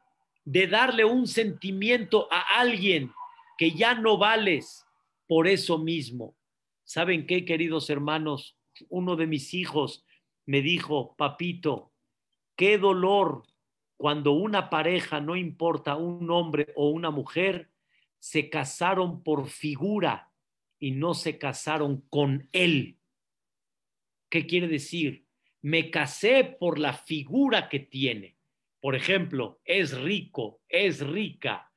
de 0.46 0.68
darle 0.68 1.04
un 1.04 1.28
sentimiento 1.28 2.30
a 2.32 2.60
alguien 2.60 3.12
que 3.58 3.72
ya 3.72 3.96
no 3.96 4.18
vales 4.18 4.86
por 5.28 5.48
eso 5.48 5.78
mismo. 5.78 6.38
¿Saben 6.86 7.28
qué, 7.28 7.44
queridos 7.44 7.90
hermanos? 7.90 8.58
Uno 8.88 9.18
de 9.18 9.28
mis 9.28 9.54
hijos 9.54 10.06
me 10.46 10.62
dijo, 10.62 11.16
papito, 11.18 11.92
qué 12.56 12.78
dolor 12.78 13.44
cuando 13.98 14.32
una 14.32 14.70
pareja, 14.70 15.20
no 15.20 15.36
importa 15.36 15.98
un 15.98 16.32
hombre 16.32 16.72
o 16.76 16.90
una 16.90 17.12
mujer, 17.12 17.73
se 18.24 18.50
casaron 18.50 19.22
por 19.22 19.50
figura 19.50 20.32
y 20.80 20.92
no 20.92 21.14
se 21.14 21.38
casaron 21.38 22.06
con 22.10 22.48
él. 22.54 22.98
¿Qué 24.30 24.48
quiere 24.48 24.70
decir? 24.70 25.26
Me 25.62 25.92
casé 25.92 26.46
por 26.46 26.80
la 26.80 26.94
figura 26.94 27.68
que 27.68 27.82
tiene. 27.82 28.38
Por 28.80 28.96
ejemplo, 28.96 29.60
es 29.66 30.00
rico, 30.00 30.62
es 30.70 31.06
rica, 31.06 31.70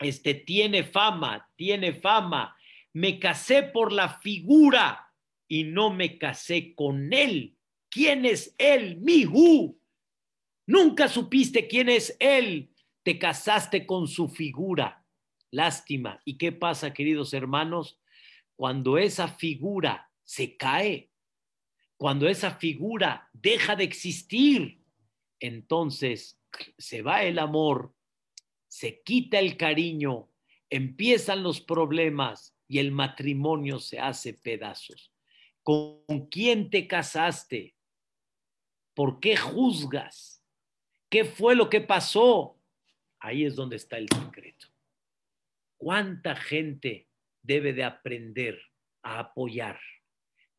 este 0.00 0.34
tiene 0.34 0.82
fama, 0.82 1.48
tiene 1.54 1.92
fama. 1.92 2.56
Me 2.92 3.20
casé 3.20 3.62
por 3.62 3.92
la 3.92 4.18
figura 4.18 5.14
y 5.46 5.62
no 5.62 5.90
me 5.90 6.18
casé 6.18 6.74
con 6.74 7.12
él. 7.12 7.56
¿Quién 7.88 8.24
es 8.24 8.52
él? 8.58 8.96
Mihu. 8.96 9.78
Nunca 10.66 11.06
supiste 11.06 11.68
quién 11.68 11.88
es 11.88 12.16
él. 12.18 12.72
Te 13.04 13.16
casaste 13.16 13.86
con 13.86 14.08
su 14.08 14.28
figura. 14.28 15.01
Lástima. 15.52 16.20
¿Y 16.24 16.38
qué 16.38 16.50
pasa, 16.50 16.94
queridos 16.94 17.34
hermanos? 17.34 18.00
Cuando 18.56 18.96
esa 18.96 19.28
figura 19.28 20.10
se 20.24 20.56
cae, 20.56 21.10
cuando 21.98 22.26
esa 22.26 22.52
figura 22.52 23.28
deja 23.34 23.76
de 23.76 23.84
existir, 23.84 24.82
entonces 25.38 26.40
se 26.78 27.02
va 27.02 27.22
el 27.22 27.38
amor, 27.38 27.94
se 28.66 29.02
quita 29.02 29.38
el 29.38 29.58
cariño, 29.58 30.30
empiezan 30.70 31.42
los 31.42 31.60
problemas 31.60 32.56
y 32.66 32.78
el 32.78 32.90
matrimonio 32.90 33.78
se 33.78 33.98
hace 33.98 34.32
pedazos. 34.32 35.12
¿Con 35.62 36.28
quién 36.30 36.70
te 36.70 36.88
casaste? 36.88 37.76
¿Por 38.94 39.20
qué 39.20 39.36
juzgas? 39.36 40.42
¿Qué 41.10 41.26
fue 41.26 41.54
lo 41.54 41.68
que 41.68 41.82
pasó? 41.82 42.58
Ahí 43.20 43.44
es 43.44 43.54
donde 43.54 43.76
está 43.76 43.98
el 43.98 44.08
secreto. 44.08 44.71
¿Cuánta 45.82 46.36
gente 46.36 47.08
debe 47.42 47.72
de 47.72 47.82
aprender 47.82 48.56
a 49.02 49.18
apoyar? 49.18 49.80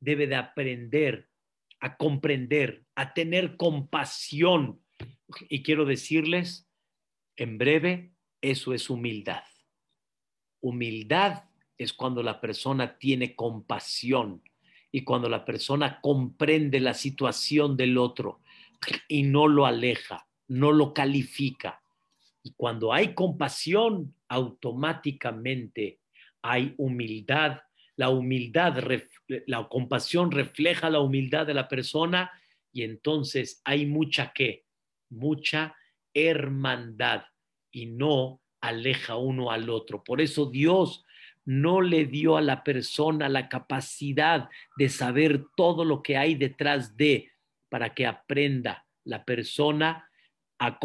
Debe 0.02 0.28
de 0.28 0.36
aprender 0.36 1.30
a 1.80 1.96
comprender, 1.96 2.84
a 2.94 3.14
tener 3.14 3.56
compasión. 3.56 4.82
Y 5.48 5.64
quiero 5.64 5.86
decirles, 5.86 6.68
en 7.38 7.58
breve, 7.58 8.12
eso 8.42 8.74
es 8.74 8.90
humildad. 8.90 9.46
Humildad 10.60 11.46
es 11.78 11.94
cuando 11.94 12.22
la 12.22 12.42
persona 12.42 12.98
tiene 12.98 13.34
compasión 13.34 14.44
y 14.92 15.06
cuando 15.06 15.30
la 15.30 15.46
persona 15.46 16.02
comprende 16.02 16.82
la 16.82 16.94
situación 16.94 17.78
del 17.78 17.98
otro 17.98 18.42
y 19.08 19.24
no 19.24 19.48
lo 19.48 19.66
aleja, 19.66 20.28
no 20.50 20.74
lo 20.74 20.94
califica. 20.94 21.82
Y 22.44 22.52
cuando 22.58 22.92
hay 22.92 23.14
compasión, 23.14 24.14
automáticamente 24.34 26.00
hay 26.42 26.74
humildad. 26.78 27.62
La 27.96 28.10
humildad, 28.10 28.84
la 29.48 29.68
compasión 29.68 30.32
refleja 30.32 30.90
la 30.90 31.00
humildad 31.00 31.46
de 31.46 31.54
la 31.54 31.68
persona 31.68 32.32
y 32.72 32.84
entonces 32.84 33.62
hay 33.64 33.86
mucha 33.86 34.34
qué? 34.34 34.66
Mucha 35.10 35.76
hermandad 36.14 37.26
y 37.72 37.86
no 37.86 38.42
aleja 38.62 39.16
uno 39.18 39.52
al 39.52 39.70
otro. 39.70 40.04
Por 40.04 40.22
eso 40.22 40.50
Dios 40.50 41.06
no 41.46 41.82
le 41.82 42.06
dio 42.06 42.38
a 42.38 42.42
la 42.42 42.64
persona 42.64 43.30
la 43.30 43.50
capacidad 43.50 44.50
de 44.78 44.90
saber 44.90 45.46
todo 45.56 45.86
lo 45.86 46.02
que 46.02 46.18
hay 46.18 46.36
detrás 46.36 46.98
de 46.98 47.32
para 47.70 47.94
que 47.94 48.08
aprenda 48.08 48.88
la 49.04 49.26
persona 49.26 50.10
a, 50.60 50.80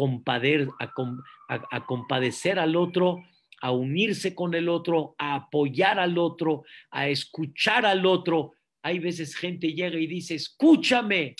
a, 1.71 1.85
compadecer 1.85 2.59
al 2.59 2.75
otro, 2.75 3.23
a 3.61 3.71
unirse 3.71 4.33
con 4.35 4.53
el 4.53 4.69
otro, 4.69 5.15
a 5.17 5.35
apoyar 5.35 5.99
al 5.99 6.17
otro, 6.17 6.63
a 6.91 7.07
escuchar 7.07 7.85
al 7.85 8.05
otro. 8.05 8.53
Hay 8.81 8.99
veces 8.99 9.35
gente 9.35 9.73
llega 9.73 9.99
y 9.99 10.07
dice, 10.07 10.35
escúchame. 10.35 11.35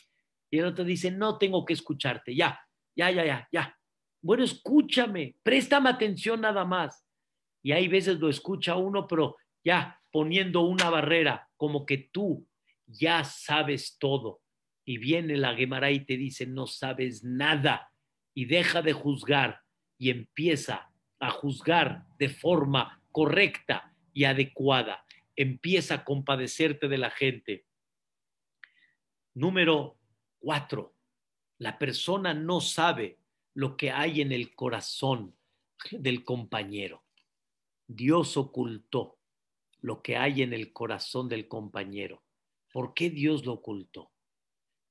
Y 0.52 0.60
el 0.60 0.66
otro 0.66 0.84
dice, 0.84 1.12
no 1.12 1.38
tengo 1.38 1.66
que 1.66 1.74
escucharte. 1.74 2.36
Ya, 2.36 2.60
ya, 2.96 3.12
ya, 3.12 3.26
ya, 3.26 3.48
ya. 3.52 3.78
Bueno, 4.22 4.44
escúchame, 4.44 5.36
préstame 5.44 5.90
atención 5.90 6.42
nada 6.42 6.66
más. 6.66 7.06
Y 7.64 7.72
hay 7.72 7.88
veces 7.88 8.20
lo 8.20 8.30
escucha 8.30 8.76
uno, 8.76 9.08
pero 9.08 9.38
ya 9.64 10.00
poniendo 10.12 10.62
una 10.62 10.90
barrera, 10.90 11.48
como 11.56 11.86
que 11.86 12.10
tú 12.12 12.48
ya 12.86 13.24
sabes 13.24 13.98
todo. 13.98 14.42
Y 14.86 14.98
viene 14.98 15.38
la 15.38 15.56
Gemara 15.56 15.92
y 15.92 16.06
te 16.06 16.18
dice, 16.18 16.48
no 16.48 16.68
sabes 16.68 17.24
nada. 17.24 17.92
Y 18.34 18.46
deja 18.46 18.82
de 18.82 18.94
juzgar 18.94 19.62
y 19.98 20.10
empieza 20.10 20.90
a 21.20 21.32
juzgar 21.32 22.06
de 22.18 22.30
forma 22.30 23.02
correcta 23.12 23.94
y 24.14 24.24
adecuada. 24.24 25.06
Empieza 25.36 25.96
a 25.96 26.06
compadecerte 26.06 26.88
de 26.88 26.98
la 26.98 27.10
gente. 27.10 27.66
Número 29.34 29.98
cuatro, 30.40 30.96
la 31.58 31.78
persona 31.78 32.34
no 32.34 32.62
sabe 32.62 33.20
lo 33.54 33.76
que 33.78 33.92
hay 33.92 34.22
en 34.22 34.32
el 34.32 34.56
corazón 34.56 35.36
del 35.92 36.24
compañero. 36.24 37.04
Dios 37.88 38.38
ocultó 38.38 39.18
lo 39.82 40.02
que 40.02 40.18
hay 40.18 40.42
en 40.42 40.54
el 40.54 40.74
corazón 40.74 41.30
del 41.30 41.48
compañero. 41.48 42.24
¿Por 42.72 42.94
qué 42.94 43.10
Dios 43.10 43.46
lo 43.46 43.54
ocultó? 43.54 44.12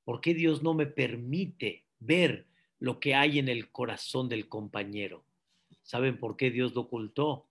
¿Por 0.04 0.20
qué 0.20 0.34
Dios 0.34 0.62
no 0.62 0.74
me 0.74 0.86
permite 0.86 1.84
ver 1.98 2.46
lo 2.78 2.98
que 2.98 3.14
hay 3.14 3.38
en 3.38 3.48
el 3.48 3.70
corazón 3.70 4.28
del 4.28 4.48
compañero? 4.48 5.24
¿Saben 5.88 6.18
por 6.18 6.36
qué 6.36 6.50
Dios 6.50 6.74
lo 6.74 6.82
ocultó? 6.82 7.48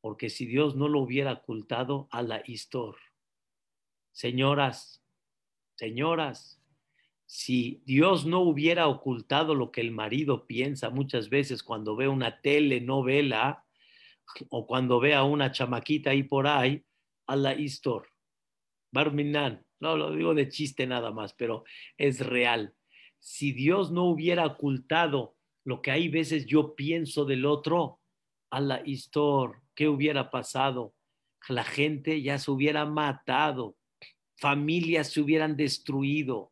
Porque 0.00 0.30
si 0.30 0.46
Dios 0.46 0.76
no 0.76 0.86
lo 0.86 1.00
hubiera 1.00 1.32
ocultado 1.32 2.06
a 2.12 2.22
la 2.22 2.40
histor. 2.46 2.94
Señoras, 4.12 5.02
señoras, 5.74 6.62
si 7.26 7.82
Dios 7.86 8.26
no 8.26 8.42
hubiera 8.42 8.86
ocultado 8.86 9.56
lo 9.56 9.72
que 9.72 9.80
el 9.80 9.90
marido 9.90 10.46
piensa 10.46 10.90
muchas 10.90 11.30
veces 11.30 11.64
cuando 11.64 11.96
ve 11.96 12.06
una 12.06 12.40
telenovela, 12.40 13.64
o 14.50 14.68
cuando 14.68 15.00
ve 15.00 15.16
a 15.16 15.24
una 15.24 15.50
chamaquita 15.50 16.10
ahí 16.10 16.22
por 16.22 16.46
ahí, 16.46 16.84
a 17.26 17.34
la 17.34 17.54
histor. 17.54 18.08
Barminan, 18.92 19.66
no 19.80 19.96
lo 19.96 20.12
digo 20.12 20.32
de 20.32 20.48
chiste 20.48 20.86
nada 20.86 21.10
más, 21.10 21.32
pero 21.32 21.64
es 21.98 22.24
real. 22.24 22.72
Si 23.18 23.50
Dios 23.50 23.90
no 23.90 24.04
hubiera 24.04 24.46
ocultado 24.46 25.39
lo 25.70 25.82
que 25.82 25.92
hay 25.92 26.08
veces 26.08 26.46
yo 26.46 26.74
pienso 26.74 27.24
del 27.24 27.46
otro, 27.46 28.00
a 28.50 28.60
la 28.60 28.82
histor, 28.84 29.62
¿qué 29.76 29.86
hubiera 29.86 30.28
pasado? 30.28 30.96
La 31.48 31.62
gente 31.62 32.22
ya 32.22 32.38
se 32.38 32.50
hubiera 32.50 32.84
matado, 32.86 33.76
familias 34.36 35.12
se 35.12 35.20
hubieran 35.20 35.56
destruido. 35.56 36.50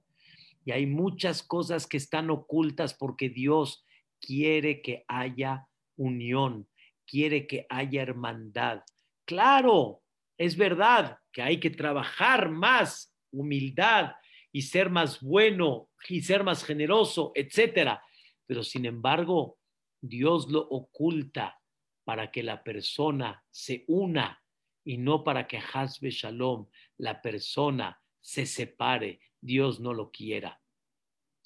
Y 0.65 0.71
hay 0.71 0.87
muchas 0.87 1.43
cosas 1.43 1.89
que 1.89 1.97
están 1.97 2.31
ocultas 2.31 2.95
porque 2.95 3.29
Dios 3.29 3.85
quiere 4.21 4.83
que 4.83 5.05
haya 5.09 5.67
unión, 5.97 6.69
quiere 7.05 7.49
que 7.49 7.67
haya 7.71 8.03
hermandad. 8.03 8.83
Claro, 9.25 10.01
es 10.37 10.57
verdad 10.57 11.19
que 11.33 11.43
hay 11.43 11.59
que 11.59 11.71
trabajar 11.71 12.51
más 12.51 13.13
humildad 13.33 14.13
y 14.53 14.63
ser 14.63 14.91
más 14.91 15.21
bueno 15.21 15.89
y 16.09 16.21
ser 16.23 16.45
más 16.45 16.63
generoso, 16.63 17.33
etcétera. 17.35 18.01
Pero 18.49 18.65
sin 18.65 18.85
embargo, 18.85 19.61
Dios 20.01 20.49
lo 20.49 20.63
oculta 20.63 21.63
para 22.03 22.33
que 22.33 22.43
la 22.43 22.65
persona 22.65 23.45
se 23.53 23.85
una 23.87 24.43
y 24.83 24.99
no 24.99 25.23
para 25.23 25.47
que 25.47 25.59
Hasbe 25.59 26.11
Shalom, 26.11 26.67
la 26.97 27.23
persona 27.23 28.03
se 28.21 28.45
separe. 28.45 29.21
Dios 29.41 29.79
no 29.79 29.95
lo 29.95 30.11
quiera. 30.11 30.61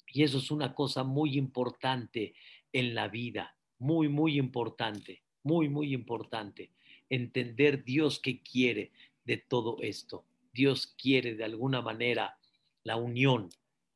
Y 0.07 0.23
eso 0.23 0.39
es 0.39 0.49
una 0.49 0.73
cosa 0.73 1.03
muy 1.03 1.37
importante 1.37 2.33
en 2.71 2.95
la 2.95 3.07
vida, 3.07 3.55
muy, 3.77 4.09
muy 4.09 4.39
importante 4.39 5.23
muy, 5.43 5.69
muy 5.69 5.93
importante, 5.93 6.71
entender 7.09 7.83
Dios 7.83 8.19
qué 8.19 8.41
quiere 8.41 8.91
de 9.25 9.37
todo 9.37 9.77
esto. 9.81 10.25
Dios 10.53 10.87
quiere 10.87 11.35
de 11.35 11.43
alguna 11.43 11.81
manera 11.81 12.37
la 12.83 12.95
unión. 12.95 13.49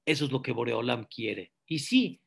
Eso 0.05 0.25
es 0.25 0.31
lo 0.31 0.41
que 0.41 0.51
Boreolam 0.51 1.05
quiere. 1.05 1.53
Y 1.65 1.79
sí, 1.79 2.21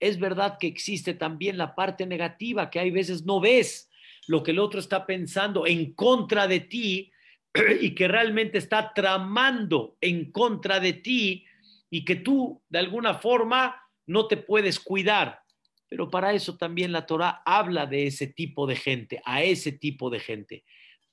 es 0.00 0.18
verdad 0.18 0.58
que 0.58 0.66
existe 0.66 1.14
también 1.14 1.58
la 1.58 1.74
parte 1.74 2.06
negativa, 2.06 2.70
que 2.70 2.80
hay 2.80 2.90
veces 2.90 3.24
no 3.24 3.40
ves 3.40 3.90
lo 4.26 4.42
que 4.42 4.50
el 4.50 4.58
otro 4.58 4.80
está 4.80 5.06
pensando 5.06 5.66
en 5.66 5.92
contra 5.94 6.46
de 6.46 6.60
ti 6.60 7.12
y 7.80 7.94
que 7.94 8.08
realmente 8.08 8.58
está 8.58 8.92
tramando 8.92 9.96
en 10.00 10.30
contra 10.30 10.80
de 10.80 10.94
ti 10.94 11.44
y 11.90 12.04
que 12.04 12.16
tú 12.16 12.62
de 12.68 12.78
alguna 12.78 13.14
forma 13.14 13.80
no 14.06 14.26
te 14.26 14.36
puedes 14.36 14.80
cuidar. 14.80 15.40
Pero 15.88 16.10
para 16.10 16.32
eso 16.32 16.56
también 16.56 16.92
la 16.92 17.06
Torah 17.06 17.42
habla 17.44 17.86
de 17.86 18.06
ese 18.06 18.26
tipo 18.26 18.66
de 18.66 18.76
gente, 18.76 19.20
a 19.24 19.42
ese 19.42 19.72
tipo 19.72 20.10
de 20.10 20.18
gente. 20.18 20.64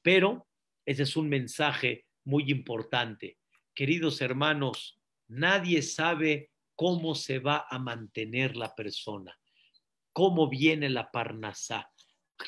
Pero 0.01 0.47
ese 0.85 1.03
es 1.03 1.15
un 1.15 1.29
mensaje 1.29 2.05
muy 2.25 2.49
importante. 2.49 3.37
Queridos 3.75 4.21
hermanos, 4.21 4.99
nadie 5.27 5.81
sabe 5.81 6.49
cómo 6.75 7.15
se 7.15 7.39
va 7.39 7.65
a 7.69 7.79
mantener 7.79 8.55
la 8.55 8.73
persona, 8.75 9.37
cómo 10.11 10.49
viene 10.49 10.89
la 10.89 11.11
parnasá 11.11 11.91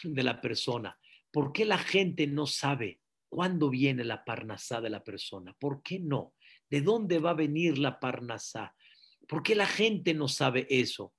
de 0.03 0.23
la 0.23 0.41
persona. 0.41 0.97
¿Por 1.31 1.51
qué 1.51 1.65
la 1.65 1.77
gente 1.77 2.27
no 2.27 2.47
sabe 2.47 3.01
cuándo 3.29 3.69
viene 3.69 4.03
la 4.03 4.23
parnasá 4.23 4.81
de 4.81 4.89
la 4.89 5.03
persona? 5.03 5.55
¿Por 5.59 5.81
qué 5.81 5.99
no? 5.99 6.33
¿De 6.69 6.81
dónde 6.81 7.19
va 7.19 7.31
a 7.31 7.35
venir 7.35 7.77
la 7.77 7.99
parnasá? 7.99 8.75
¿Por 9.27 9.43
qué 9.43 9.55
la 9.55 9.67
gente 9.67 10.13
no 10.13 10.27
sabe 10.27 10.67
eso? 10.69 11.13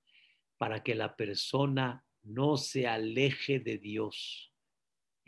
para 0.59 0.82
que 0.82 0.94
la 0.94 1.16
persona 1.16 2.04
no 2.22 2.57
se 2.57 2.86
aleje 2.86 3.61
de 3.61 3.78
Dios 3.78 4.52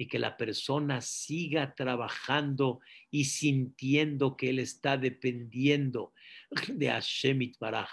y 0.00 0.06
que 0.06 0.20
la 0.20 0.36
persona 0.36 1.00
siga 1.00 1.74
trabajando 1.74 2.78
y 3.10 3.24
sintiendo 3.24 4.36
que 4.36 4.50
Él 4.50 4.60
está 4.60 4.96
dependiendo 4.96 6.14
de 6.68 6.88
Hashem 6.88 7.52
Baraj. 7.60 7.90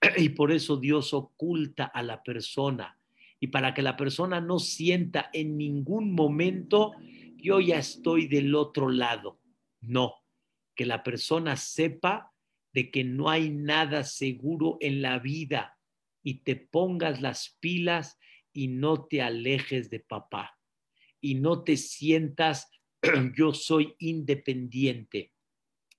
Y 0.18 0.28
por 0.30 0.52
eso 0.52 0.76
Dios 0.76 1.14
oculta 1.14 1.86
a 1.86 2.02
la 2.02 2.22
persona. 2.22 2.98
Y 3.40 3.46
para 3.46 3.72
que 3.72 3.80
la 3.80 3.96
persona 3.96 4.42
no 4.42 4.58
sienta 4.58 5.30
en 5.32 5.56
ningún 5.56 6.12
momento, 6.12 6.92
yo 7.38 7.58
ya 7.58 7.78
estoy 7.78 8.28
del 8.28 8.54
otro 8.54 8.90
lado. 8.90 9.40
No, 9.80 10.16
que 10.74 10.84
la 10.84 11.02
persona 11.02 11.56
sepa 11.56 12.34
de 12.74 12.90
que 12.90 13.02
no 13.02 13.30
hay 13.30 13.48
nada 13.48 14.04
seguro 14.04 14.76
en 14.80 15.00
la 15.00 15.18
vida 15.18 15.78
y 16.22 16.42
te 16.42 16.54
pongas 16.54 17.22
las 17.22 17.56
pilas 17.60 18.18
y 18.52 18.68
no 18.68 19.06
te 19.06 19.22
alejes 19.22 19.88
de 19.88 20.00
papá 20.00 20.59
y 21.20 21.34
no 21.34 21.62
te 21.64 21.76
sientas 21.76 22.68
yo 23.36 23.54
soy 23.54 23.94
independiente, 23.98 25.32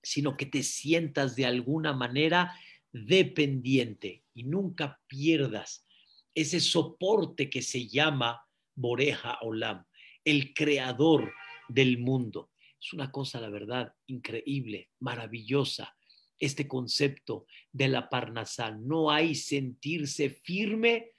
sino 0.01 0.38
que 0.38 0.45
te 0.45 0.63
sientas 0.63 1.36
de 1.36 1.45
alguna 1.45 1.93
manera 1.93 2.53
dependiente 2.91 4.24
y 4.34 4.43
nunca 4.43 4.99
pierdas 5.07 5.86
ese 6.34 6.59
soporte 6.59 7.49
que 7.49 7.61
se 7.61 7.88
llama 7.88 8.41
Boreja 8.76 9.38
Olam, 9.41 9.86
el 10.24 10.53
creador 10.53 11.34
del 11.67 11.97
mundo. 11.99 12.51
Es 12.80 12.93
una 12.93 13.11
cosa, 13.11 13.39
la 13.39 13.49
verdad, 13.49 13.93
increíble, 14.07 14.89
maravillosa 14.99 15.95
este 16.39 16.67
concepto 16.67 17.45
de 17.72 17.88
la 17.88 18.09
parnasá. 18.09 18.72
No 18.72 19.11
hay 19.11 19.36
sentirse 19.36 20.30
firme 20.30 21.11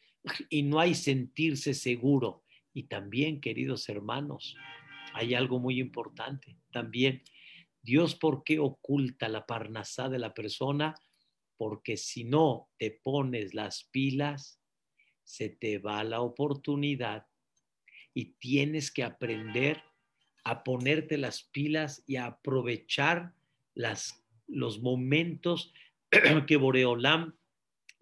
y 0.49 0.63
no 0.63 0.81
hay 0.81 0.95
sentirse 0.95 1.75
seguro. 1.75 2.42
Y 2.75 2.85
también, 2.85 3.41
queridos 3.41 3.89
hermanos, 3.89 4.57
hay 5.15 5.35
algo 5.35 5.59
muy 5.59 5.79
importante. 5.79 6.57
También, 6.71 7.23
Dios, 7.83 8.15
¿por 8.15 8.45
qué 8.45 8.59
oculta 8.59 9.29
la 9.29 9.47
parnasá 9.47 10.09
de 10.09 10.19
la 10.19 10.35
persona? 10.35 10.95
Porque 11.57 11.97
si 11.97 12.25
no 12.25 12.71
te 12.79 12.91
pones 12.91 13.55
las 13.55 13.85
pilas, 13.85 14.61
se 15.23 15.49
te 15.49 15.79
va 15.79 16.03
la 16.05 16.21
oportunidad 16.21 17.27
y 18.15 18.35
tienes 18.35 18.91
que 18.91 19.05
aprender 19.05 19.83
a 20.45 20.65
ponerte 20.65 21.19
las 21.19 21.45
pilas 21.45 22.03
y 22.07 22.17
a 22.17 22.27
aprovechar 22.27 23.35
las, 23.75 24.25
los 24.47 24.81
momentos 24.81 25.73
que 26.47 26.57
Boreolam 26.57 27.35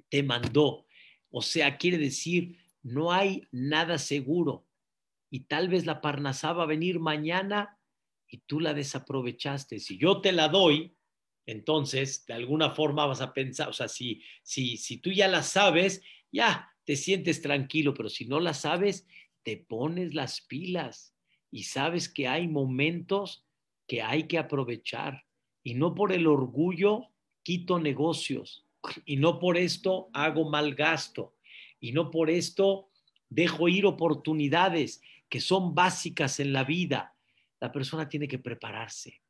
te 0.09 0.23
mandó. 0.23 0.87
O 1.31 1.43
sea, 1.43 1.77
quiere 1.77 1.99
decir, 1.99 2.60
no 2.83 3.13
hay 3.13 3.47
nada 3.51 3.99
seguro. 3.99 4.67
Y 5.31 5.41
tal 5.41 5.69
vez 5.69 5.87
la 5.87 6.01
Parnasá 6.01 6.53
va 6.53 6.65
a 6.65 6.67
venir 6.67 6.99
mañana 6.99 7.79
y 8.27 8.39
tú 8.39 8.61
la 8.61 8.75
desaprovechaste. 8.75 9.79
Si 9.79 9.99
yo 9.99 10.21
te 10.21 10.33
la 10.33 10.49
doy, 10.49 10.97
entonces 11.47 12.25
de 12.27 12.35
alguna 12.35 12.71
forma 12.71 13.07
vas 13.07 13.21
a 13.21 13.33
pensar, 13.33 13.69
o 13.69 13.73
sea, 13.73 13.89
si, 13.89 14.23
si, 14.43 14.77
si 14.77 14.99
tú 14.99 15.11
ya 15.11 15.29
la 15.29 15.43
sabes, 15.43 16.03
ya 16.33 16.73
te 16.85 16.97
sientes 16.97 17.43
tranquilo, 17.43 17.95
pero 17.95 18.09
si 18.09 18.27
no 18.27 18.41
la 18.41 18.55
sabes, 18.55 19.07
te 19.43 19.57
pones 19.57 20.15
las 20.15 20.41
pilas 20.41 21.15
y 21.51 21.65
sabes 21.65 22.09
que 22.09 22.29
hay 22.29 22.49
momentos 22.49 23.45
que 23.87 24.03
hay 24.03 24.25
que 24.25 24.39
aprovechar. 24.39 25.25
Y 25.63 25.75
no 25.75 25.95
por 25.95 26.13
el 26.13 26.27
orgullo 26.27 27.09
quito 27.43 27.79
negocios, 27.79 28.67
y 29.05 29.17
no 29.17 29.39
por 29.39 29.57
esto 29.57 30.09
hago 30.13 30.49
mal 30.49 30.75
gasto, 30.75 31.35
y 31.81 31.93
no 31.93 32.11
por 32.11 32.31
esto 32.31 32.91
dejo 33.29 33.69
ir 33.69 33.87
oportunidades 33.87 35.01
que 35.29 35.41
son 35.41 35.75
básicas 35.75 36.41
en 36.41 36.53
la 36.53 36.65
vida. 36.65 37.17
La 37.61 37.73
persona 37.73 38.09
tiene 38.09 38.29
que 38.29 38.39
prepararse, 38.39 39.23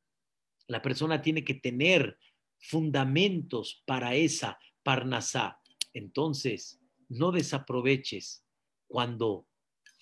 la 0.67 0.83
persona 0.83 1.23
tiene 1.23 1.45
que 1.45 1.55
tener 1.55 2.19
fundamentos 2.59 3.83
para 3.87 4.15
esa 4.15 4.59
parnasá. 4.83 5.61
Entonces, 5.93 6.81
no 7.09 7.33
desaproveches 7.33 8.45
cuando 8.87 9.47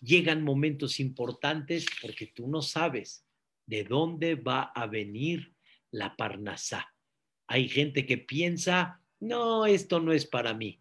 llegan 0.00 0.42
momentos 0.42 1.00
importantes 1.00 1.86
porque 2.02 2.26
tú 2.26 2.48
no 2.48 2.62
sabes 2.62 3.24
de 3.66 3.84
dónde 3.84 4.34
va 4.34 4.62
a 4.74 4.86
venir 4.86 5.54
la 5.90 6.16
parnasá. 6.16 6.94
Hay 7.46 7.68
gente 7.68 8.06
que 8.06 8.18
piensa, 8.18 9.02
no, 9.20 9.66
esto 9.66 10.00
no 10.00 10.12
es 10.12 10.26
para 10.26 10.54
mí. 10.54 10.80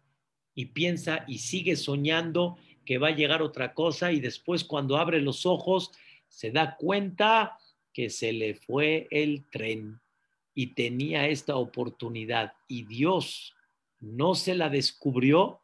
Y 0.58 0.66
piensa 0.66 1.24
y 1.28 1.38
sigue 1.38 1.76
soñando 1.76 2.58
que 2.84 2.98
va 2.98 3.08
a 3.08 3.14
llegar 3.14 3.42
otra 3.42 3.74
cosa 3.74 4.10
y 4.10 4.18
después 4.18 4.64
cuando 4.64 4.96
abre 4.96 5.20
los 5.20 5.46
ojos 5.46 5.92
se 6.26 6.50
da 6.50 6.76
cuenta 6.76 7.56
que 7.92 8.10
se 8.10 8.32
le 8.32 8.56
fue 8.56 9.06
el 9.12 9.48
tren 9.52 10.00
y 10.54 10.74
tenía 10.74 11.28
esta 11.28 11.54
oportunidad 11.54 12.54
y 12.66 12.86
Dios 12.86 13.54
no 14.00 14.34
se 14.34 14.56
la 14.56 14.68
descubrió 14.68 15.62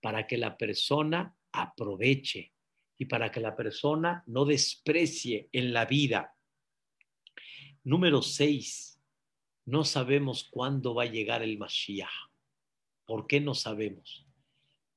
para 0.00 0.26
que 0.26 0.38
la 0.38 0.56
persona 0.56 1.36
aproveche 1.52 2.54
y 2.96 3.04
para 3.04 3.30
que 3.30 3.40
la 3.40 3.54
persona 3.54 4.24
no 4.26 4.46
desprecie 4.46 5.50
en 5.52 5.74
la 5.74 5.84
vida. 5.84 6.34
Número 7.84 8.22
seis, 8.22 8.98
no 9.66 9.84
sabemos 9.84 10.44
cuándo 10.44 10.94
va 10.94 11.02
a 11.02 11.12
llegar 11.12 11.42
el 11.42 11.58
Mashiach. 11.58 12.08
¿Por 13.04 13.26
qué 13.26 13.38
no 13.38 13.54
sabemos? 13.54 14.29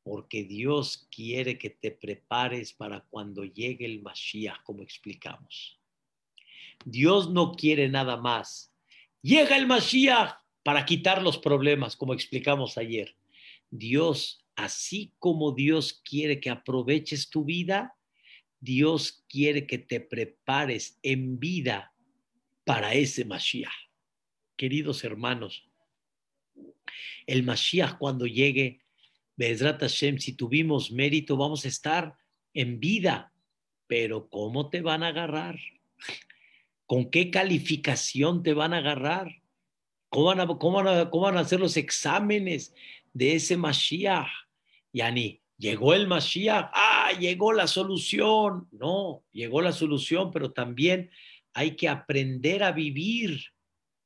Porque 0.04 0.44
Dios 0.44 1.08
quiere 1.10 1.58
que 1.58 1.70
te 1.70 1.92
prepares 1.92 2.74
para 2.74 3.02
cuando 3.02 3.46
llegue 3.46 3.86
el 3.86 4.02
Mashiach, 4.02 4.62
como 4.64 4.84
explicamos. 4.84 5.80
Dios 6.86 7.30
no 7.30 7.54
quiere 7.54 7.88
nada 7.88 8.18
más. 8.18 8.74
Llega 9.22 9.56
el 9.56 9.66
Mashiach 9.66 10.36
para 10.64 10.86
quitar 10.86 11.22
los 11.22 11.38
problemas, 11.38 11.96
como 11.96 12.14
explicamos 12.14 12.78
ayer. 12.78 13.16
Dios 13.70 14.44
así 14.56 15.14
como 15.20 15.52
Dios 15.52 16.02
quiere 16.04 16.40
que 16.40 16.50
aproveches 16.50 17.30
tu 17.30 17.44
vida, 17.44 17.96
Dios 18.60 19.24
quiere 19.28 19.68
que 19.68 19.78
te 19.78 20.00
prepares 20.00 21.00
en 21.04 21.40
vida 21.40 21.94
para 22.64 22.94
ese 22.94 23.26
Mashiach. 23.26 23.72
Queridos 24.56 25.04
hermanos, 25.04 25.70
el 27.26 27.44
Mashiach 27.44 27.98
cuando 27.98 28.26
llegue, 28.26 28.82
Bezrat 29.36 29.82
Hashem, 29.82 30.20
si 30.20 30.34
tuvimos 30.34 30.92
mérito, 30.92 31.36
vamos 31.38 31.66
a 31.66 31.68
estar 31.68 32.16
en 32.54 32.80
vida, 32.80 33.34
pero 33.88 34.30
¿cómo 34.30 34.70
te 34.70 34.82
van 34.82 35.04
a 35.04 35.08
agarrar? 35.08 35.60
¿Con 36.86 37.10
qué 37.10 37.32
calificación 37.32 38.44
te 38.44 38.54
van 38.54 38.74
a 38.74 38.78
agarrar? 38.78 39.42
¿Cómo 40.10 40.26
van 40.28 40.40
a, 40.42 40.48
cómo 40.48 40.72
van 40.74 40.88
a, 40.88 41.10
cómo 41.10 41.24
van 41.24 41.38
a 41.38 41.42
hacer 41.42 41.60
los 41.60 41.78
exámenes 41.78 42.76
de 43.14 43.36
ese 43.36 43.58
Mashiach? 43.58 44.28
Yani, 44.92 45.42
llegó 45.58 45.96
el 45.96 46.08
Mashiach, 46.08 46.70
ah, 46.72 47.12
llegó 47.20 47.52
la 47.52 47.66
solución. 47.66 48.68
No, 48.72 49.24
llegó 49.32 49.62
la 49.62 49.72
solución, 49.72 50.30
pero 50.32 50.52
también 50.52 51.10
hay 51.54 51.76
que 51.76 51.90
aprender 51.90 52.62
a 52.62 52.72
vivir 52.72 53.42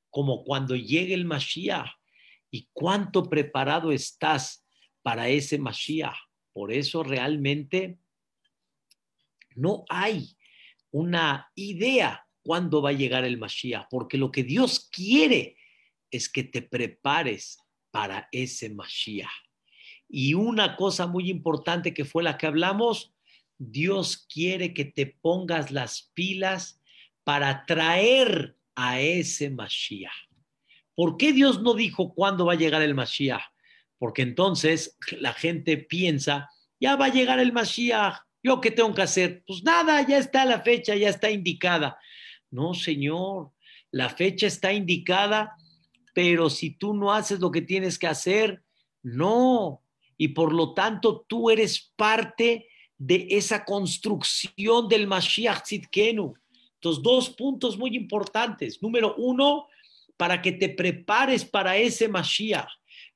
como 0.09 0.45
cuando 0.45 0.77
llegue 0.77 1.13
el 1.13 1.25
Mashiach. 1.25 1.89
¿Y 2.49 2.69
cuánto 2.71 3.29
preparado 3.29 3.91
estás 3.91 4.66
para 5.07 5.29
ese 5.29 5.57
Mashiach? 5.57 6.17
Por 6.51 6.73
eso 6.73 7.01
realmente 7.01 7.97
no 9.55 9.85
hay 9.87 10.35
una 10.91 11.49
idea 11.55 12.27
cuándo 12.43 12.81
va 12.81 12.89
a 12.89 12.99
llegar 13.01 13.23
el 13.23 13.37
Mashiach, 13.37 13.87
porque 13.89 14.17
lo 14.17 14.33
que 14.33 14.43
Dios 14.43 14.89
quiere 14.91 15.55
es 16.11 16.27
que 16.27 16.43
te 16.43 16.61
prepares 16.61 17.57
para 17.89 18.27
ese 18.33 18.69
Mashiach. 18.69 19.31
Y 20.09 20.33
una 20.33 20.75
cosa 20.75 21.07
muy 21.07 21.29
importante 21.29 21.93
que 21.93 22.03
fue 22.03 22.21
la 22.21 22.37
que 22.37 22.47
hablamos, 22.47 23.13
Dios 23.57 24.27
quiere 24.27 24.73
que 24.73 24.83
te 24.83 25.05
pongas 25.05 25.71
las 25.71 26.11
pilas 26.15 26.81
para 27.23 27.65
traer 27.65 28.57
a 28.75 28.99
ese 28.99 29.51
Mashiach. 29.51 30.27
¿Por 30.95 31.15
qué 31.15 31.31
Dios 31.31 31.61
no 31.61 31.75
dijo 31.75 32.13
cuándo 32.13 32.45
va 32.45 32.53
a 32.53 32.57
llegar 32.57 32.81
el 32.81 32.93
Mashiach? 32.93 33.53
Porque 33.97 34.21
entonces 34.21 34.97
la 35.19 35.33
gente 35.33 35.77
piensa, 35.77 36.49
ya 36.79 36.95
va 36.95 37.05
a 37.05 37.13
llegar 37.13 37.39
el 37.39 37.53
Mashiach, 37.53 38.19
¿yo 38.43 38.61
qué 38.61 38.71
tengo 38.71 38.93
que 38.93 39.01
hacer? 39.01 39.43
Pues 39.47 39.63
nada, 39.63 40.01
ya 40.07 40.17
está 40.17 40.45
la 40.45 40.61
fecha, 40.61 40.95
ya 40.95 41.09
está 41.09 41.31
indicada. 41.31 41.97
No, 42.51 42.73
Señor, 42.73 43.51
la 43.91 44.09
fecha 44.09 44.47
está 44.47 44.71
indicada, 44.71 45.55
pero 46.13 46.49
si 46.49 46.71
tú 46.71 46.93
no 46.93 47.11
haces 47.11 47.39
lo 47.39 47.51
que 47.51 47.61
tienes 47.61 47.97
que 47.97 48.07
hacer, 48.07 48.63
no, 49.03 49.83
y 50.17 50.29
por 50.29 50.53
lo 50.53 50.73
tanto 50.73 51.25
tú 51.27 51.49
eres 51.49 51.93
parte 51.95 52.67
de 52.97 53.27
esa 53.29 53.63
construcción 53.63 54.87
del 54.87 55.07
Mashiach 55.07 55.61
Tzidkenu. 55.63 56.33
Entonces, 56.75 57.03
dos 57.03 57.29
puntos 57.29 57.77
muy 57.77 57.95
importantes. 57.95 58.81
Número 58.81 59.15
uno, 59.17 59.67
para 60.15 60.41
que 60.41 60.51
te 60.51 60.69
prepares 60.69 61.45
para 61.45 61.77
ese 61.77 62.07
Mashiach. 62.07 62.67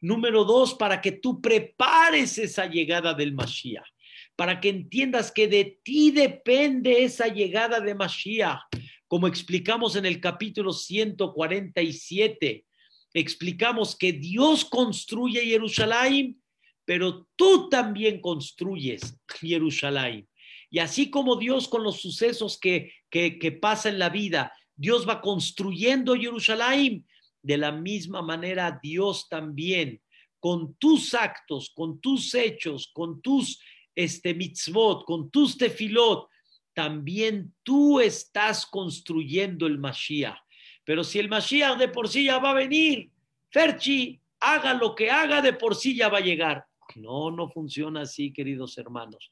Número 0.02 0.44
dos, 0.44 0.74
para 0.74 1.00
que 1.00 1.14
tú 1.14 1.40
prepares 1.40 2.38
esa 2.38 2.66
llegada 2.66 3.14
del 3.14 3.34
Mashiach. 3.34 3.88
Para 4.36 4.60
que 4.60 4.70
entiendas 4.70 5.32
que 5.32 5.48
de 5.48 5.80
ti 5.84 6.12
depende 6.12 7.04
esa 7.04 7.28
llegada 7.28 7.80
de 7.80 7.96
Mashiach. 7.96 8.60
Como 9.08 9.28
explicamos 9.28 9.96
en 9.96 10.06
el 10.06 10.20
capítulo 10.20 10.74
147, 10.74 12.66
explicamos 13.14 13.96
que 13.96 14.12
Dios 14.14 14.66
construye 14.66 15.46
Jerusalén 15.46 16.42
pero 16.86 17.28
tú 17.38 17.70
también 17.70 18.20
construyes 18.20 19.18
Jerusalén. 19.40 20.28
Y 20.70 20.80
así 20.80 21.10
como 21.10 21.36
Dios 21.36 21.68
con 21.68 21.84
los 21.84 22.02
sucesos 22.02 22.60
que, 22.60 22.94
que, 23.10 23.40
que 23.40 23.52
pasa 23.52 23.90
en 23.90 24.00
la 24.00 24.10
vida, 24.10 24.54
Dios 24.76 25.08
va 25.08 25.22
construyendo 25.22 26.16
Jerusalén, 26.16 27.06
de 27.42 27.58
la 27.58 27.72
misma 27.72 28.22
manera 28.22 28.80
Dios 28.82 29.28
también, 29.30 30.02
con 30.40 30.76
tus 30.76 31.14
actos, 31.14 31.72
con 31.74 32.00
tus 32.00 32.34
hechos, 32.34 32.90
con 32.94 33.22
tus 33.22 33.60
este, 33.96 34.34
mitzvot, 34.34 35.06
con 35.06 35.30
tus 35.30 35.58
tefilot, 35.58 36.28
también 36.74 37.54
tú 37.64 38.00
estás 38.00 38.66
construyendo 38.66 39.68
el 39.68 39.78
Mashiach. 39.78 40.40
Pero 40.84 41.04
si 41.04 41.20
el 41.20 41.30
Mashiach 41.30 41.78
de 41.78 41.90
por 41.90 42.08
sí 42.08 42.26
ya 42.26 42.40
va 42.40 42.52
a 42.52 42.56
venir, 42.56 43.12
Ferchi, 43.50 44.20
haga 44.40 44.74
lo 44.74 44.96
que 44.96 45.12
haga, 45.12 45.42
de 45.42 45.54
por 45.54 45.76
sí 45.76 45.96
ya 45.96 46.10
va 46.10 46.20
a 46.20 46.22
llegar. 46.22 46.66
No, 46.96 47.32
no 47.32 47.50
funciona 47.50 48.02
así, 48.02 48.34
queridos 48.34 48.78
hermanos. 48.78 49.32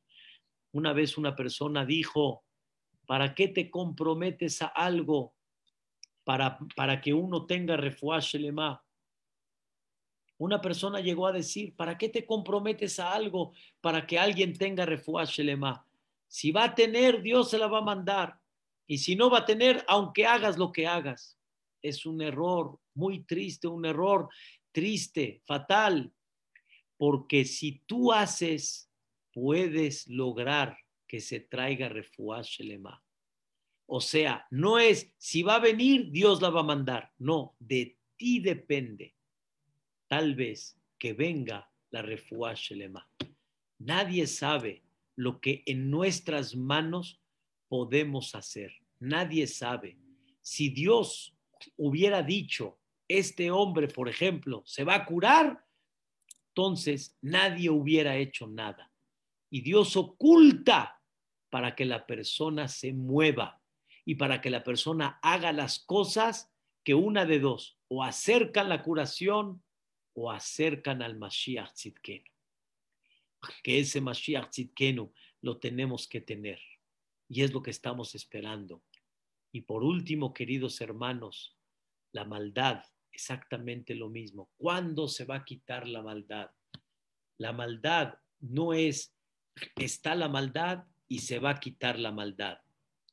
Una 0.72 0.94
vez 0.94 1.18
una 1.18 1.36
persona 1.36 1.86
dijo, 1.86 2.44
¿para 3.06 3.34
qué 3.34 3.48
te 3.48 3.70
comprometes 3.70 4.62
a 4.62 4.68
algo 4.68 5.34
para, 6.24 6.60
para 6.76 7.02
que 7.02 7.14
uno 7.14 7.46
tenga 7.46 7.78
refuaje 7.78 8.40
lema? 8.40 8.84
Una 10.38 10.62
persona 10.62 11.02
llegó 11.02 11.28
a 11.28 11.34
decir, 11.34 11.76
¿para 11.76 11.98
qué 11.98 12.08
te 12.10 12.26
comprometes 12.26 13.00
a 13.00 13.14
algo 13.14 13.54
para 13.82 14.08
que 14.08 14.18
alguien 14.18 14.58
tenga 14.58 14.86
refuaje 14.86 15.44
lema? 15.44 15.86
Si 16.28 16.52
va 16.52 16.66
a 16.66 16.76
tener, 16.76 17.22
Dios 17.22 17.50
se 17.50 17.58
la 17.58 17.68
va 17.68 17.80
a 17.80 17.84
mandar. 17.84 18.40
Y 18.88 19.00
si 19.00 19.16
no 19.16 19.30
va 19.30 19.40
a 19.40 19.46
tener, 19.46 19.84
aunque 19.88 20.26
hagas 20.26 20.58
lo 20.58 20.72
que 20.72 20.88
hagas. 20.88 21.38
Es 21.82 22.06
un 22.06 22.22
error 22.22 22.80
muy 22.94 23.24
triste, 23.24 23.68
un 23.68 23.86
error 23.86 24.30
triste, 24.72 25.42
fatal, 25.46 26.14
porque 26.98 27.46
si 27.46 27.82
tú 27.86 28.12
haces, 28.12 28.92
puedes 29.34 30.08
lograr 30.08 30.78
que 31.08 31.20
se 31.20 31.40
traiga 31.40 31.90
refuá 31.90 32.42
Shelema. 32.42 33.04
O 33.92 34.02
sea, 34.02 34.46
no 34.52 34.78
es 34.78 35.12
si 35.18 35.42
va 35.42 35.56
a 35.56 35.60
venir, 35.60 36.12
Dios 36.12 36.44
la 36.44 36.52
va 36.52 36.60
a 36.60 36.64
mandar. 36.64 37.12
No, 37.18 37.56
de 37.58 37.98
ti 38.18 38.40
depende. 38.40 39.16
Tal 40.08 40.36
vez 40.36 40.80
que 41.00 41.14
venga 41.14 41.72
la 41.90 42.04
refuá 42.04 42.54
Shelema. 42.54 43.10
Nadie 43.80 44.28
sabe 44.28 44.84
lo 45.16 45.42
que 45.42 45.64
en 45.66 45.90
nuestras 45.90 46.56
manos 46.56 47.20
podemos 47.68 48.36
hacer. 48.36 48.72
Nadie 49.00 49.48
sabe. 49.48 49.98
Si 50.40 50.70
Dios 50.70 51.36
hubiera 51.76 52.22
dicho, 52.22 52.78
este 53.08 53.50
hombre, 53.50 53.88
por 53.88 54.08
ejemplo, 54.08 54.62
se 54.68 54.84
va 54.84 54.96
a 54.96 55.06
curar, 55.06 55.66
entonces 56.50 57.18
nadie 57.22 57.72
hubiera 57.72 58.18
hecho 58.18 58.46
nada. 58.46 58.92
Y 59.50 59.62
Dios 59.62 59.98
oculta 59.98 61.02
para 61.50 61.76
que 61.76 61.86
la 61.86 62.06
persona 62.06 62.68
se 62.68 62.94
mueva 62.94 63.59
y 64.10 64.16
para 64.16 64.42
que 64.42 64.50
la 64.50 64.64
persona 64.64 65.20
haga 65.22 65.54
las 65.54 65.78
cosas 65.78 66.52
que 66.84 66.96
una 66.96 67.28
de 67.28 67.40
dos, 67.40 67.78
o 67.90 68.04
acercan 68.04 68.68
la 68.68 68.82
curación 68.82 69.62
o 70.14 70.32
acercan 70.32 71.04
al 71.04 71.16
Mashiach 71.16 71.74
Tzidkenu. 71.74 72.26
Que 73.62 73.78
ese 73.78 74.02
Mashiach 74.02 74.50
Tzidkenu 74.50 75.14
lo 75.42 75.60
tenemos 75.60 76.08
que 76.08 76.22
tener. 76.22 76.60
Y 77.28 77.44
es 77.44 77.54
lo 77.54 77.62
que 77.62 77.70
estamos 77.70 78.16
esperando. 78.16 78.82
Y 79.52 79.62
por 79.62 79.84
último, 79.84 80.34
queridos 80.34 80.82
hermanos, 80.82 81.56
la 82.12 82.26
maldad, 82.26 82.84
exactamente 83.12 83.94
lo 83.94 84.10
mismo. 84.10 84.50
¿Cuándo 84.58 85.08
se 85.08 85.26
va 85.26 85.36
a 85.36 85.46
quitar 85.46 85.88
la 85.88 86.02
maldad? 86.02 86.50
La 87.38 87.54
maldad 87.54 88.16
no 88.40 88.74
es, 88.74 89.14
está 89.76 90.16
la 90.16 90.30
maldad 90.30 90.86
y 91.08 91.20
se 91.20 91.38
va 91.38 91.52
a 91.52 91.60
quitar 91.60 92.00
la 92.00 92.12
maldad. 92.12 92.58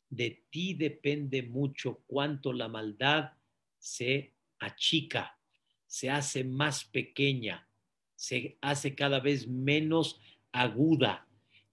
De 0.08 0.44
ti 0.50 0.74
depende 0.74 1.42
mucho 1.42 2.02
cuánto 2.06 2.52
la 2.52 2.68
maldad 2.68 3.32
se 3.78 4.34
achica, 4.58 5.38
se 5.86 6.10
hace 6.10 6.44
más 6.44 6.84
pequeña, 6.84 7.68
se 8.14 8.58
hace 8.60 8.94
cada 8.94 9.20
vez 9.20 9.46
menos 9.46 10.20
aguda. 10.52 11.26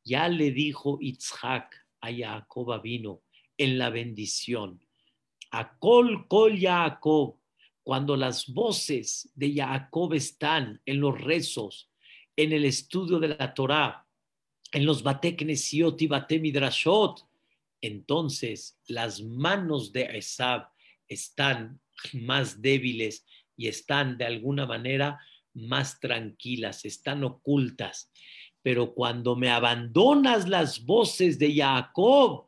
Ya 0.03 0.27
le 0.27 0.51
dijo 0.51 0.97
Itzhak 1.01 1.85
a 2.01 2.11
Jacob 2.11 2.81
vino 2.81 3.21
en 3.57 3.77
la 3.77 3.89
bendición. 3.89 4.79
A 5.51 5.77
Kol 5.77 6.27
Kol 6.27 6.59
Jacob, 6.59 7.37
cuando 7.83 8.15
las 8.17 8.47
voces 8.47 9.29
de 9.35 9.53
Jacob 9.53 10.13
están 10.13 10.81
en 10.85 10.99
los 10.99 11.19
rezos, 11.19 11.89
en 12.35 12.51
el 12.51 12.65
estudio 12.65 13.19
de 13.19 13.29
la 13.29 13.53
Torah, 13.53 14.05
en 14.71 14.85
los 14.85 15.03
Bateknesiot 15.03 16.01
y 16.01 16.07
Batemidrashot, 16.07 17.25
entonces 17.83 18.79
las 18.87 19.21
manos 19.21 19.91
de 19.91 20.03
Esab 20.17 20.69
están 21.09 21.81
más 22.13 22.61
débiles 22.61 23.25
y 23.57 23.67
están 23.67 24.17
de 24.17 24.23
alguna 24.25 24.65
manera 24.65 25.19
más 25.53 25.99
tranquilas, 25.99 26.85
están 26.85 27.25
ocultas. 27.25 28.09
Pero 28.61 28.93
cuando 28.93 29.35
me 29.35 29.49
abandonas 29.49 30.47
las 30.47 30.85
voces 30.85 31.37
de 31.37 31.55
Jacob, 31.55 32.45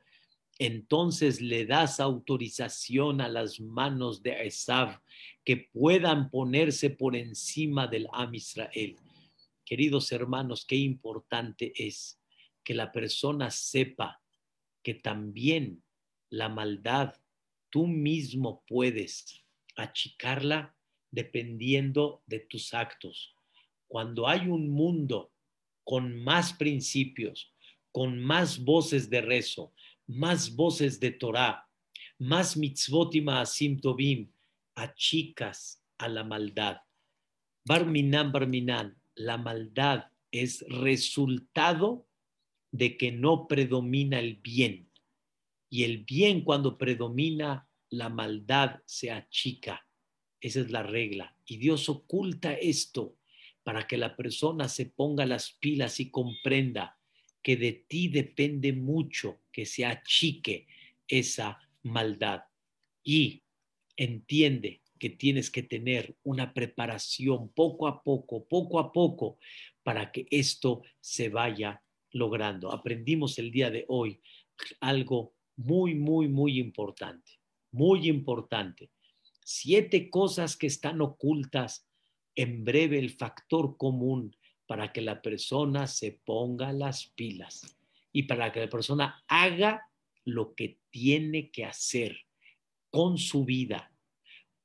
entonces 0.58 1.42
le 1.42 1.66
das 1.66 2.00
autorización 2.00 3.20
a 3.20 3.28
las 3.28 3.60
manos 3.60 4.24
de 4.24 4.48
Esav 4.48 5.02
que 5.44 5.58
puedan 5.58 6.30
ponerse 6.30 6.90
por 6.90 7.14
encima 7.14 7.88
del 7.88 8.08
Am 8.14 8.34
Israel. 8.34 8.96
Queridos 9.66 10.14
hermanos, 10.14 10.64
qué 10.66 10.78
importante 10.78 11.74
es 11.76 12.22
que 12.64 12.74
la 12.74 12.94
persona 12.94 13.52
sepa 13.52 14.22
que 14.86 14.94
también 14.94 15.84
la 16.30 16.48
maldad 16.48 17.16
tú 17.72 17.88
mismo 17.88 18.64
puedes 18.68 19.44
achicarla 19.76 20.76
dependiendo 21.10 22.22
de 22.28 22.42
tus 22.42 22.72
actos. 22.76 23.36
Cuando 23.88 24.28
hay 24.28 24.48
un 24.48 24.70
mundo 24.70 25.32
con 25.84 26.16
más 26.24 26.54
principios, 26.54 27.52
con 27.92 28.20
más 28.20 28.64
voces 28.64 29.10
de 29.10 29.22
rezo, 29.22 29.74
más 30.06 30.56
voces 30.56 31.00
de 31.00 31.10
Torah, 31.10 31.68
más 32.20 32.56
mitzvot 32.56 33.16
y 33.16 33.22
maasim 33.22 33.80
achicas 34.76 35.82
a 35.98 36.08
la 36.08 36.24
maldad. 36.24 36.78
Barminan, 37.66 38.32
barminan, 38.32 38.96
la 39.16 39.40
maldad 39.40 40.12
es 40.30 40.64
resultado 40.70 42.06
de 42.78 42.98
que 42.98 43.14
no 43.14 43.48
predomina 43.48 44.20
el 44.20 44.36
bien. 44.36 44.90
Y 45.70 45.84
el 45.84 46.04
bien 46.04 46.42
cuando 46.42 46.78
predomina, 46.78 47.70
la 47.90 48.10
maldad 48.10 48.82
se 48.86 49.12
achica. 49.12 49.88
Esa 50.42 50.60
es 50.60 50.72
la 50.72 50.84
regla. 50.84 51.38
Y 51.46 51.56
Dios 51.56 51.88
oculta 51.88 52.54
esto 52.54 53.16
para 53.64 53.88
que 53.88 53.98
la 53.98 54.18
persona 54.18 54.68
se 54.68 54.88
ponga 54.88 55.26
las 55.26 55.54
pilas 55.54 56.02
y 56.02 56.12
comprenda 56.12 57.00
que 57.42 57.56
de 57.56 57.72
ti 57.72 58.10
depende 58.10 58.74
mucho 58.74 59.40
que 59.54 59.66
se 59.66 59.86
achique 59.86 60.68
esa 61.08 61.58
maldad. 61.82 62.42
Y 63.06 63.44
entiende 63.96 64.82
que 65.00 65.10
tienes 65.12 65.50
que 65.50 65.64
tener 65.64 66.18
una 66.24 66.54
preparación 66.54 67.48
poco 67.54 67.88
a 67.88 68.04
poco, 68.04 68.46
poco 68.46 68.80
a 68.80 68.92
poco, 68.92 69.38
para 69.82 70.12
que 70.12 70.28
esto 70.30 70.82
se 71.00 71.30
vaya 71.30 71.82
logrando. 72.16 72.72
Aprendimos 72.72 73.38
el 73.40 73.52
día 73.52 73.70
de 73.70 73.86
hoy 73.90 74.22
algo 74.80 75.36
muy, 75.58 75.96
muy, 75.96 76.30
muy 76.30 76.60
importante, 76.60 77.34
muy 77.72 78.08
importante. 78.08 78.90
Siete 79.44 80.10
cosas 80.10 80.56
que 80.56 80.68
están 80.68 81.02
ocultas 81.02 81.88
en 82.34 82.64
breve 82.64 83.00
el 83.00 83.12
factor 83.12 83.76
común 83.78 84.36
para 84.66 84.94
que 84.94 85.02
la 85.02 85.22
persona 85.22 85.88
se 85.88 86.22
ponga 86.26 86.72
las 86.72 87.08
pilas 87.16 87.78
y 88.14 88.24
para 88.24 88.52
que 88.52 88.62
la 88.62 88.70
persona 88.70 89.24
haga 89.28 89.82
lo 90.24 90.56
que 90.56 90.80
tiene 90.90 91.52
que 91.52 91.66
hacer 91.66 92.18
con 92.90 93.18
su 93.18 93.44
vida, 93.44 93.92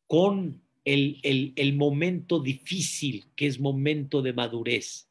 con 0.06 0.62
el, 0.84 1.20
el, 1.56 1.76
momento 1.76 2.38
difícil 2.40 3.26
que 3.34 3.46
es 3.46 3.60
momento 3.60 4.22
de 4.22 4.32
madurez, 4.32 5.09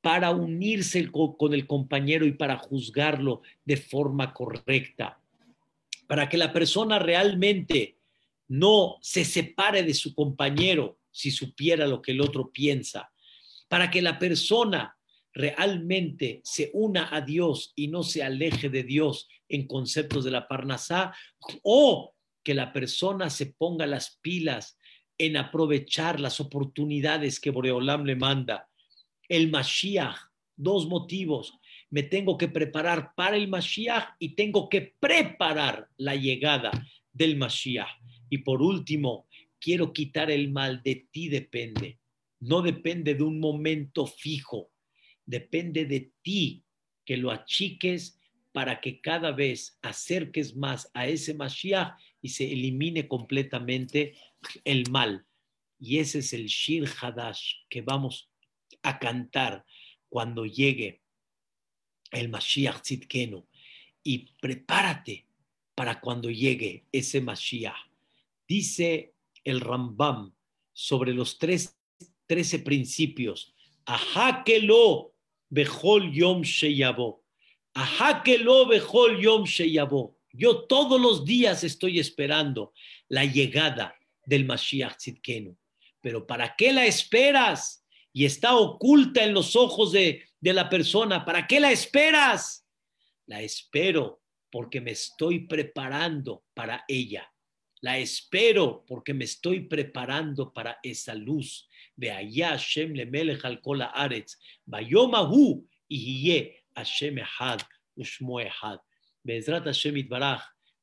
para 0.00 0.30
unirse 0.30 1.10
con 1.10 1.54
el 1.54 1.66
compañero 1.66 2.26
y 2.26 2.32
para 2.32 2.56
juzgarlo 2.56 3.42
de 3.64 3.76
forma 3.76 4.32
correcta, 4.32 5.20
para 6.06 6.28
que 6.28 6.36
la 6.36 6.52
persona 6.52 6.98
realmente 6.98 7.96
no 8.48 8.96
se 9.02 9.24
separe 9.24 9.82
de 9.82 9.94
su 9.94 10.14
compañero, 10.14 10.98
si 11.10 11.30
supiera 11.30 11.86
lo 11.86 12.00
que 12.00 12.12
el 12.12 12.20
otro 12.20 12.50
piensa, 12.50 13.10
para 13.68 13.90
que 13.90 14.00
la 14.00 14.18
persona 14.18 14.96
realmente 15.32 16.40
se 16.44 16.70
una 16.72 17.14
a 17.14 17.20
Dios 17.20 17.72
y 17.76 17.88
no 17.88 18.02
se 18.02 18.22
aleje 18.22 18.70
de 18.70 18.82
Dios 18.82 19.28
en 19.48 19.66
conceptos 19.66 20.24
de 20.24 20.30
la 20.30 20.48
Parnasá, 20.48 21.14
o 21.62 22.14
que 22.42 22.54
la 22.54 22.72
persona 22.72 23.30
se 23.30 23.46
ponga 23.46 23.86
las 23.86 24.18
pilas 24.22 24.78
en 25.18 25.36
aprovechar 25.36 26.20
las 26.20 26.40
oportunidades 26.40 27.40
que 27.40 27.50
Boreolam 27.50 28.04
le 28.04 28.16
manda. 28.16 28.67
El 29.28 29.50
Mashiach, 29.50 30.16
dos 30.56 30.86
motivos. 30.88 31.58
Me 31.90 32.02
tengo 32.02 32.36
que 32.36 32.48
preparar 32.48 33.14
para 33.14 33.36
el 33.36 33.48
Mashiach 33.48 34.16
y 34.18 34.34
tengo 34.34 34.68
que 34.68 34.94
preparar 34.98 35.88
la 35.96 36.16
llegada 36.16 36.70
del 37.12 37.36
Mashiach. 37.36 37.88
Y 38.30 38.38
por 38.38 38.62
último, 38.62 39.26
quiero 39.60 39.92
quitar 39.92 40.30
el 40.30 40.50
mal, 40.50 40.82
de 40.82 41.08
ti 41.10 41.28
depende. 41.28 41.98
No 42.40 42.62
depende 42.62 43.14
de 43.14 43.22
un 43.22 43.40
momento 43.40 44.06
fijo, 44.06 44.70
depende 45.24 45.86
de 45.86 46.12
ti 46.22 46.64
que 47.04 47.16
lo 47.16 47.30
achiques 47.30 48.18
para 48.52 48.80
que 48.80 49.00
cada 49.00 49.32
vez 49.32 49.78
acerques 49.82 50.56
más 50.56 50.90
a 50.94 51.06
ese 51.06 51.34
Mashiach 51.34 51.96
y 52.20 52.30
se 52.30 52.50
elimine 52.50 53.08
completamente 53.08 54.14
el 54.64 54.90
mal. 54.90 55.26
Y 55.78 55.98
ese 55.98 56.20
es 56.20 56.32
el 56.32 56.46
Shir 56.46 56.88
Hadash 57.00 57.54
que 57.68 57.82
vamos 57.82 58.27
a 58.82 58.98
cantar 58.98 59.64
cuando 60.08 60.46
llegue 60.46 61.02
el 62.10 62.28
Mashiach 62.28 62.80
Tzidkenu. 62.82 63.46
Y 64.02 64.30
prepárate 64.40 65.26
para 65.74 66.00
cuando 66.00 66.30
llegue 66.30 66.86
ese 66.92 67.20
Mashiach. 67.20 67.76
Dice 68.46 69.14
el 69.44 69.60
Rambam 69.60 70.32
sobre 70.72 71.12
los 71.12 71.38
tres, 71.38 71.76
trece 72.26 72.60
principios. 72.60 73.54
Aháquelo 73.84 75.14
bejol 75.50 76.12
yom 76.12 76.42
sheyabo. 76.42 77.24
Aháquelo 77.74 78.66
bejol 78.66 79.20
yom 79.20 79.44
sheyabo. 79.44 80.16
Yo 80.32 80.64
todos 80.66 81.00
los 81.00 81.24
días 81.24 81.64
estoy 81.64 81.98
esperando 81.98 82.72
la 83.08 83.24
llegada 83.24 83.94
del 84.24 84.44
Mashiach 84.44 84.96
Tzidkenu. 84.96 85.56
Pero 86.00 86.26
¿para 86.26 86.54
qué 86.54 86.72
la 86.72 86.86
esperas? 86.86 87.77
Y 88.18 88.24
está 88.24 88.56
oculta 88.56 89.22
en 89.22 89.32
los 89.32 89.54
ojos 89.54 89.92
de, 89.92 90.24
de 90.40 90.52
la 90.52 90.68
persona. 90.68 91.24
¿Para 91.24 91.46
qué 91.46 91.60
la 91.60 91.70
esperas? 91.70 92.66
La 93.26 93.42
espero 93.42 94.24
porque 94.50 94.80
me 94.80 94.90
estoy 94.90 95.46
preparando 95.46 96.42
para 96.52 96.84
ella. 96.88 97.32
La 97.80 97.96
espero 97.96 98.84
porque 98.88 99.14
me 99.14 99.24
estoy 99.24 99.68
preparando 99.68 100.52
para 100.52 100.80
esa 100.82 101.14
luz. 101.14 101.68
De 101.94 102.10
allá 102.10 102.48
Hashem 102.48 102.92
le 102.92 103.06
melech 103.06 103.44
al 103.44 103.60
kol 103.60 103.82
haaretz. 103.82 104.36
Bayomahu 104.64 105.64
y 105.86 106.50
Hashem 106.74 107.18
ehad 107.18 107.60
ushmo 107.94 108.40
ehad. 108.40 108.80
Bezrat 109.22 109.62
Hashem. 109.62 110.08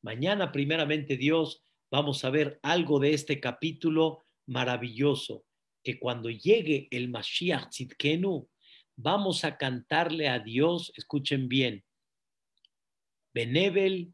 Mañana, 0.02 0.54
primeramente 0.54 1.18
Dios, 1.18 1.62
vamos 1.92 2.24
a 2.24 2.30
ver 2.30 2.62
algo 2.64 2.98
de 2.98 3.14
este 3.14 3.42
capítulo 3.42 4.24
maravilloso. 4.46 5.44
Que 5.86 6.00
cuando 6.00 6.30
llegue 6.30 6.88
el 6.92 7.08
Mashiach 7.10 7.70
Tzidkenu, 7.70 8.50
vamos 8.98 9.46
a 9.46 9.56
cantarle 9.56 10.28
a 10.28 10.40
Dios, 10.40 10.92
escuchen 10.98 11.48
bien, 11.48 11.86
Benebel 13.34 14.12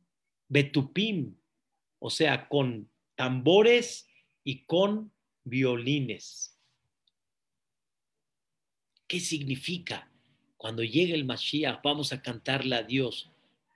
Betupim, 0.49 1.37
o 1.99 2.09
sea, 2.09 2.49
con 2.49 2.91
tambores 3.15 4.07
y 4.43 4.65
con 4.65 5.13
violines. 5.45 6.59
¿Qué 9.07 9.19
significa? 9.19 10.11
Cuando 10.57 10.83
llegue 10.83 11.13
el 11.13 11.25
Mashiach, 11.25 11.81
vamos 11.83 12.11
a 12.11 12.21
cantarle 12.21 12.75
a 12.75 12.83
Dios 12.83 13.31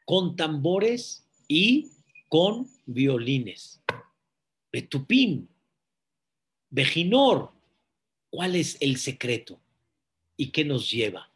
con 0.05 0.35
tambores 0.35 1.27
y 1.47 1.91
con 2.27 2.67
violines. 2.85 3.81
Betupim, 4.71 5.47
Bejinor, 6.69 7.54
¿cuál 8.35 8.57
es 8.57 8.75
el 8.81 8.97
secreto? 8.97 9.61
¿Y 10.35 10.51
qué 10.51 10.65
nos 10.65 10.91
lleva? 10.91 11.31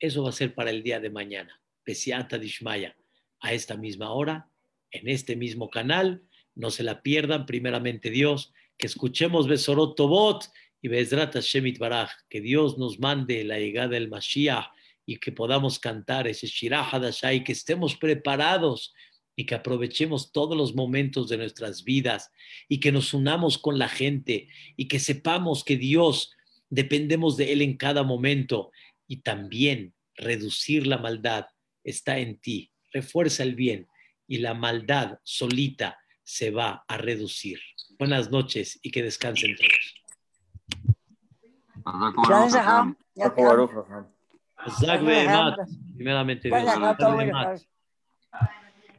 Eso 0.00 0.22
va 0.22 0.30
a 0.30 0.32
ser 0.32 0.54
para 0.54 0.70
el 0.70 0.82
día 0.82 0.98
de 0.98 1.10
mañana. 1.10 1.60
Pesiata 1.84 2.38
Dishmaya, 2.38 2.96
a 3.40 3.52
esta 3.52 3.76
misma 3.76 4.12
hora, 4.12 4.48
en 4.90 5.10
este 5.10 5.36
mismo 5.36 5.68
canal. 5.68 6.22
No 6.54 6.70
se 6.70 6.84
la 6.84 7.02
pierdan, 7.02 7.44
primeramente 7.44 8.08
Dios, 8.08 8.54
que 8.78 8.86
escuchemos 8.86 9.46
Besorot 9.46 9.94
Tobot 9.94 10.46
y 10.80 10.88
Bezrat 10.88 11.36
Shemit 11.36 11.76
Baraj, 11.76 12.12
que 12.30 12.40
Dios 12.40 12.78
nos 12.78 12.98
mande 12.98 13.44
la 13.44 13.58
llegada 13.58 13.88
del 13.88 14.08
Mashiach 14.08 14.68
y 15.04 15.18
que 15.18 15.32
podamos 15.32 15.78
cantar 15.78 16.26
ese 16.28 16.46
Shirah 16.46 16.88
Hadashai, 16.88 17.44
que 17.44 17.52
estemos 17.52 17.94
preparados 17.94 18.94
y 19.36 19.44
que 19.44 19.54
aprovechemos 19.54 20.32
todos 20.32 20.56
los 20.56 20.74
momentos 20.74 21.28
de 21.28 21.36
nuestras 21.36 21.84
vidas 21.84 22.32
y 22.70 22.80
que 22.80 22.90
nos 22.90 23.12
unamos 23.12 23.58
con 23.58 23.78
la 23.78 23.88
gente 23.90 24.48
y 24.78 24.88
que 24.88 24.98
sepamos 24.98 25.62
que 25.62 25.76
Dios 25.76 26.32
dependemos 26.70 27.36
de 27.36 27.52
Él 27.52 27.62
en 27.62 27.76
cada 27.76 28.02
momento 28.02 28.70
y 29.06 29.18
también 29.18 29.94
reducir 30.14 30.86
la 30.86 30.98
maldad 30.98 31.46
está 31.84 32.18
en 32.18 32.38
ti. 32.38 32.72
Refuerza 32.92 33.42
el 33.42 33.54
bien 33.54 33.88
y 34.26 34.38
la 34.38 34.54
maldad 34.54 35.18
solita 35.22 35.98
se 36.22 36.50
va 36.50 36.84
a 36.88 36.98
reducir. 36.98 37.58
Buenas 37.98 38.30
noches 38.30 38.78
y 38.82 38.90
que 38.90 39.02
descansen 39.02 39.56
todos. 39.56 39.70
Primeramente 45.94 46.48
Dios. 46.48 47.68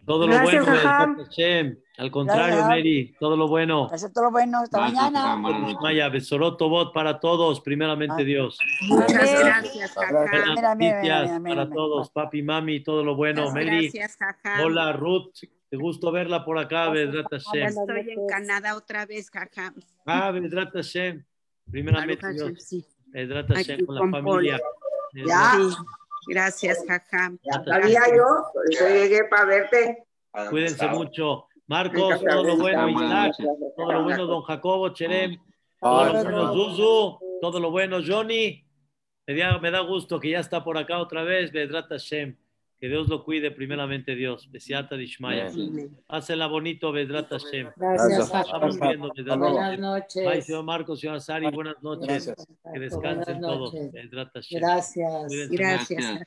Todo 0.06 0.26
lo 0.26 0.34
Gracias, 0.34 0.66
bueno. 0.66 1.24
Hashem. 1.24 1.78
Al 2.00 2.12
contrario, 2.12 2.46
Gracias. 2.56 2.68
Mary, 2.68 3.16
todo 3.20 3.36
lo 3.36 3.50
bueno. 3.50 3.90
Gracias 3.90 4.14
todo 4.14 4.24
lo 4.26 4.32
bueno. 4.32 4.60
Hasta 4.60 4.78
Gracias, 4.78 5.12
mañana. 5.12 5.36
Noches. 5.36 5.78
Maya, 5.82 6.08
Besoroto 6.08 6.70
Bot 6.70 6.94
para 6.94 7.20
todos, 7.20 7.60
primeramente 7.60 8.22
Ah. 8.22 8.26
Dios. 8.26 8.58
Muchas 8.88 9.40
gracias, 9.44 9.96
mira, 10.78 11.02
para 11.44 11.70
todos, 11.70 12.10
papi, 12.10 12.42
mami, 12.42 12.82
todo 12.82 13.04
lo 13.04 13.16
bueno. 13.18 13.52
Mary, 13.52 13.90
Gracias, 13.90 14.18
hola, 14.64 14.94
Ruth, 14.94 15.34
te 15.70 15.76
gusto 15.76 16.10
verla 16.14 16.46
por 16.46 16.58
acá, 16.58 16.90
Bedrat 16.90 17.26
Hashem. 17.32 17.68
Estoy 17.68 18.12
en 18.12 18.28
Canadá 18.28 18.78
otra 18.78 19.06
vez, 19.06 19.30
Jajam. 19.30 19.76
Ah, 20.06 20.32
Bedrat 20.32 20.74
Hashem, 20.74 21.26
primeramente 21.70 22.32
Dios. 22.32 22.52
Aquí 23.14 23.54
Hashem 23.54 23.86
con 23.86 23.96
la 23.96 24.02
familia. 24.22 24.60
Ya. 25.14 25.58
Gracias, 26.28 26.82
Jajam. 26.88 27.38
Ya 27.44 27.62
sabía 27.62 28.04
yo, 28.16 28.24
eso 28.72 28.88
llegué 28.88 29.26
para 29.26 29.44
verte. 29.46 30.06
Cuídense 30.50 30.88
mucho. 30.88 31.49
Marcos, 31.70 32.20
todo 32.28 32.44
lo 32.44 32.58
bueno, 32.58 32.90
Isaac, 32.90 33.36
todo 33.78 33.92
lo 33.94 34.04
bueno, 34.04 34.26
don 34.26 34.42
Jacobo, 34.42 34.90
Cherem, 34.90 35.38
todo 35.80 36.06
lo 36.06 36.24
bueno, 36.24 36.54
Zuzu, 36.54 37.20
todo 37.40 37.60
lo 37.60 37.70
bueno, 37.70 38.00
Johnny. 38.06 38.66
Me 39.28 39.36
da, 39.36 39.60
me 39.60 39.70
da 39.70 39.82
gusto 39.82 40.20
que 40.20 40.32
ya 40.32 40.40
está 40.40 40.64
por 40.64 40.80
acá 40.80 40.98
otra 40.98 41.22
vez, 41.22 41.52
Bedrat 41.52 41.88
Hashem. 41.90 42.36
Que 42.80 42.88
Dios 42.88 43.08
lo 43.08 43.24
cuide, 43.24 43.52
primeramente 43.52 44.16
Dios. 44.16 44.50
Besiata 44.50 44.96
Dishmaya. 44.96 45.52
Hácenla 46.08 46.48
bonito, 46.48 46.92
Bedrat 46.92 47.30
Hashem. 47.30 47.70
Gracias, 47.76 48.34
Estamos 48.34 48.80
viendo, 48.80 49.38
Buenas 49.38 49.78
noches. 49.78 50.28
Ay, 50.28 50.42
señor 50.42 50.64
Marcos, 50.64 51.02
señor 51.02 51.22
Sari, 51.22 51.52
buenas 51.52 51.76
noches. 51.84 52.26
Gracias. 52.26 52.48
Que 52.74 52.80
descansen 52.80 53.42
todos. 53.42 53.74
noches. 53.74 53.92
Bedrat 53.92 54.30
Hashem. 54.34 54.60
Gracias. 54.60 55.50
Gracias, 55.52 56.20